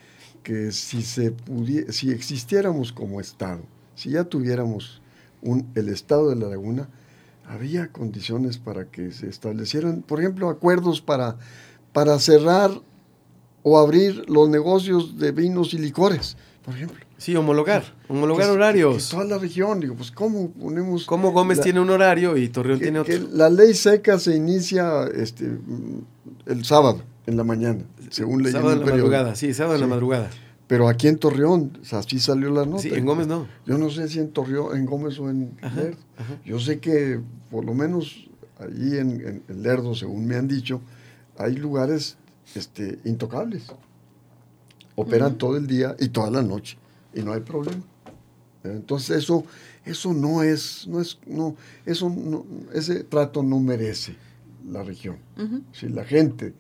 que 0.43 0.73
si, 0.73 1.03
se 1.03 1.35
si 1.91 2.11
existiéramos 2.11 2.93
como 2.93 3.21
Estado, 3.21 3.63
si 3.95 4.11
ya 4.11 4.25
tuviéramos 4.25 5.01
un, 5.41 5.69
el 5.75 5.89
Estado 5.89 6.31
de 6.31 6.37
la 6.37 6.49
Laguna, 6.49 6.89
había 7.47 7.89
condiciones 7.89 8.59
para 8.59 8.87
que 8.87 9.13
se 9.13 9.29
establecieran, 9.29 10.03
por 10.03 10.21
ejemplo, 10.21 10.49
acuerdos 10.49 11.01
para, 11.01 11.39
para 11.93 12.19
cerrar 12.19 12.71
o 13.63 13.79
abrir 13.79 14.25
los 14.29 14.49
negocios 14.49 15.19
de 15.19 15.33
vinos 15.33 15.75
y 15.75 15.79
licores, 15.79 16.37
por 16.65 16.75
ejemplo. 16.75 16.99
Sí, 17.17 17.37
homologar, 17.37 17.85
homologar 18.09 18.51
horarios. 18.51 19.09
toda 19.09 19.25
la 19.25 19.39
región, 19.39 19.79
digo, 19.79 19.95
pues 19.95 20.11
¿cómo 20.11 20.51
ponemos...? 20.51 21.07
¿Cómo 21.07 21.31
Gómez 21.31 21.61
tiene 21.61 21.79
un 21.79 21.89
horario 21.91 22.37
y 22.37 22.49
Torreón 22.49 22.81
tiene 22.81 22.99
otro? 22.99 23.15
la 23.33 23.49
ley 23.49 23.75
seca 23.75 24.19
se 24.19 24.35
inicia 24.35 25.05
este, 25.15 25.57
el 26.47 26.65
sábado 26.65 27.03
en 27.27 27.37
la 27.37 27.45
mañana, 27.45 27.85
según 28.11 28.43
ley 28.43 28.51
Sábado 28.51 28.73
en 28.73 28.81
la 28.81 28.87
madrugada, 28.87 29.37
sí, 29.37 29.55
sábado 29.55 29.77
en 29.77 29.83
la 29.83 29.87
madrugada. 29.87 30.31
Pero 30.67 30.89
aquí 30.89 31.07
en 31.07 31.19
Torreón, 31.19 31.79
así 31.93 32.19
salió 32.19 32.51
la 32.51 32.65
nota. 32.65 32.83
Sí, 32.83 32.91
en 32.93 33.05
Gómez 33.05 33.27
no. 33.27 33.47
Yo 33.67 33.77
no 33.79 33.91
sé 33.91 34.09
si 34.09 34.19
en 34.19 34.31
Torreón, 34.31 34.77
en 34.77 34.87
Gómez 34.87 35.19
o 35.19 35.29
en 35.29 35.53
Lerdo. 35.61 35.99
Yo 36.45 36.59
sé 36.59 36.81
que 36.81 37.21
por 37.51 37.65
lo 37.65 37.75
menos 37.75 38.29
allí 38.59 38.97
en, 38.97 39.43
en, 39.49 39.63
Lerdo, 39.63 39.95
según 39.95 40.27
me 40.27 40.37
han 40.37 40.49
dicho, 40.49 40.81
hay 41.39 41.57
lugares 41.57 42.17
este, 42.55 42.99
intocables. 43.05 43.67
Operan 44.95 45.39
todo 45.39 45.57
el 45.57 45.67
día 45.67 45.97
y 45.99 46.09
toda 46.09 46.31
la 46.31 46.43
noche 46.43 46.77
y 47.15 47.23
no 47.23 47.33
hay 47.33 47.41
problema. 47.41 47.83
Entonces 48.65 49.19
eso, 49.19 49.45
eso 49.85 50.13
no 50.13 50.43
es, 50.43 50.87
no 50.87 51.01
es, 51.01 51.19
no, 51.27 51.57
eso 51.85 52.09
no, 52.09 52.47
ese 52.73 53.03
trato 53.05 53.43
no 53.43 53.59
merece 53.59 54.15
la 54.69 54.83
región. 54.83 55.17
Si 55.73 55.89
la 55.89 56.05
gente, 56.05 56.55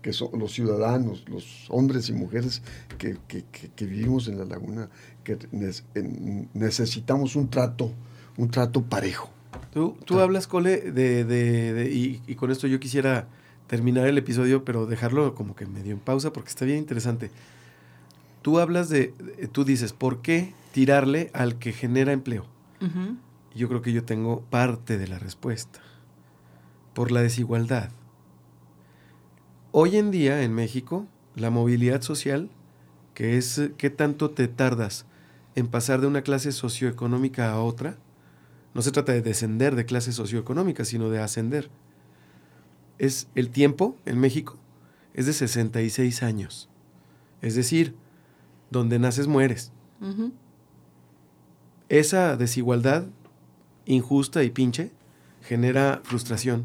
que 0.00 0.12
son 0.12 0.38
los 0.38 0.52
ciudadanos, 0.52 1.24
los 1.28 1.66
hombres 1.68 2.08
y 2.08 2.12
mujeres 2.12 2.62
que, 2.98 3.18
vivimos 3.84 4.28
en 4.28 4.38
la 4.38 4.44
laguna, 4.44 4.88
que 5.24 5.38
necesitamos 6.54 7.36
un 7.36 7.50
trato, 7.50 7.92
un 8.38 8.50
trato 8.50 8.82
parejo. 8.82 9.30
Tú, 9.72 9.96
tú 10.06 10.18
hablas, 10.20 10.46
Cole, 10.46 10.92
de, 10.92 11.24
de, 11.24 11.90
y, 11.92 12.22
y, 12.26 12.34
con 12.36 12.50
esto 12.50 12.66
yo 12.66 12.80
quisiera 12.80 13.28
terminar 13.72 14.06
el 14.06 14.18
episodio, 14.18 14.66
pero 14.66 14.84
dejarlo 14.84 15.34
como 15.34 15.56
que 15.56 15.64
medio 15.64 15.94
en 15.94 15.98
pausa 15.98 16.30
porque 16.30 16.50
está 16.50 16.66
bien 16.66 16.76
interesante. 16.76 17.30
Tú 18.42 18.58
hablas 18.58 18.90
de, 18.90 19.14
tú 19.50 19.64
dices, 19.64 19.94
¿por 19.94 20.20
qué 20.20 20.52
tirarle 20.72 21.30
al 21.32 21.58
que 21.58 21.72
genera 21.72 22.12
empleo? 22.12 22.44
Yo 23.54 23.70
creo 23.70 23.80
que 23.80 23.94
yo 23.94 24.04
tengo 24.04 24.42
parte 24.42 24.98
de 24.98 25.08
la 25.08 25.18
respuesta. 25.18 25.80
Por 26.92 27.10
la 27.12 27.22
desigualdad. 27.22 27.88
Hoy 29.70 29.96
en 29.96 30.10
día 30.10 30.42
en 30.42 30.52
México, 30.52 31.06
la 31.34 31.48
movilidad 31.48 32.02
social, 32.02 32.50
que 33.14 33.38
es 33.38 33.70
qué 33.78 33.88
tanto 33.88 34.32
te 34.32 34.48
tardas 34.48 35.06
en 35.54 35.66
pasar 35.66 36.02
de 36.02 36.08
una 36.08 36.20
clase 36.20 36.52
socioeconómica 36.52 37.50
a 37.50 37.62
otra, 37.62 37.96
no 38.74 38.82
se 38.82 38.92
trata 38.92 39.12
de 39.12 39.22
descender 39.22 39.76
de 39.76 39.86
clase 39.86 40.12
socioeconómica, 40.12 40.84
sino 40.84 41.08
de 41.08 41.20
ascender. 41.20 41.70
Es 43.02 43.28
el 43.34 43.50
tiempo 43.50 43.96
en 44.06 44.18
México 44.18 44.58
es 45.14 45.26
de 45.26 45.32
66 45.32 46.22
años. 46.22 46.68
Es 47.40 47.54
decir, 47.54 47.94
donde 48.70 48.98
naces 48.98 49.26
mueres. 49.26 49.72
Esa 51.88 52.36
desigualdad 52.36 53.06
injusta 53.84 54.42
y 54.42 54.50
pinche 54.50 54.90
genera 55.42 56.00
frustración. 56.04 56.64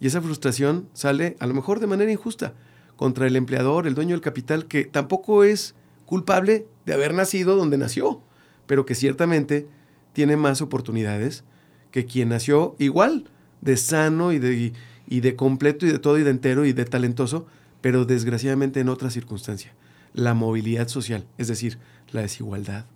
Y 0.00 0.06
esa 0.06 0.22
frustración 0.22 0.88
sale 0.92 1.36
a 1.40 1.46
lo 1.46 1.54
mejor 1.54 1.80
de 1.80 1.86
manera 1.86 2.12
injusta 2.12 2.54
contra 2.96 3.26
el 3.26 3.36
empleador, 3.36 3.86
el 3.86 3.94
dueño 3.94 4.14
del 4.14 4.20
capital, 4.20 4.66
que 4.66 4.84
tampoco 4.84 5.44
es 5.44 5.74
culpable 6.06 6.66
de 6.86 6.94
haber 6.94 7.14
nacido 7.14 7.56
donde 7.56 7.78
nació, 7.78 8.20
pero 8.66 8.86
que 8.86 8.94
ciertamente 8.94 9.66
tiene 10.12 10.36
más 10.36 10.62
oportunidades 10.62 11.44
que 11.90 12.06
quien 12.06 12.28
nació 12.28 12.76
igual, 12.78 13.30
de 13.60 13.76
sano 13.76 14.32
y 14.32 14.38
de, 14.38 14.72
y 15.06 15.20
de 15.20 15.36
completo 15.36 15.86
y 15.86 15.92
de 15.92 15.98
todo 15.98 16.18
y 16.18 16.22
de 16.22 16.30
entero 16.30 16.64
y 16.64 16.72
de 16.72 16.84
talentoso, 16.84 17.46
pero 17.80 18.04
desgraciadamente 18.04 18.80
en 18.80 18.88
otra 18.88 19.10
circunstancia 19.10 19.72
la 20.14 20.32
movilidad 20.32 20.88
social, 20.88 21.26
es 21.36 21.48
decir, 21.48 21.78
la 22.12 22.22
desigualdad. 22.22 22.86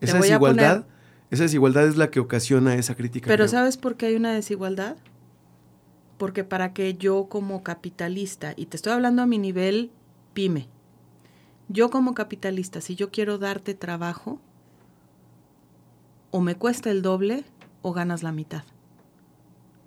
Esa 0.00 0.18
desigualdad, 0.18 0.84
esa 1.30 1.44
desigualdad 1.44 1.88
es 1.88 1.96
la 1.96 2.10
que 2.10 2.20
ocasiona 2.20 2.74
esa 2.74 2.94
crítica. 2.94 3.26
Pero 3.26 3.48
¿sabes 3.48 3.78
por 3.78 3.96
qué 3.96 4.06
hay 4.06 4.16
una 4.16 4.32
desigualdad? 4.32 4.96
Porque 6.18 6.44
para 6.44 6.74
que 6.74 6.94
yo 6.94 7.26
como 7.28 7.62
capitalista, 7.62 8.52
y 8.54 8.66
te 8.66 8.76
estoy 8.76 8.92
hablando 8.92 9.22
a 9.22 9.26
mi 9.26 9.38
nivel 9.38 9.90
pyme, 10.34 10.68
yo 11.68 11.90
como 11.90 12.14
capitalista, 12.14 12.80
si 12.80 12.94
yo 12.94 13.10
quiero 13.10 13.38
darte 13.38 13.74
trabajo, 13.74 14.38
o 16.30 16.40
me 16.40 16.54
cuesta 16.54 16.90
el 16.90 17.00
doble 17.00 17.44
o 17.80 17.92
ganas 17.92 18.22
la 18.22 18.32
mitad. 18.32 18.62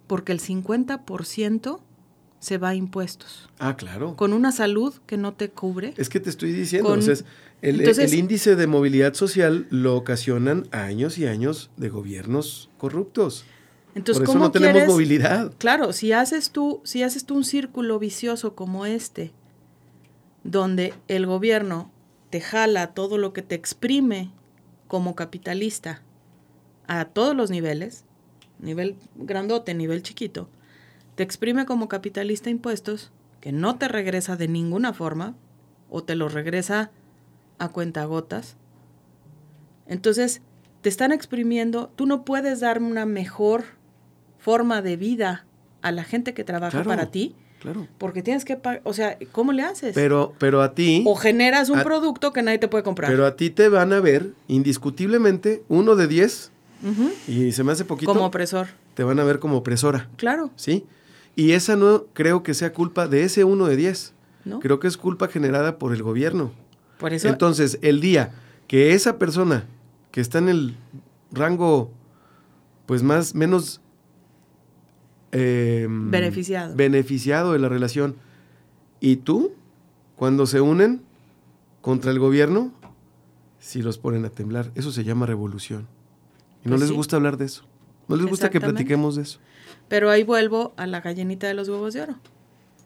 Porque 0.10 0.32
el 0.32 0.42
50% 0.42 1.80
se 2.40 2.58
va 2.58 2.70
a 2.70 2.76
impuestos. 2.76 3.48
Ah, 3.60 3.78
claro. 3.78 4.16
Con 4.16 4.34
una 4.34 4.52
salud 4.52 4.96
que 5.06 5.18
no 5.18 5.36
te 5.36 5.52
cubre. 5.52 5.94
Es 5.98 6.10
que 6.10 6.20
te 6.20 6.32
estoy 6.32 6.52
diciendo, 6.52 6.96
entonces, 6.96 7.26
el, 7.62 8.14
índice 8.16 8.56
de 8.56 8.66
movilidad 8.66 9.14
social 9.14 9.68
lo 9.70 9.96
ocasionan 9.96 10.68
años 10.72 11.20
y 11.20 11.28
años 11.28 11.70
de 11.78 11.90
gobiernos 11.90 12.72
corruptos. 12.80 13.46
Entonces, 13.94 14.26
Por 14.26 14.30
eso 14.30 14.40
no 14.40 14.52
tenemos 14.52 14.88
movilidad. 14.88 15.54
Claro, 15.60 15.94
si 15.94 16.12
haces 16.12 16.50
tú, 16.50 16.82
si 16.86 17.04
haces 17.04 17.26
tú 17.26 17.36
un 17.36 17.44
círculo 17.44 18.00
vicioso 18.00 18.56
como 18.56 18.88
este, 18.88 19.32
donde 20.44 20.96
el 21.08 21.28
gobierno 21.28 21.92
te 22.32 22.42
jala 22.42 22.96
todo 22.96 23.20
lo 23.20 23.32
que 23.32 23.44
te 23.44 23.54
exprime 23.54 24.32
como 24.88 25.14
capitalista 25.14 26.02
a 26.88 27.06
todos 27.06 27.36
los 27.36 27.52
niveles, 27.52 28.06
nivel 28.60 28.96
grandote, 29.16 29.74
nivel 29.74 30.04
chiquito, 30.04 30.50
te 31.16 31.24
exprime 31.24 31.66
como 31.66 31.88
capitalista 31.90 32.50
impuestos 32.50 33.12
que 33.42 33.52
no 33.52 33.78
te 33.78 33.88
regresa 33.88 34.36
de 34.36 34.48
ninguna 34.48 34.94
forma 34.94 35.36
o 35.90 36.04
te 36.04 36.16
lo 36.16 36.30
regresa 36.30 36.92
a 37.58 37.70
cuentagotas. 37.70 38.56
Entonces, 39.88 40.42
te 40.82 40.90
están 40.90 41.12
exprimiendo, 41.12 41.92
tú 41.96 42.06
no 42.06 42.24
puedes 42.26 42.60
dar 42.60 42.82
una 42.82 43.06
mejor 43.06 43.64
forma 44.38 44.82
de 44.82 44.96
vida 44.98 45.46
a 45.82 45.92
la 45.92 46.04
gente 46.04 46.34
que 46.34 46.44
trabaja 46.44 46.72
Claro, 46.72 46.90
para 46.90 47.06
ti, 47.12 47.36
Claro. 47.60 47.88
porque 47.98 48.22
tienes 48.24 48.46
que 48.46 48.56
pagar, 48.56 48.82
o 48.86 48.94
sea, 48.94 49.18
¿cómo 49.34 49.52
le 49.52 49.64
haces? 49.64 49.94
Pero, 49.96 50.34
pero 50.40 50.62
a 50.62 50.74
ti. 50.76 51.04
o 51.06 51.16
generas 51.16 51.70
un 51.70 51.80
a- 51.80 51.84
producto 51.84 52.32
que 52.32 52.42
nadie 52.42 52.58
te 52.60 52.68
puede 52.70 52.84
comprar. 52.84 53.12
Pero 53.12 53.26
a 53.26 53.36
ti 53.36 53.50
te 53.50 53.68
van 53.68 53.92
a 53.92 54.00
ver 54.00 54.32
indiscutiblemente 54.48 55.64
uno 55.68 55.96
de 55.96 56.08
diez 56.08 56.52
Y 57.28 57.52
se 57.52 57.64
me 57.64 57.72
hace 57.72 57.86
poquito. 57.86 58.14
Como 58.14 58.26
opresor. 58.26 58.68
te 58.94 59.04
van 59.04 59.20
a 59.20 59.24
ver 59.24 59.40
como 59.40 59.58
opresora, 59.58 60.10
Claro, 60.18 60.52
¿sí? 60.56 60.86
Y 61.36 61.52
esa 61.52 61.76
no 61.76 62.06
creo 62.14 62.44
que 62.44 62.54
sea 62.54 62.74
culpa 62.74 63.08
de 63.08 63.24
ese 63.24 63.44
uno 63.44 63.66
de 63.66 63.76
diez. 63.76 64.14
¿no? 64.46 64.60
Creo 64.60 64.80
que 64.80 64.88
es 64.88 64.98
culpa 64.98 65.28
generada 65.28 65.78
por 65.78 65.94
el 65.94 66.02
gobierno. 66.04 66.52
Por 66.98 67.14
eso 67.14 67.28
Entonces, 67.28 67.80
el 67.82 68.02
día 68.02 68.32
que 68.68 68.94
esa 68.94 69.18
persona 69.18 69.66
que 70.12 70.22
está 70.22 70.38
en 70.40 70.50
el 70.50 70.76
rango, 71.32 71.92
pues 72.86 73.04
más, 73.04 73.36
menos 73.36 73.82
eh, 75.32 75.88
Beneficiado. 75.90 76.76
beneficiado 76.76 77.54
de 77.54 77.60
la 77.60 77.70
relación, 77.70 78.16
y 79.00 79.18
tú, 79.18 79.54
cuando 80.16 80.46
se 80.46 80.60
unen 80.62 81.02
contra 81.82 82.12
el 82.12 82.20
gobierno, 82.20 82.74
si 83.60 83.82
los 83.82 83.98
ponen 83.98 84.26
a 84.26 84.30
temblar, 84.30 84.72
eso 84.76 84.92
se 84.92 85.04
llama 85.04 85.26
revolución. 85.26 85.88
Y 86.64 86.70
no 86.70 86.72
Pues 86.72 86.82
les 86.82 86.90
sí. 86.90 86.96
gusta 86.96 87.16
hablar 87.16 87.38
de 87.38 87.46
eso. 87.46 87.64
No 88.08 88.16
les 88.16 88.26
gusta 88.26 88.50
que 88.50 88.60
platiquemos 88.60 89.16
de 89.16 89.22
eso. 89.24 89.40
Pero 89.88 90.10
ahí 90.10 90.24
vuelvo 90.24 90.74
a 90.78 90.88
la 90.88 91.02
gallinita 91.02 91.48
de 91.48 91.54
los 91.54 91.70
huevos 91.70 91.94
de 91.94 92.02
oro. 92.02 92.16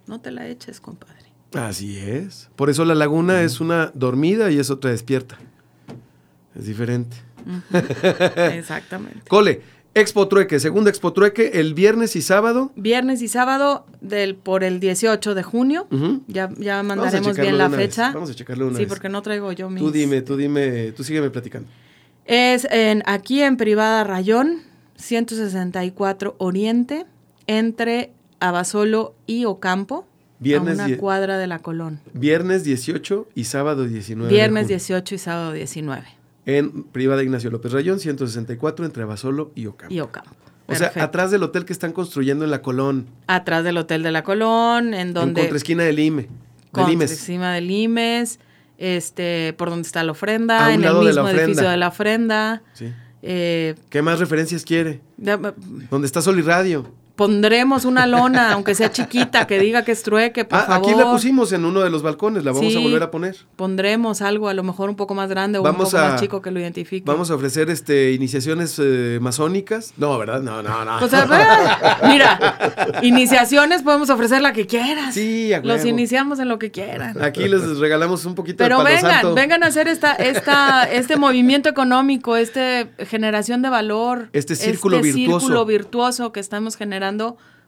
No 0.07 0.19
te 0.21 0.31
la 0.31 0.47
eches, 0.47 0.79
compadre. 0.81 1.31
Así 1.53 1.97
es. 1.97 2.49
Por 2.55 2.69
eso 2.69 2.83
la 2.85 2.95
laguna 2.95 3.41
es 3.43 3.59
una 3.61 3.91
dormida 3.93 4.51
y 4.51 4.59
es 4.59 4.69
otra 4.69 4.91
despierta. 4.91 5.37
Es 6.55 6.65
diferente. 6.65 7.17
Exactamente. 8.53 9.21
Cole, 9.29 9.61
Expo 9.95 10.27
Trueque, 10.27 10.59
segunda 10.59 10.89
Expo 10.89 11.13
Trueque, 11.13 11.51
el 11.55 11.73
viernes 11.73 12.15
y 12.15 12.21
sábado. 12.21 12.71
Viernes 12.75 13.21
y 13.21 13.27
sábado 13.27 13.85
del, 14.01 14.35
por 14.35 14.63
el 14.63 14.79
18 14.79 15.35
de 15.35 15.43
junio. 15.43 15.87
Ya, 16.27 16.49
ya 16.57 16.81
mandaremos 16.83 17.37
bien 17.37 17.57
la 17.57 17.67
vez. 17.67 17.79
fecha. 17.79 18.11
Vamos 18.11 18.31
a 18.31 18.33
checarlo 18.35 18.67
una 18.67 18.77
Sí, 18.77 18.83
vez. 18.85 18.89
porque 18.89 19.09
no 19.09 19.21
traigo 19.21 19.51
yo 19.51 19.69
mis... 19.69 19.81
Tú 19.83 19.91
dime, 19.91 20.21
tú 20.21 20.35
dime, 20.35 20.91
tú 20.93 21.03
sígueme 21.03 21.29
platicando. 21.29 21.69
Es 22.25 22.65
en, 22.71 23.03
aquí 23.05 23.41
en 23.41 23.57
Privada 23.57 24.03
Rayón, 24.03 24.61
164 24.95 26.35
Oriente, 26.37 27.05
entre 27.47 28.11
Abasolo 28.39 29.15
y 29.27 29.45
Ocampo, 29.45 30.05
Viernes 30.39 30.79
a 30.79 30.85
una 30.85 30.97
cuadra 30.97 31.37
de 31.37 31.47
la 31.47 31.59
Colón. 31.59 31.99
Viernes 32.13 32.63
18 32.63 33.29
y 33.35 33.45
sábado 33.45 33.85
19. 33.85 34.27
de 34.27 34.33
Viernes 34.33 34.63
junio. 34.63 34.77
18 34.77 35.15
y 35.15 35.17
sábado 35.17 35.51
19. 35.53 36.03
En 36.45 36.83
Privada 36.83 37.23
Ignacio 37.23 37.49
López 37.49 37.71
Rayón, 37.71 37.99
164, 37.99 38.85
entre 38.85 39.03
Abasolo 39.03 39.51
y 39.55 39.67
Ocampo. 39.67 39.93
Y 39.93 39.99
Ocampo. 40.01 40.31
O 40.65 40.75
sea, 40.75 40.87
Perfecto. 40.87 41.05
atrás 41.05 41.31
del 41.31 41.43
hotel 41.43 41.65
que 41.65 41.73
están 41.73 41.91
construyendo 41.91 42.45
en 42.45 42.51
la 42.51 42.61
Colón, 42.61 43.07
Atrás 43.27 43.63
del 43.65 43.77
Hotel 43.77 44.01
de 44.01 44.11
la 44.11 44.23
Colón, 44.23 44.93
en 44.93 45.07
en 45.09 45.13
donde... 45.13 45.41
contraesquina 45.41 45.83
del 45.83 45.99
IME. 45.99 46.23
Del 46.23 46.31
Contra 46.71 46.93
IMES. 46.93 47.11
encima 47.11 47.53
del 47.53 47.67
Limes, 47.67 48.39
este, 48.77 49.53
por 49.57 49.69
donde 49.69 49.85
está 49.85 50.03
la 50.03 50.11
ofrenda, 50.11 50.73
en 50.73 50.83
el 50.83 50.93
mismo 50.95 51.27
edificio 51.29 51.69
de 51.69 51.77
la 51.77 51.87
ofrenda. 51.89 52.61
Sí. 52.73 52.91
Eh, 53.21 53.75
¿Qué 53.89 54.01
más 54.01 54.19
referencias 54.19 54.65
quiere? 54.65 55.01
ya- 55.17 55.39
¿Dónde 55.89 56.07
está 56.07 56.21
Sol 56.21 56.37
y 56.39 56.41
Radio? 56.41 56.91
Pondremos 57.15 57.85
una 57.85 58.07
lona, 58.07 58.53
aunque 58.53 58.73
sea 58.73 58.91
chiquita, 58.91 59.45
que 59.45 59.59
diga 59.59 59.83
que 59.83 59.91
es 59.91 60.01
trueque, 60.01 60.45
por 60.45 60.57
Ah, 60.59 60.63
favor. 60.63 60.89
aquí 60.89 60.97
la 60.99 61.11
pusimos 61.11 61.51
en 61.51 61.63
uno 61.63 61.81
de 61.81 61.89
los 61.91 62.01
balcones, 62.01 62.43
la 62.43 62.51
vamos 62.51 62.75
a 62.75 62.79
volver 62.79 63.03
a 63.03 63.11
poner. 63.11 63.35
Pondremos 63.55 64.21
algo 64.23 64.49
a 64.49 64.53
lo 64.55 64.63
mejor 64.63 64.89
un 64.89 64.95
poco 64.95 65.13
más 65.13 65.29
grande 65.29 65.59
o 65.59 65.63
Vamos 65.63 65.85
un 65.87 65.91
poco 65.91 66.03
a- 66.03 66.09
más 66.11 66.19
chico 66.21 66.41
que 66.41 66.49
lo 66.49 66.59
identifique. 66.59 67.03
Vamos 67.05 67.29
a 67.29 67.35
ofrecer 67.35 67.69
este 67.69 68.13
iniciaciones 68.13 68.79
eh, 68.83 69.19
masónicas. 69.21 69.93
No, 69.97 70.17
¿verdad? 70.17 70.41
No, 70.41 70.63
no, 70.63 70.83
no. 70.85 70.99
Pues 70.99 71.13
a 71.13 71.25
ver, 71.25 71.47
mira, 72.07 72.57
iniciaciones 73.03 73.83
podemos 73.83 74.09
ofrecer 74.09 74.41
la 74.41 74.53
que 74.53 74.65
quieras. 74.65 75.13
Sí, 75.13 75.53
a 75.53 75.59
Los 75.61 75.85
iniciamos 75.85 76.39
en 76.39 76.49
lo 76.49 76.57
que 76.57 76.71
quieran. 76.71 77.21
Aquí 77.21 77.47
les 77.47 77.77
regalamos 77.77 78.25
un 78.25 78.33
poquito 78.33 78.57
Pero 78.57 78.79
de 78.79 78.83
palo 78.85 78.95
vengan, 78.95 79.11
santo. 79.11 79.35
vengan 79.35 79.63
a 79.63 79.67
hacer 79.67 79.87
esta, 79.87 80.13
esta, 80.13 80.83
este 80.85 81.15
movimiento 81.17 81.69
económico, 81.69 82.35
este 82.37 82.89
generación 83.07 83.61
de 83.61 83.69
valor, 83.69 84.29
Este 84.33 84.55
círculo 84.55 84.99
virtuoso. 84.99 85.39
círculo 85.41 85.65
virtuoso 85.65 86.31
que 86.31 86.39
estamos 86.39 86.75
generando 86.75 87.02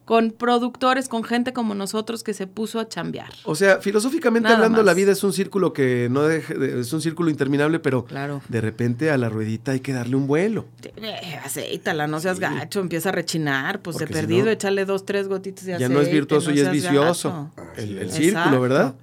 con 0.06 0.30
productores, 0.30 1.10
con 1.10 1.24
gente 1.24 1.52
como 1.52 1.74
nosotros 1.74 2.22
que 2.24 2.36
se 2.36 2.46
puso 2.46 2.80
a 2.80 2.88
chambear. 2.88 3.34
O 3.44 3.56
sea, 3.56 3.80
filosóficamente 3.82 4.44
Nada 4.44 4.58
hablando, 4.58 4.78
más. 4.78 4.86
la 4.86 4.94
vida 4.94 5.12
es 5.12 5.24
un 5.24 5.34
círculo 5.34 5.74
que 5.74 6.10
no 6.12 6.22
deje 6.22 6.54
de- 6.54 6.82
es 6.82 6.94
un 6.94 7.02
círculo 7.02 7.32
interminable, 7.32 7.80
pero 7.80 8.06
Claro. 8.06 8.40
de 8.48 8.62
repente 8.62 9.10
a 9.10 9.18
la 9.18 9.30
ruedita 9.30 9.72
hay 9.72 9.80
que 9.80 9.94
darle 9.94 10.16
un 10.16 10.28
vuelo. 10.28 10.68
Eh, 10.98 11.40
aceítala, 11.44 12.06
no 12.06 12.20
seas 12.20 12.40
gacho, 12.40 12.82
empieza 12.82 13.10
a 13.10 13.14
rechinar, 13.14 13.82
pues 13.82 13.96
Porque 13.98 14.14
de 14.14 14.20
si 14.20 14.26
perdido, 14.28 14.46
no, 14.46 14.52
échale 14.52 14.86
dos, 14.86 15.08
tres 15.08 15.28
gotitas 15.28 15.66
de 15.66 15.72
ya 15.72 15.76
aceite. 15.78 15.94
no 15.96 16.02
es 16.02 16.12
virtuoso 16.12 16.52
y 16.52 16.60
es 16.60 16.72
vicioso. 16.72 17.50
gacho. 17.56 17.82
El, 17.82 18.12
círculo, 18.12 18.62
¿verdad? 18.62 18.94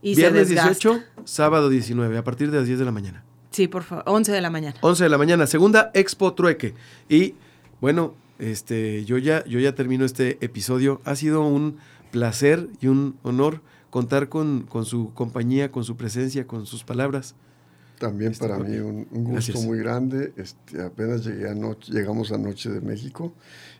Y 0.00 0.14
se 0.14 0.22
Viernes 0.22 0.48
desgasta. 0.48 0.70
18, 0.70 1.02
sábado 1.26 1.68
19, 1.68 2.16
a 2.16 2.24
partir 2.24 2.50
de 2.50 2.56
las 2.56 2.66
10 2.66 2.78
de 2.78 2.86
la 2.86 2.92
mañana. 2.92 3.22
Sí, 3.50 3.68
por 3.68 3.82
favor, 3.82 4.04
11 4.06 4.32
de 4.32 4.40
la 4.40 4.48
mañana. 4.48 4.76
11 4.80 5.04
de 5.04 5.10
la 5.10 5.18
mañana, 5.18 5.46
segunda 5.46 5.90
Expo 5.92 6.32
Trueque. 6.32 6.72
Y 7.10 7.34
bueno, 7.82 8.14
este, 8.40 9.04
yo 9.04 9.18
ya, 9.18 9.44
yo 9.44 9.60
ya 9.60 9.74
termino 9.74 10.04
este 10.04 10.38
episodio. 10.40 11.00
Ha 11.04 11.14
sido 11.16 11.42
un 11.42 11.76
placer 12.10 12.68
y 12.80 12.86
un 12.88 13.16
honor 13.22 13.60
contar 13.90 14.28
con, 14.28 14.62
con 14.62 14.84
su 14.84 15.12
compañía, 15.14 15.70
con 15.70 15.84
su 15.84 15.96
presencia, 15.96 16.46
con 16.46 16.66
sus 16.66 16.84
palabras. 16.84 17.34
También 17.98 18.32
Este, 18.32 18.48
para 18.48 18.58
mí 18.58 18.78
un, 18.78 19.06
un 19.10 19.24
gusto 19.24 19.32
Gracias. 19.52 19.64
muy 19.64 19.78
grande. 19.78 20.32
Este, 20.36 20.82
apenas 20.82 21.24
llegué 21.24 21.50
anoche, 21.50 21.92
llegamos 21.92 22.32
anoche 22.32 22.70
de 22.70 22.80
México 22.80 23.32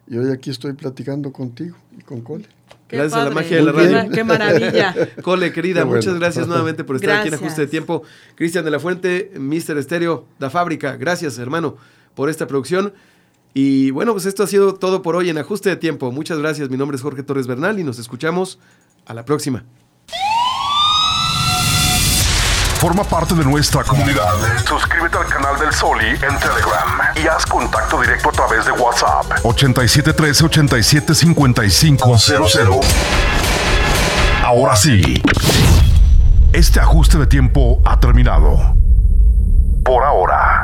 y 0.07 0.19
hoy 0.19 0.31
aquí 0.31 0.51
estoy 0.51 0.75
platicando 0.75 1.33
contigo 1.33 1.77
y 1.99 2.03
con 2.03 2.21
Cole. 2.21 2.47
Qué 2.87 2.97
Gracias 2.97 3.15
a 3.15 3.25
la 3.25 3.31
padre, 3.31 3.35
magia 3.37 3.57
de 3.57 3.63
la 3.63 3.73
qué 3.73 3.79
radio. 3.79 4.11
Qué 4.13 4.25
maravilla. 4.25 4.95
Cole, 5.23 5.53
querida, 5.53 5.85
bueno. 5.85 5.97
muchas 5.97 6.19
gracias 6.19 6.47
nuevamente 6.49 6.85
por 6.85 6.97
estar 6.97 7.11
aquí 7.11 7.29
en 7.29 7.31
Gracias. 7.31 7.41
Ajuste 7.41 7.63
de 7.63 7.67
Tiempo. 7.69 8.03
Cristian 8.35 8.65
de 8.65 8.71
la 8.73 8.81
Fuente, 8.81 9.31
Mister 9.39 9.79
Estéreo, 9.79 10.27
Da 10.39 10.51
Fábrica, 10.51 10.97
gracias 10.97 11.39
hermano 11.39 11.77
por 12.15 12.29
esta 12.29 12.47
producción. 12.47 12.93
Y 13.53 13.91
bueno, 13.91 14.13
pues 14.13 14.27
esto 14.27 14.43
ha 14.43 14.47
sido 14.47 14.75
todo 14.75 15.03
por 15.03 15.17
hoy 15.17 15.31
en 15.31 15.39
Ajuste 15.39 15.71
de 15.71 15.77
Tiempo. 15.77 16.13
Muchas 16.13 16.39
gracias, 16.39 16.71
mi 16.71 16.77
nombre 16.77 16.97
es 16.97 17.03
Jorge 17.03 17.23
Torres 17.23 17.47
Bernal 17.47 17.79
y 17.79 17.85
nos 17.85 17.99
escuchamos 17.99 18.59
a 19.07 19.15
la 19.15 19.25
próxima. 19.25 19.65
Forma 22.81 23.05
parte 23.05 23.35
de 23.35 23.45
nuestra 23.45 23.85
comunidad. 23.85 24.33
Suscríbete 24.67 25.19
al 25.19 25.27
canal 25.27 25.61
del 25.61 25.71
Soli 25.71 26.07
en 26.07 26.39
Telegram 26.39 26.99
y 27.15 27.27
haz 27.27 27.45
contacto 27.45 28.01
directo 28.01 28.31
a 28.31 28.33
través 28.33 28.65
de 28.65 28.73
WhatsApp. 28.73 29.27
8713 29.43 30.45
875500. 30.47 32.87
Ahora 34.43 34.75
sí. 34.77 35.23
Este 36.55 36.81
ajuste 36.81 37.19
de 37.19 37.27
tiempo 37.27 37.83
ha 37.85 38.01
terminado. 38.01 38.75
Por 39.85 40.03
ahora. 40.03 40.60